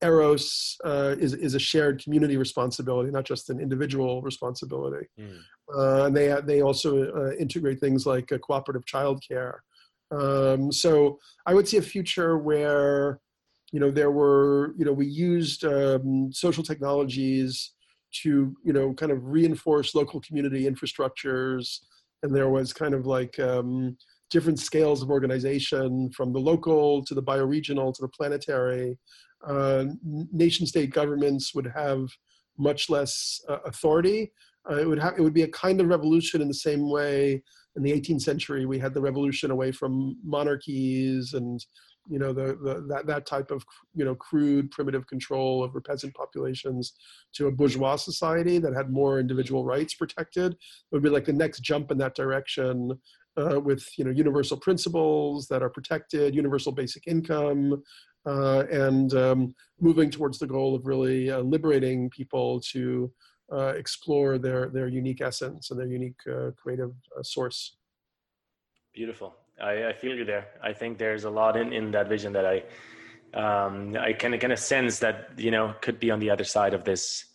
eros 0.02 0.78
uh, 0.86 1.16
is 1.20 1.34
is 1.34 1.56
a 1.56 1.60
shared 1.60 2.02
community 2.04 2.38
responsibility 2.38 3.12
not 3.12 3.26
just 3.26 3.50
an 3.50 3.60
individual 3.60 4.22
responsibility. 4.22 5.08
Mm. 5.20 5.40
uh, 5.76 6.06
and 6.06 6.16
they 6.16 6.36
they 6.46 6.62
also 6.62 7.12
uh, 7.12 7.36
integrate 7.36 7.80
things 7.80 8.06
like 8.06 8.32
cooperative 8.46 8.86
childcare. 8.86 9.60
Um, 10.12 10.72
so 10.72 11.20
i 11.46 11.54
would 11.54 11.68
see 11.68 11.78
a 11.78 11.84
future 11.84 12.38
where 12.38 13.20
you 13.72 13.80
know 13.80 13.92
there 13.92 14.12
were 14.12 14.74
you 14.78 14.86
know 14.86 14.94
we 14.94 15.06
used 15.06 15.64
um, 15.66 16.32
social 16.32 16.64
technologies 16.64 17.74
to 18.24 18.56
you 18.64 18.74
know 18.74 18.94
kind 18.94 19.12
of 19.12 19.24
reinforce 19.24 19.94
local 19.94 20.20
community 20.22 20.70
infrastructures 20.70 21.80
and 22.24 22.36
there 22.36 22.50
was 22.50 22.74
kind 22.74 22.94
of 22.94 23.06
like 23.06 23.40
um, 23.40 23.98
different 24.30 24.60
scales 24.60 25.02
of 25.02 25.10
organization 25.10 26.10
from 26.12 26.34
the 26.34 26.40
local 26.40 27.04
to 27.06 27.14
the 27.14 27.24
bioregional 27.24 27.94
to 27.94 28.02
the 28.02 28.10
planetary. 28.10 28.98
Uh, 29.48 29.86
nation 30.04 30.66
state 30.66 30.92
governments 30.92 31.56
would 31.56 31.72
have 31.74 32.08
much 32.58 32.90
less 32.90 33.42
uh, 33.48 33.60
authority. 33.66 34.32
Uh, 34.70 34.76
it 34.76 34.88
would 34.88 35.00
have 35.00 35.14
it 35.18 35.22
would 35.22 35.34
be 35.34 35.44
a 35.44 35.48
kind 35.50 35.80
of 35.80 35.88
revolution 35.88 36.42
in 36.42 36.48
the 36.48 36.54
same 36.54 36.90
way 36.90 37.42
in 37.76 37.84
the 37.84 37.92
18th 37.92 38.22
century 38.22 38.66
we 38.66 38.78
had 38.78 38.94
the 38.94 39.02
revolution 39.02 39.52
away 39.52 39.72
from 39.72 40.18
monarchies 40.24 41.34
and 41.34 41.66
you 42.10 42.20
know 42.20 42.34
the, 42.34 42.58
the 42.62 42.86
that 42.90 43.06
that 43.06 43.26
type 43.26 43.52
of 43.52 43.64
you 43.94 44.04
know 44.04 44.16
crude 44.16 44.72
primitive 44.72 45.08
control 45.08 45.64
over 45.64 45.80
peasant 45.80 46.14
populations 46.16 46.94
to 47.34 47.48
a 47.48 47.52
bourgeois 47.52 47.96
society 47.96 48.58
that 48.58 48.74
had 48.74 48.90
more 48.90 49.20
individual 49.20 49.64
rights 49.64 49.94
protected. 49.94 50.54
It 50.54 50.58
would 50.92 51.04
be 51.04 51.10
like 51.10 51.26
the 51.26 51.34
next 51.34 51.62
jump 51.62 51.92
in 51.92 51.98
that 52.00 52.16
direction 52.16 53.00
uh, 53.38 53.60
with 53.60 53.88
you 53.98 54.04
know 54.04 54.12
universal 54.12 54.58
principles 54.58 55.48
that 55.48 55.62
are 55.62 55.70
protected 55.70 56.36
universal 56.36 56.72
basic 56.72 57.08
income 57.08 57.82
uh, 58.26 58.64
and 58.72 59.14
um, 59.14 59.54
moving 59.80 60.10
towards 60.10 60.40
the 60.40 60.48
goal 60.48 60.76
of 60.76 60.86
really 60.86 61.32
uh, 61.32 61.40
liberating 61.40 62.10
people 62.10 62.60
to 62.60 63.12
uh, 63.52 63.74
explore 63.78 64.38
their 64.38 64.70
their 64.70 64.88
unique 64.88 65.22
essence 65.22 65.72
and 65.72 65.80
their 65.80 65.88
unique 65.88 66.20
uh, 66.30 66.52
creative 66.58 66.92
uh, 67.18 67.24
source. 67.24 67.78
Beautiful 68.94 69.39
I, 69.62 69.90
I 69.90 69.94
feel 69.94 70.16
you 70.16 70.26
there. 70.26 70.48
I 70.62 70.74
think 70.74 70.98
there's 70.98 71.24
a 71.24 71.30
lot 71.30 71.58
in, 71.58 71.74
in 71.74 71.92
that 71.92 72.08
vision 72.08 72.34
that 72.34 72.46
I 72.46 72.64
um, 73.34 73.96
I 73.96 74.14
of 74.14 74.40
kind 74.40 74.54
of 74.54 74.60
sense 74.60 75.00
that 75.00 75.30
you 75.38 75.52
know 75.52 75.76
could 75.82 76.00
be 76.00 76.12
on 76.12 76.20
the 76.20 76.30
other 76.30 76.44
side 76.44 76.74
of 76.74 76.84
this 76.84 77.26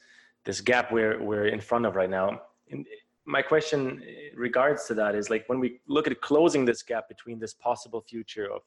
this 0.44 0.60
gap 0.60 0.92
we're 0.92 1.22
we're 1.22 1.46
in 1.46 1.60
front 1.60 1.86
of 1.86 1.96
right 1.96 2.10
now. 2.10 2.42
And 2.70 2.86
my 3.26 3.42
question 3.42 4.02
regards 4.34 4.86
to 4.86 4.94
that 4.94 5.14
is 5.14 5.30
like 5.30 5.48
when 5.48 5.60
we 5.60 5.80
look 5.86 6.06
at 6.06 6.20
closing 6.20 6.64
this 6.64 6.82
gap 6.82 7.08
between 7.08 7.38
this 7.38 7.54
possible 7.54 8.00
future 8.00 8.50
of 8.50 8.62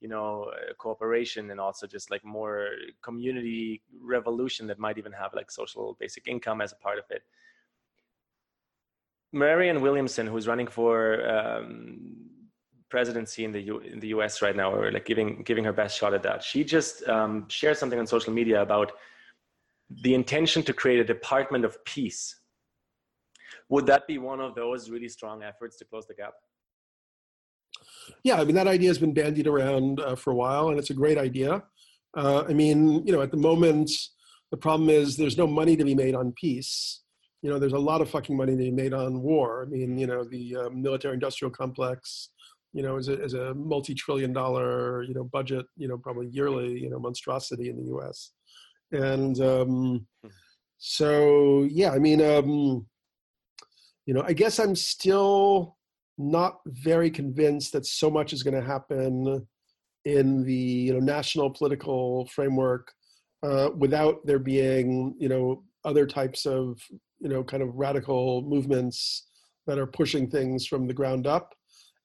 you 0.00 0.08
know 0.08 0.50
cooperation 0.78 1.50
and 1.50 1.60
also 1.60 1.86
just 1.86 2.10
like 2.10 2.24
more 2.24 2.68
community 3.02 3.82
revolution 4.00 4.66
that 4.66 4.78
might 4.78 4.98
even 4.98 5.12
have 5.12 5.34
like 5.34 5.50
social 5.50 5.96
basic 5.98 6.28
income 6.28 6.60
as 6.60 6.72
a 6.72 6.76
part 6.76 6.98
of 6.98 7.04
it 7.10 7.22
marianne 9.32 9.80
williamson 9.80 10.26
who's 10.26 10.46
running 10.46 10.68
for 10.68 11.28
um, 11.28 12.16
presidency 12.90 13.44
in 13.44 13.52
the 13.52 13.60
U- 13.60 13.78
in 13.78 14.00
the 14.00 14.08
US 14.08 14.42
right 14.42 14.56
now, 14.56 14.72
or 14.72 14.90
like 14.90 15.04
giving 15.04 15.42
giving 15.42 15.64
her 15.64 15.72
best 15.72 15.98
shot 15.98 16.14
at 16.14 16.22
that. 16.22 16.42
She 16.42 16.64
just 16.64 17.06
um, 17.08 17.48
shared 17.48 17.76
something 17.76 17.98
on 17.98 18.06
social 18.06 18.32
media 18.32 18.62
about 18.62 18.92
the 20.02 20.14
intention 20.14 20.62
to 20.64 20.72
create 20.72 21.00
a 21.00 21.04
department 21.04 21.64
of 21.64 21.82
peace. 21.84 22.40
Would 23.70 23.86
that 23.86 24.06
be 24.06 24.18
one 24.18 24.40
of 24.40 24.54
those 24.54 24.90
really 24.90 25.08
strong 25.08 25.42
efforts 25.42 25.76
to 25.78 25.84
close 25.84 26.06
the 26.06 26.14
gap? 26.14 26.34
Yeah, 28.22 28.40
I 28.40 28.44
mean 28.44 28.54
that 28.54 28.66
idea 28.66 28.88
has 28.88 28.98
been 28.98 29.14
bandied 29.14 29.46
around 29.46 30.00
uh, 30.00 30.16
for 30.16 30.30
a 30.30 30.34
while, 30.34 30.68
and 30.68 30.78
it's 30.78 30.90
a 30.90 30.94
great 30.94 31.18
idea. 31.18 31.62
Uh, 32.16 32.44
I 32.48 32.52
mean, 32.52 33.06
you 33.06 33.12
know, 33.12 33.20
at 33.20 33.30
the 33.30 33.36
moment, 33.36 33.90
the 34.50 34.56
problem 34.56 34.88
is 34.88 35.16
there's 35.16 35.36
no 35.36 35.46
money 35.46 35.76
to 35.76 35.84
be 35.84 35.94
made 35.94 36.14
on 36.14 36.32
peace. 36.32 37.02
You 37.42 37.50
know, 37.50 37.58
there's 37.58 37.74
a 37.74 37.78
lot 37.78 38.00
of 38.00 38.10
fucking 38.10 38.36
money 38.36 38.52
to 38.52 38.58
be 38.58 38.70
made 38.70 38.92
on 38.92 39.22
war. 39.22 39.62
I 39.62 39.66
mean, 39.66 39.98
you 39.98 40.06
know, 40.06 40.24
the 40.24 40.56
uh, 40.56 40.70
military-industrial 40.70 41.52
complex 41.52 42.30
you 42.72 42.82
know, 42.82 42.96
as 42.96 43.08
a, 43.08 43.20
as 43.22 43.34
a 43.34 43.54
multi-trillion 43.54 44.32
dollar, 44.32 45.02
you 45.02 45.14
know, 45.14 45.24
budget, 45.24 45.66
you 45.76 45.88
know, 45.88 45.96
probably 45.96 46.26
yearly, 46.28 46.78
you 46.78 46.90
know, 46.90 46.98
monstrosity 46.98 47.70
in 47.70 47.76
the 47.76 47.86
U.S. 47.86 48.32
And 48.92 49.40
um, 49.40 50.06
hmm. 50.22 50.28
so, 50.78 51.66
yeah, 51.70 51.90
I 51.92 51.98
mean, 51.98 52.20
um, 52.20 52.86
you 54.06 54.14
know, 54.14 54.22
I 54.26 54.32
guess 54.32 54.58
I'm 54.58 54.74
still 54.74 55.76
not 56.18 56.58
very 56.66 57.10
convinced 57.10 57.72
that 57.72 57.86
so 57.86 58.10
much 58.10 58.32
is 58.32 58.42
going 58.42 58.60
to 58.60 58.66
happen 58.66 59.46
in 60.04 60.44
the 60.44 60.54
you 60.54 60.92
know 60.92 61.00
national 61.00 61.50
political 61.50 62.26
framework 62.26 62.92
uh, 63.42 63.68
without 63.76 64.24
there 64.24 64.38
being 64.38 65.14
you 65.18 65.28
know 65.28 65.62
other 65.84 66.06
types 66.06 66.46
of 66.46 66.80
you 67.20 67.28
know 67.28 67.44
kind 67.44 67.62
of 67.62 67.74
radical 67.74 68.42
movements 68.42 69.28
that 69.66 69.78
are 69.78 69.86
pushing 69.86 70.28
things 70.28 70.66
from 70.66 70.86
the 70.86 70.94
ground 70.94 71.26
up 71.26 71.54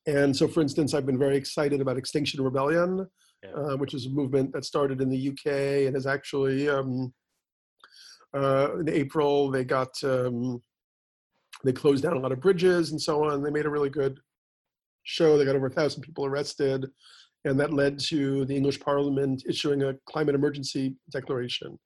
and 0.06 0.36
so, 0.36 0.48
for 0.48 0.62
instance, 0.62 0.94
I've 0.94 1.06
been 1.06 1.20
very 1.20 1.38
excited 1.38 1.80
about 1.80 1.98
Extinction 1.98 2.44
Rebellion, 2.44 3.08
yeah. 3.44 3.52
uh, 3.52 3.78
which 3.78 3.94
is 3.94 4.06
a 4.06 4.10
movement 4.10 4.52
that 4.54 4.66
started 4.66 5.02
in 5.02 5.10
the 5.10 5.30
UK 5.30 5.86
and 5.88 5.96
has 5.96 6.06
actually, 6.06 6.68
um, 6.68 7.13
uh, 8.34 8.80
in 8.80 8.89
April, 8.89 9.50
they 9.50 9.63
got, 9.63 9.92
um, 10.04 10.62
they 11.63 11.72
closed 11.72 12.04
down 12.04 12.18
a 12.18 12.20
lot 12.20 12.34
of 12.34 12.42
bridges 12.42 12.92
and 12.92 13.02
so 13.02 13.24
on. 13.24 13.42
They 13.42 13.52
made 13.52 13.66
a 13.66 13.70
really 13.70 13.89
good 13.89 14.20
show. 15.04 15.38
They 15.38 15.46
got 15.46 15.56
over 15.56 15.68
a 15.68 15.72
thousand 15.72 16.02
people 16.02 16.26
arrested. 16.26 16.86
And 17.46 17.60
that 17.60 17.74
led 17.74 18.00
to 18.00 18.46
the 18.46 18.56
English 18.56 18.80
Parliament 18.80 19.44
issuing 19.48 19.84
a 19.84 19.96
climate 20.06 20.36
emergency 20.36 20.96
declaration. 21.12 21.78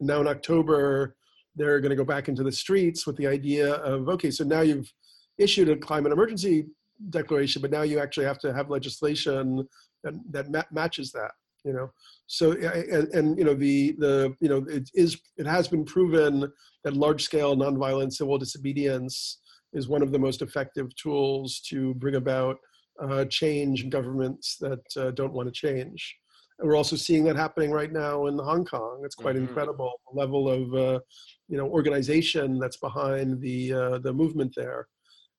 And 0.00 0.06
now 0.06 0.20
in 0.20 0.28
October, 0.28 1.16
they're 1.56 1.80
going 1.80 1.90
to 1.90 1.96
go 1.96 2.04
back 2.04 2.28
into 2.28 2.42
the 2.42 2.52
streets 2.52 3.06
with 3.06 3.16
the 3.16 3.26
idea 3.26 3.74
of 3.74 4.08
okay, 4.08 4.30
so 4.30 4.44
now 4.44 4.60
you've 4.60 4.90
issued 5.38 5.68
a 5.68 5.76
climate 5.76 6.12
emergency 6.12 6.66
declaration, 7.10 7.62
but 7.62 7.70
now 7.70 7.82
you 7.82 7.98
actually 7.98 8.26
have 8.26 8.38
to 8.40 8.52
have 8.52 8.70
legislation 8.70 9.66
that, 10.04 10.14
that 10.30 10.50
ma- 10.50 10.62
matches 10.70 11.12
that. 11.12 11.32
You 11.64 11.72
know, 11.72 11.90
so 12.28 12.52
and, 12.52 13.08
and 13.08 13.38
you 13.38 13.44
know 13.44 13.54
the 13.54 13.92
the 13.98 14.34
you 14.40 14.48
know 14.48 14.64
it 14.68 14.88
is 14.94 15.20
it 15.36 15.46
has 15.46 15.66
been 15.66 15.84
proven 15.84 16.50
that 16.84 16.96
large 16.96 17.24
scale 17.24 17.56
nonviolent 17.56 18.12
civil 18.12 18.38
disobedience 18.38 19.40
is 19.72 19.88
one 19.88 20.02
of 20.02 20.12
the 20.12 20.18
most 20.18 20.40
effective 20.40 20.94
tools 20.94 21.60
to 21.68 21.94
bring 21.94 22.14
about 22.14 22.56
uh, 23.02 23.24
change 23.26 23.82
in 23.82 23.90
governments 23.90 24.56
that 24.60 24.80
uh, 24.96 25.10
don't 25.10 25.32
want 25.32 25.48
to 25.48 25.52
change. 25.52 26.16
And 26.58 26.68
we're 26.68 26.76
also 26.76 26.96
seeing 26.96 27.24
that 27.24 27.36
happening 27.36 27.70
right 27.70 27.92
now 27.92 28.26
in 28.26 28.38
Hong 28.38 28.64
Kong. 28.64 29.02
It's 29.04 29.14
quite 29.14 29.36
mm-hmm. 29.36 29.46
incredible 29.46 29.92
the 30.10 30.18
level 30.18 30.48
of 30.48 30.74
uh, 30.74 31.00
you 31.48 31.56
know 31.56 31.66
organization 31.68 32.58
that's 32.58 32.78
behind 32.78 33.40
the 33.40 33.72
uh, 33.72 33.98
the 33.98 34.12
movement 34.12 34.52
there. 34.56 34.88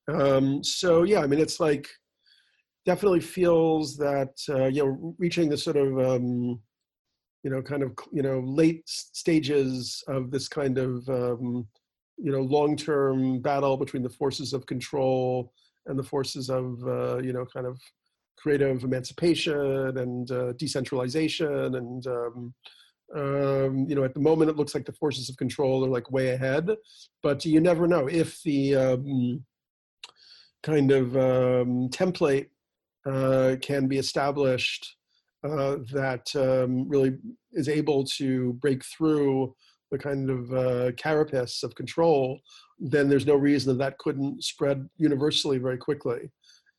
Um, 0.09 0.63
so 0.63 1.03
yeah, 1.03 1.21
I 1.21 1.27
mean, 1.27 1.39
it's 1.39 1.59
like 1.59 1.87
definitely 2.85 3.19
feels 3.21 3.97
that 3.97 4.33
uh, 4.49 4.65
you 4.67 4.83
know 4.85 5.15
reaching 5.17 5.49
the 5.49 5.57
sort 5.57 5.77
of 5.77 5.99
um, 5.99 6.59
you 7.43 7.49
know 7.51 7.61
kind 7.61 7.83
of 7.83 7.93
you 8.11 8.21
know 8.21 8.39
late 8.39 8.83
stages 8.87 10.03
of 10.07 10.31
this 10.31 10.47
kind 10.47 10.77
of 10.77 11.07
um, 11.09 11.67
you 12.17 12.31
know 12.31 12.41
long-term 12.41 13.41
battle 13.41 13.77
between 13.77 14.03
the 14.03 14.09
forces 14.09 14.53
of 14.53 14.65
control 14.65 15.53
and 15.87 15.97
the 15.97 16.03
forces 16.03 16.49
of 16.49 16.81
uh, 16.87 17.17
you 17.19 17.33
know 17.33 17.45
kind 17.45 17.65
of 17.67 17.79
creative 18.37 18.83
emancipation 18.83 19.97
and 19.97 20.31
uh, 20.31 20.53
decentralization 20.53 21.75
and 21.75 22.07
um, 22.07 22.53
Um, 23.15 23.87
you 23.89 23.95
know, 23.95 24.03
at 24.03 24.13
the 24.13 24.19
moment, 24.29 24.51
it 24.51 24.57
looks 24.57 24.75
like 24.75 24.85
the 24.85 24.93
forces 25.03 25.29
of 25.29 25.37
control 25.37 25.83
are 25.83 25.89
like 25.97 26.11
way 26.11 26.29
ahead, 26.29 26.69
but 27.23 27.43
you 27.43 27.59
never 27.59 27.87
know 27.87 28.07
if 28.07 28.29
the 28.43 28.75
um, 28.75 29.43
kind 30.63 30.91
of 30.91 31.15
um, 31.15 31.89
template 31.89 32.47
uh, 33.05 33.55
can 33.61 33.87
be 33.87 33.97
established 33.97 34.95
uh, 35.43 35.77
that 35.93 36.27
um, 36.35 36.87
really 36.89 37.17
is 37.53 37.69
able 37.69 38.03
to 38.03 38.53
break 38.53 38.83
through 38.85 39.53
the 39.91 39.97
kind 39.97 40.29
of 40.29 40.53
uh, 40.53 40.91
carapace 40.97 41.63
of 41.63 41.75
control, 41.75 42.39
then 42.79 43.09
there's 43.09 43.25
no 43.25 43.35
reason 43.35 43.69
that 43.69 43.83
that 43.83 43.97
couldn't 43.97 44.43
spread 44.43 44.87
universally 44.97 45.57
very 45.57 45.77
quickly. 45.77 46.29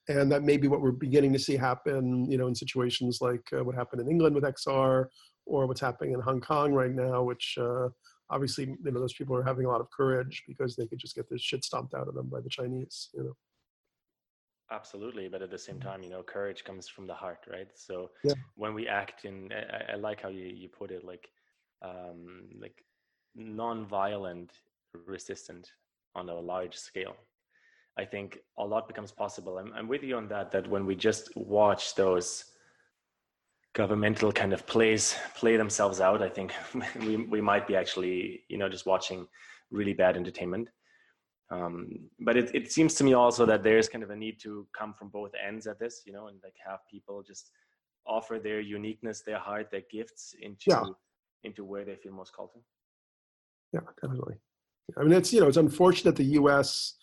And 0.08 0.30
that 0.32 0.42
may 0.42 0.56
be 0.56 0.68
what 0.68 0.80
we're 0.80 0.92
beginning 0.92 1.32
to 1.32 1.38
see 1.38 1.56
happen, 1.56 2.30
you 2.30 2.38
know, 2.38 2.46
in 2.46 2.54
situations 2.54 3.18
like 3.20 3.46
uh, 3.52 3.64
what 3.64 3.74
happened 3.74 4.00
in 4.02 4.10
England 4.10 4.34
with 4.34 4.44
XR, 4.44 5.06
or 5.46 5.66
what's 5.66 5.80
happening 5.80 6.12
in 6.12 6.20
Hong 6.20 6.40
Kong 6.40 6.72
right 6.72 6.94
now, 6.94 7.22
which 7.22 7.56
uh, 7.60 7.88
obviously, 8.30 8.66
you 8.66 8.90
know, 8.90 9.00
those 9.00 9.14
people 9.14 9.36
are 9.36 9.42
having 9.42 9.66
a 9.66 9.68
lot 9.68 9.80
of 9.80 9.90
courage 9.90 10.42
because 10.46 10.76
they 10.76 10.86
could 10.86 10.98
just 10.98 11.16
get 11.16 11.28
their 11.28 11.38
shit 11.38 11.64
stomped 11.64 11.94
out 11.94 12.08
of 12.08 12.14
them 12.14 12.28
by 12.28 12.40
the 12.40 12.48
Chinese, 12.48 13.08
you 13.14 13.24
know. 13.24 13.36
Absolutely, 14.72 15.28
but 15.28 15.42
at 15.42 15.50
the 15.50 15.58
same 15.58 15.80
time, 15.80 16.02
you 16.02 16.10
know, 16.10 16.22
courage 16.22 16.62
comes 16.62 16.86
from 16.86 17.06
the 17.06 17.14
heart, 17.14 17.44
right? 17.50 17.68
So 17.74 18.10
yeah. 18.22 18.34
when 18.54 18.72
we 18.72 18.86
act 18.86 19.24
in, 19.24 19.50
I, 19.52 19.94
I, 19.94 19.96
like 19.96 20.22
how 20.22 20.28
you, 20.28 20.46
you 20.46 20.68
put 20.68 20.92
it, 20.92 21.04
like, 21.04 21.28
um, 21.82 22.42
like 22.60 22.84
non-violent 23.34 24.52
resistant 25.06 25.72
on 26.14 26.28
a 26.28 26.34
large 26.34 26.76
scale. 26.76 27.16
I 27.98 28.04
think 28.04 28.38
a 28.58 28.64
lot 28.64 28.86
becomes 28.86 29.10
possible. 29.10 29.58
I'm, 29.58 29.72
I'm 29.74 29.88
with 29.88 30.04
you 30.04 30.16
on 30.16 30.28
that. 30.28 30.52
That 30.52 30.68
when 30.68 30.86
we 30.86 30.94
just 30.94 31.36
watch 31.36 31.94
those 31.96 32.44
governmental 33.72 34.32
kind 34.32 34.52
of 34.52 34.66
plays 34.66 35.16
play 35.34 35.56
themselves 35.56 36.00
out, 36.00 36.22
I 36.22 36.28
think 36.28 36.54
we 37.00 37.16
we 37.16 37.40
might 37.40 37.66
be 37.66 37.76
actually 37.76 38.44
you 38.48 38.58
know 38.58 38.68
just 38.68 38.86
watching 38.86 39.26
really 39.70 39.92
bad 39.92 40.16
entertainment. 40.16 40.68
Um, 41.50 42.08
but 42.20 42.36
it, 42.36 42.54
it 42.54 42.70
seems 42.70 42.94
to 42.94 43.04
me 43.04 43.12
also 43.14 43.44
that 43.46 43.62
there's 43.62 43.88
kind 43.88 44.04
of 44.04 44.10
a 44.10 44.16
need 44.16 44.38
to 44.42 44.66
come 44.76 44.94
from 44.94 45.08
both 45.08 45.32
ends 45.34 45.66
at 45.66 45.80
this, 45.80 46.02
you 46.06 46.12
know, 46.12 46.28
and 46.28 46.38
like 46.44 46.54
have 46.64 46.80
people 46.88 47.22
just 47.22 47.50
offer 48.06 48.38
their 48.38 48.60
uniqueness, 48.60 49.22
their 49.22 49.38
heart, 49.38 49.70
their 49.70 49.82
gifts 49.90 50.34
into 50.40 50.64
yeah. 50.68 50.84
into 51.42 51.64
where 51.64 51.84
they 51.84 51.96
feel 51.96 52.12
most 52.12 52.34
called 52.34 52.52
to. 52.52 52.60
Yeah, 53.72 53.80
definitely. 54.00 54.36
I 54.96 55.02
mean, 55.02 55.12
it's 55.12 55.32
you 55.32 55.40
know, 55.40 55.48
it's 55.48 55.56
unfortunate 55.56 56.16
the 56.16 56.24
U.S. 56.24 56.94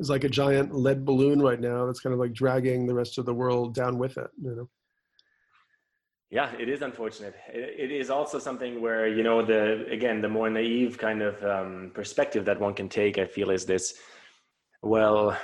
is 0.00 0.10
like 0.10 0.24
a 0.24 0.28
giant 0.28 0.74
lead 0.74 1.04
balloon 1.04 1.40
right 1.40 1.60
now 1.60 1.86
that's 1.86 2.00
kind 2.00 2.12
of 2.12 2.20
like 2.20 2.32
dragging 2.32 2.86
the 2.86 2.94
rest 2.94 3.16
of 3.16 3.24
the 3.24 3.34
world 3.34 3.74
down 3.74 3.98
with 3.98 4.18
it. 4.18 4.30
You 4.42 4.54
know. 4.54 4.68
Yeah, 6.34 6.50
it 6.58 6.68
is 6.68 6.82
unfortunate. 6.82 7.36
It, 7.48 7.76
it 7.78 7.92
is 7.92 8.10
also 8.10 8.40
something 8.40 8.82
where 8.82 9.06
you 9.06 9.22
know 9.22 9.40
the 9.40 9.86
again 9.86 10.20
the 10.20 10.28
more 10.28 10.50
naive 10.50 10.98
kind 10.98 11.22
of 11.22 11.34
um, 11.44 11.92
perspective 11.94 12.44
that 12.46 12.58
one 12.58 12.74
can 12.74 12.88
take. 12.88 13.18
I 13.18 13.24
feel 13.24 13.50
is 13.50 13.64
this. 13.64 13.94
Well, 14.82 15.38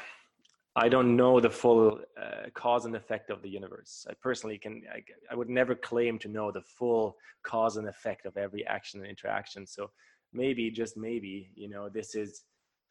I 0.74 0.88
don't 0.88 1.14
know 1.14 1.38
the 1.38 1.48
full 1.48 2.00
uh, 2.20 2.50
cause 2.54 2.86
and 2.86 2.96
effect 2.96 3.30
of 3.30 3.40
the 3.40 3.48
universe. 3.48 4.04
I 4.10 4.14
personally 4.20 4.58
can, 4.58 4.82
I, 4.92 5.00
I, 5.30 5.36
would 5.36 5.48
never 5.48 5.74
claim 5.74 6.18
to 6.20 6.28
know 6.28 6.50
the 6.50 6.60
full 6.60 7.16
cause 7.44 7.76
and 7.76 7.88
effect 7.88 8.26
of 8.26 8.36
every 8.36 8.66
action 8.66 9.00
and 9.00 9.08
interaction. 9.08 9.66
So 9.66 9.90
maybe, 10.32 10.70
just 10.70 10.96
maybe, 10.96 11.50
you 11.54 11.68
know, 11.68 11.88
this 11.88 12.14
is 12.14 12.42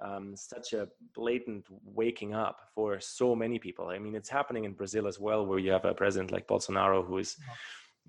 um, 0.02 0.36
such 0.36 0.74
a 0.74 0.88
blatant 1.16 1.66
waking 1.86 2.34
up 2.34 2.58
for 2.74 3.00
so 3.00 3.36
many 3.36 3.60
people. 3.60 3.90
I 3.90 4.00
mean, 4.00 4.16
it's 4.16 4.30
happening 4.30 4.66
in 4.66 4.74
Brazil 4.74 5.08
as 5.08 5.20
well, 5.20 5.46
where 5.46 5.60
you 5.60 5.72
have 5.72 5.86
a 5.86 5.94
president 5.94 6.32
like 6.32 6.48
Bolsonaro 6.48 7.06
who 7.06 7.18
is 7.20 7.38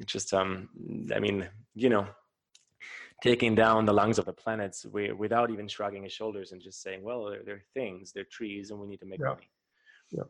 just, 0.07 0.33
um, 0.33 0.69
I 1.15 1.19
mean, 1.21 1.49
you 1.75 1.89
know, 1.89 2.07
taking 3.23 3.55
down 3.55 3.85
the 3.85 3.93
lungs 3.93 4.19
of 4.19 4.25
the 4.25 4.33
planets 4.33 4.87
we, 4.87 5.13
without 5.13 5.51
even 5.51 5.69
shrugging 5.69 6.05
his 6.05 6.13
shoulders 6.13 6.53
and 6.53 6.61
just 6.61 6.83
saying, 6.83 7.03
well, 7.03 7.27
they're, 7.27 7.43
they're 7.45 7.65
things, 7.75 8.13
they're 8.13 8.25
trees, 8.25 8.71
and 8.71 8.81
we 8.81 8.87
need 8.87 9.01
to 9.01 9.07
make 9.07 9.21
yeah. 9.21 9.29
money. 9.29 9.51
Yeah. 10.11 10.23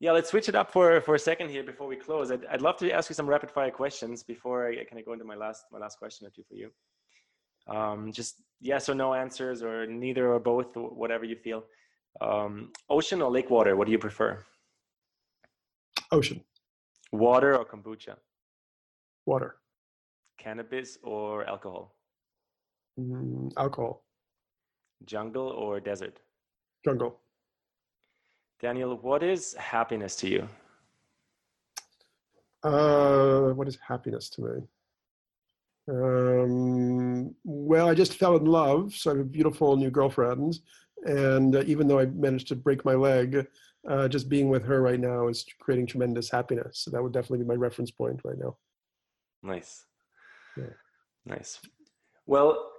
Yeah, 0.00 0.10
let's 0.10 0.30
switch 0.30 0.48
it 0.48 0.56
up 0.56 0.72
for, 0.72 1.00
for 1.00 1.14
a 1.14 1.18
second 1.18 1.48
here 1.48 1.62
before 1.62 1.86
we 1.86 1.94
close. 1.94 2.32
I'd, 2.32 2.44
I'd 2.46 2.60
love 2.60 2.76
to 2.78 2.90
ask 2.90 3.08
you 3.08 3.14
some 3.14 3.28
rapid 3.28 3.52
fire 3.52 3.70
questions 3.70 4.24
before 4.24 4.66
I 4.66 4.74
kind 4.84 4.98
of 4.98 5.06
go 5.06 5.12
into 5.12 5.24
my 5.24 5.36
last 5.36 5.66
my 5.70 5.78
last 5.78 5.96
question 5.96 6.26
or 6.26 6.30
two 6.30 6.42
for 6.48 6.56
you. 6.56 6.72
Um, 7.68 8.10
just 8.10 8.42
yes 8.60 8.88
or 8.88 8.96
no 8.96 9.14
answers, 9.14 9.62
or 9.62 9.86
neither 9.86 10.32
or 10.32 10.40
both, 10.40 10.76
whatever 10.76 11.24
you 11.24 11.36
feel. 11.36 11.62
Um, 12.20 12.72
ocean 12.90 13.22
or 13.22 13.30
lake 13.30 13.48
water? 13.48 13.76
What 13.76 13.86
do 13.86 13.92
you 13.92 13.98
prefer? 13.98 14.44
Ocean. 16.10 16.42
Water 17.12 17.56
or 17.56 17.64
kombucha? 17.64 18.16
Water. 19.26 19.56
Cannabis 20.38 20.98
or 21.02 21.44
alcohol? 21.48 21.94
Mm, 22.98 23.52
alcohol. 23.56 24.04
Jungle 25.04 25.48
or 25.48 25.80
desert? 25.80 26.18
Jungle. 26.84 27.20
Daniel, 28.60 28.96
what 28.96 29.22
is 29.22 29.54
happiness 29.54 30.16
to 30.16 30.28
you? 30.28 30.48
Uh, 32.62 33.50
what 33.54 33.66
is 33.66 33.76
happiness 33.86 34.28
to 34.30 34.42
me? 34.42 34.62
Um, 35.88 37.34
well, 37.44 37.88
I 37.88 37.94
just 37.94 38.14
fell 38.14 38.36
in 38.36 38.44
love, 38.44 38.94
so 38.94 39.10
I 39.10 39.14
have 39.14 39.20
a 39.20 39.28
beautiful 39.28 39.76
new 39.76 39.90
girlfriend, 39.90 40.60
and 41.04 41.56
uh, 41.56 41.64
even 41.66 41.88
though 41.88 41.98
I 41.98 42.06
managed 42.06 42.48
to 42.48 42.56
break 42.56 42.84
my 42.84 42.94
leg, 42.94 43.46
uh, 43.88 44.06
just 44.06 44.28
being 44.28 44.48
with 44.48 44.64
her 44.64 44.80
right 44.80 45.00
now 45.00 45.26
is 45.26 45.44
creating 45.58 45.86
tremendous 45.86 46.30
happiness. 46.30 46.78
So 46.78 46.92
that 46.92 47.02
would 47.02 47.12
definitely 47.12 47.38
be 47.38 47.48
my 47.48 47.54
reference 47.54 47.90
point 47.90 48.20
right 48.24 48.38
now. 48.38 48.56
Nice. 49.42 49.84
Yeah. 50.56 50.64
Nice. 51.26 51.60
Well, 52.26 52.70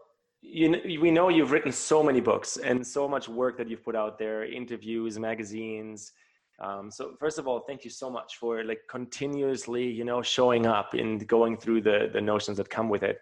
you 0.42 1.00
we 1.02 1.12
know 1.12 1.30
you've 1.30 1.52
written 1.52 1.72
so 1.72 2.04
many 2.04 2.20
books 2.20 2.58
and 2.58 2.86
so 2.86 3.08
much 3.08 3.30
work 3.30 3.58
that 3.58 3.70
you've 3.70 3.84
put 3.84 3.96
out 3.96 4.20
there, 4.20 4.44
interviews, 4.46 5.18
magazines. 5.18 6.12
Um, 6.60 6.92
so 6.92 7.16
first 7.20 7.40
of 7.40 7.48
all, 7.48 7.62
thank 7.62 7.84
you 7.84 7.90
so 7.90 8.10
much 8.10 8.38
for 8.38 8.64
like 8.64 8.82
continuously, 8.90 9.86
you 9.90 10.04
know, 10.04 10.22
showing 10.22 10.66
up 10.66 10.94
and 10.94 11.26
going 11.28 11.58
through 11.58 11.82
the 11.82 12.10
the 12.12 12.22
notions 12.22 12.58
that 12.58 12.70
come 12.70 12.90
with 12.90 13.04
it. 13.04 13.22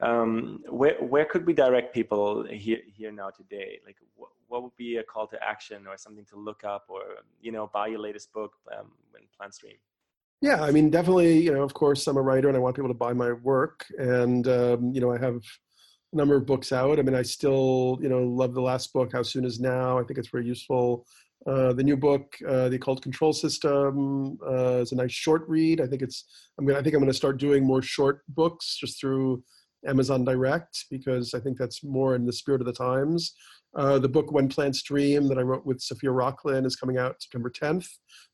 Um, 0.00 0.62
where 0.68 0.96
where 1.02 1.24
could 1.24 1.44
we 1.44 1.52
direct 1.52 1.92
people 1.92 2.46
here 2.48 2.78
here 2.86 3.10
now 3.10 3.30
today? 3.30 3.80
Like, 3.84 3.96
what, 4.14 4.30
what 4.46 4.62
would 4.62 4.76
be 4.76 4.96
a 4.96 5.02
call 5.02 5.26
to 5.28 5.42
action 5.42 5.86
or 5.88 5.96
something 5.96 6.24
to 6.26 6.36
look 6.36 6.62
up 6.62 6.84
or 6.88 7.02
you 7.40 7.50
know 7.50 7.68
buy 7.72 7.88
your 7.88 8.00
latest 8.00 8.32
book 8.32 8.52
um, 8.76 8.92
when 9.10 9.22
Plants 9.36 9.58
Dream? 9.58 9.76
Yeah, 10.40 10.62
I 10.62 10.70
mean, 10.70 10.90
definitely. 10.90 11.40
You 11.42 11.52
know, 11.52 11.62
of 11.62 11.74
course, 11.74 12.06
I'm 12.06 12.16
a 12.16 12.22
writer 12.22 12.48
and 12.48 12.56
I 12.56 12.60
want 12.60 12.76
people 12.76 12.90
to 12.90 12.94
buy 12.94 13.12
my 13.12 13.32
work, 13.32 13.86
and 13.98 14.46
um, 14.46 14.92
you 14.94 15.00
know, 15.00 15.12
I 15.12 15.18
have 15.18 15.36
a 16.12 16.16
number 16.16 16.36
of 16.36 16.46
books 16.46 16.72
out. 16.72 16.98
I 16.98 17.02
mean, 17.02 17.14
I 17.14 17.22
still, 17.22 17.98
you 18.00 18.08
know, 18.08 18.22
love 18.22 18.54
the 18.54 18.60
last 18.60 18.92
book, 18.92 19.12
How 19.12 19.22
Soon 19.22 19.44
Is 19.44 19.58
Now. 19.60 19.98
I 19.98 20.04
think 20.04 20.18
it's 20.18 20.28
very 20.28 20.46
useful. 20.46 21.06
Uh, 21.46 21.72
the 21.72 21.82
new 21.82 21.96
book, 21.96 22.36
uh, 22.48 22.68
The 22.68 22.76
Occult 22.76 23.02
Control 23.02 23.32
System, 23.32 24.38
uh, 24.46 24.78
is 24.78 24.92
a 24.92 24.96
nice 24.96 25.12
short 25.12 25.42
read. 25.48 25.80
I 25.80 25.86
think 25.86 26.02
it's. 26.02 26.24
I 26.58 26.62
mean, 26.62 26.76
I 26.76 26.82
think 26.82 26.94
I'm 26.94 27.00
going 27.00 27.10
to 27.10 27.16
start 27.16 27.38
doing 27.38 27.64
more 27.64 27.82
short 27.82 28.22
books 28.28 28.76
just 28.76 29.00
through 29.00 29.42
Amazon 29.86 30.24
Direct 30.24 30.86
because 30.90 31.34
I 31.34 31.40
think 31.40 31.58
that's 31.58 31.82
more 31.82 32.14
in 32.14 32.26
the 32.26 32.32
spirit 32.32 32.60
of 32.60 32.66
the 32.66 32.72
times. 32.72 33.34
Uh, 33.76 33.98
the 33.98 34.08
book 34.08 34.32
When 34.32 34.48
Plants 34.48 34.82
Dream 34.82 35.28
that 35.28 35.38
I 35.38 35.42
wrote 35.42 35.66
with 35.66 35.80
Sophia 35.80 36.10
Rokhlin 36.10 36.64
is 36.64 36.76
coming 36.76 36.96
out 36.96 37.20
September 37.20 37.50
10th, 37.50 37.86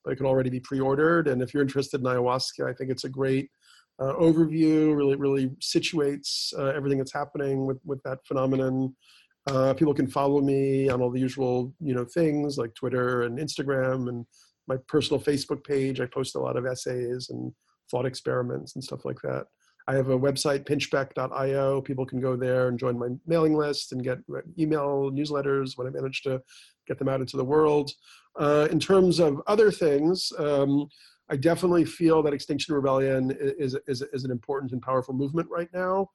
but 0.05 0.13
it 0.13 0.17
can 0.17 0.27
already 0.27 0.51
be 0.51 0.61
pre-ordered. 0.61 1.29
And 1.29 1.43
if 1.43 1.53
you're 1.53 1.63
interested 1.63 2.01
in 2.01 2.07
ayahuasca, 2.07 2.69
I 2.69 2.73
think 2.73 2.91
it's 2.91 3.05
a 3.05 3.09
great 3.09 3.51
uh, 4.01 4.15
overview. 4.15 4.95
Really, 4.95 5.17
really 5.17 5.49
situates 5.61 6.57
uh, 6.59 6.67
everything 6.67 6.99
that's 6.99 7.13
happening 7.13 7.67
with 7.67 7.79
with 7.85 8.03
that 8.05 8.19
phenomenon. 8.27 8.95
Uh, 9.47 9.75
people 9.75 9.93
can 9.93 10.07
follow 10.07 10.41
me 10.41 10.89
on 10.89 11.03
all 11.03 11.11
the 11.11 11.21
usual, 11.21 11.75
you 11.79 11.95
know, 11.95 12.05
things 12.05 12.57
like 12.57 12.75
Twitter 12.75 13.25
and 13.25 13.39
Instagram 13.39 14.09
and 14.09 14.25
my 14.67 14.77
personal 14.89 15.21
Facebook 15.21 15.63
page. 15.65 16.01
I 16.01 16.07
post 16.07 16.35
a 16.35 16.41
lot 16.41 16.57
of 16.57 16.65
essays 16.65 17.29
and 17.29 17.53
thought 17.91 18.07
experiments 18.07 18.75
and 18.75 18.83
stuff 18.83 19.05
like 19.05 19.21
that. 19.23 19.45
I 19.87 19.95
have 19.95 20.09
a 20.09 20.19
website, 20.19 20.65
pinchbeck.io. 20.65 21.83
People 21.83 22.07
can 22.07 22.21
go 22.21 22.37
there 22.37 22.69
and 22.69 22.79
join 22.79 22.99
my 22.99 23.09
mailing 23.27 23.55
list 23.55 23.93
and 23.93 24.03
get 24.03 24.19
email 24.59 25.11
newsletters 25.11 25.77
when 25.77 25.87
I 25.87 25.91
manage 25.91 26.23
to 26.23 26.43
get 26.87 26.99
them 26.99 27.09
out 27.09 27.21
into 27.21 27.37
the 27.37 27.45
world. 27.45 27.91
Uh, 28.39 28.67
in 28.71 28.81
terms 28.81 29.19
of 29.19 29.43
other 29.47 29.71
things, 29.71 30.33
um, 30.39 30.89
I 31.31 31.37
definitely 31.37 31.85
feel 31.85 32.23
that 32.23 32.35
Extinction 32.35 32.75
Rebellion 32.75 33.37
is, 33.41 33.77
is, 33.87 34.03
is 34.13 34.25
an 34.25 34.31
important 34.31 34.73
and 34.73 34.83
powerful 34.83 35.15
movement 35.15 35.49
right 35.51 35.69
now. 35.73 36.09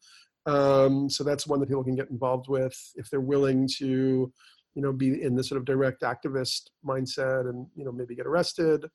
Um, 0.46 1.10
so 1.10 1.24
that's 1.24 1.48
one 1.48 1.60
that 1.60 1.68
people 1.68 1.84
can 1.84 1.96
get 1.96 2.10
involved 2.10 2.48
with 2.48 2.76
if 2.96 3.10
they're 3.10 3.22
willing 3.22 3.68
to, 3.78 4.32
you 4.76 4.82
know, 4.82 4.92
be 4.92 5.22
in 5.22 5.36
the 5.36 5.44
sort 5.44 5.60
of 5.60 5.66
direct 5.66 6.02
activist 6.02 6.70
mindset 6.86 7.50
and, 7.50 7.68
you 7.76 7.84
know, 7.84 7.92
maybe 7.92 8.16
get 8.16 8.28
arrested. 8.28 8.86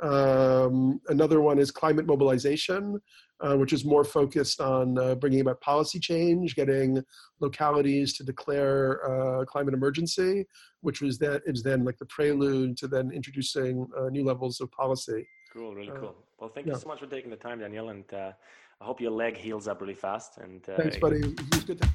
Um, 0.00 1.00
another 1.08 1.40
one 1.40 1.58
is 1.58 1.70
climate 1.70 2.06
mobilization, 2.06 3.00
uh, 3.40 3.56
which 3.56 3.72
is 3.72 3.84
more 3.84 4.04
focused 4.04 4.60
on 4.60 4.98
uh, 4.98 5.14
bringing 5.16 5.40
about 5.40 5.60
policy 5.60 5.98
change, 5.98 6.54
getting 6.54 7.02
localities 7.40 8.14
to 8.14 8.24
declare 8.24 9.00
uh, 9.04 9.44
climate 9.44 9.74
emergency, 9.74 10.46
which 10.80 11.00
was 11.00 11.18
that 11.18 11.42
is 11.46 11.62
then 11.62 11.84
like 11.84 11.98
the 11.98 12.06
prelude 12.06 12.76
to 12.78 12.88
then 12.88 13.10
introducing 13.12 13.86
uh, 13.98 14.08
new 14.08 14.24
levels 14.24 14.60
of 14.60 14.70
policy. 14.70 15.26
Cool, 15.52 15.74
really 15.74 15.90
uh, 15.90 16.00
cool. 16.00 16.16
Well, 16.38 16.50
thank 16.50 16.66
you 16.66 16.74
so 16.76 16.88
much 16.88 17.00
for 17.00 17.06
taking 17.06 17.30
the 17.30 17.36
time, 17.36 17.58
Daniel, 17.60 17.88
and 17.88 18.04
uh, 18.12 18.32
I 18.80 18.84
hope 18.84 19.00
your 19.00 19.10
leg 19.10 19.36
heals 19.36 19.66
up 19.66 19.80
really 19.80 19.94
fast. 19.94 20.38
And 20.38 20.68
uh, 20.68 20.76
thanks, 20.76 20.96
buddy. 20.98 21.18
It 21.18 21.54
was 21.54 21.64
good. 21.64 21.82
To- 21.82 21.88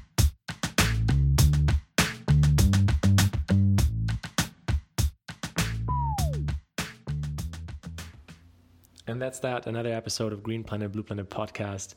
And 9.06 9.20
that's 9.20 9.38
that. 9.40 9.66
Another 9.66 9.92
episode 9.92 10.32
of 10.32 10.42
Green 10.42 10.64
Planet 10.64 10.90
Blue 10.90 11.02
Planet 11.02 11.28
podcast. 11.28 11.94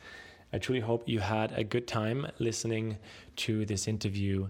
I 0.52 0.58
truly 0.58 0.82
hope 0.82 1.08
you 1.08 1.22
had 1.22 1.54
a 1.54 1.64
good 1.64 1.88
time 1.88 2.28
listening 2.38 2.98
to 3.38 3.66
this 3.66 3.88
interview 3.88 4.50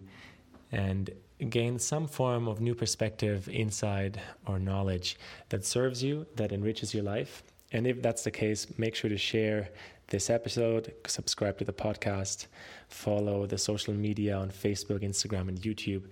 and 0.71 1.11
gain 1.49 1.77
some 1.77 2.07
form 2.07 2.47
of 2.47 2.59
new 2.59 2.73
perspective, 2.73 3.47
insight, 3.47 4.17
or 4.47 4.57
knowledge 4.57 5.17
that 5.49 5.65
serves 5.65 6.01
you, 6.01 6.25
that 6.35 6.51
enriches 6.51 6.95
your 6.95 7.03
life. 7.03 7.43
And 7.73 7.85
if 7.85 8.01
that's 8.01 8.23
the 8.23 8.31
case, 8.31 8.65
make 8.79 8.95
sure 8.95 9.09
to 9.11 9.17
share 9.17 9.69
this 10.07 10.31
episode, 10.31 10.93
subscribe 11.05 11.59
to 11.59 11.65
the 11.65 11.73
podcast, 11.73 12.47
follow 12.89 13.45
the 13.45 13.59
social 13.59 13.93
media 13.93 14.35
on 14.35 14.49
Facebook, 14.49 15.03
Instagram, 15.03 15.47
and 15.47 15.61
YouTube, 15.61 16.05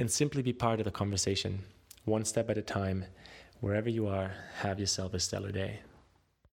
and 0.00 0.10
simply 0.10 0.42
be 0.42 0.52
part 0.52 0.80
of 0.80 0.84
the 0.84 0.90
conversation. 0.90 1.60
One 2.06 2.24
step 2.24 2.50
at 2.50 2.58
a 2.58 2.62
time. 2.62 3.04
Wherever 3.60 3.88
you 3.88 4.08
are, 4.08 4.32
have 4.62 4.80
yourself 4.80 5.14
a 5.14 5.20
stellar 5.20 5.52
day. 5.52 5.78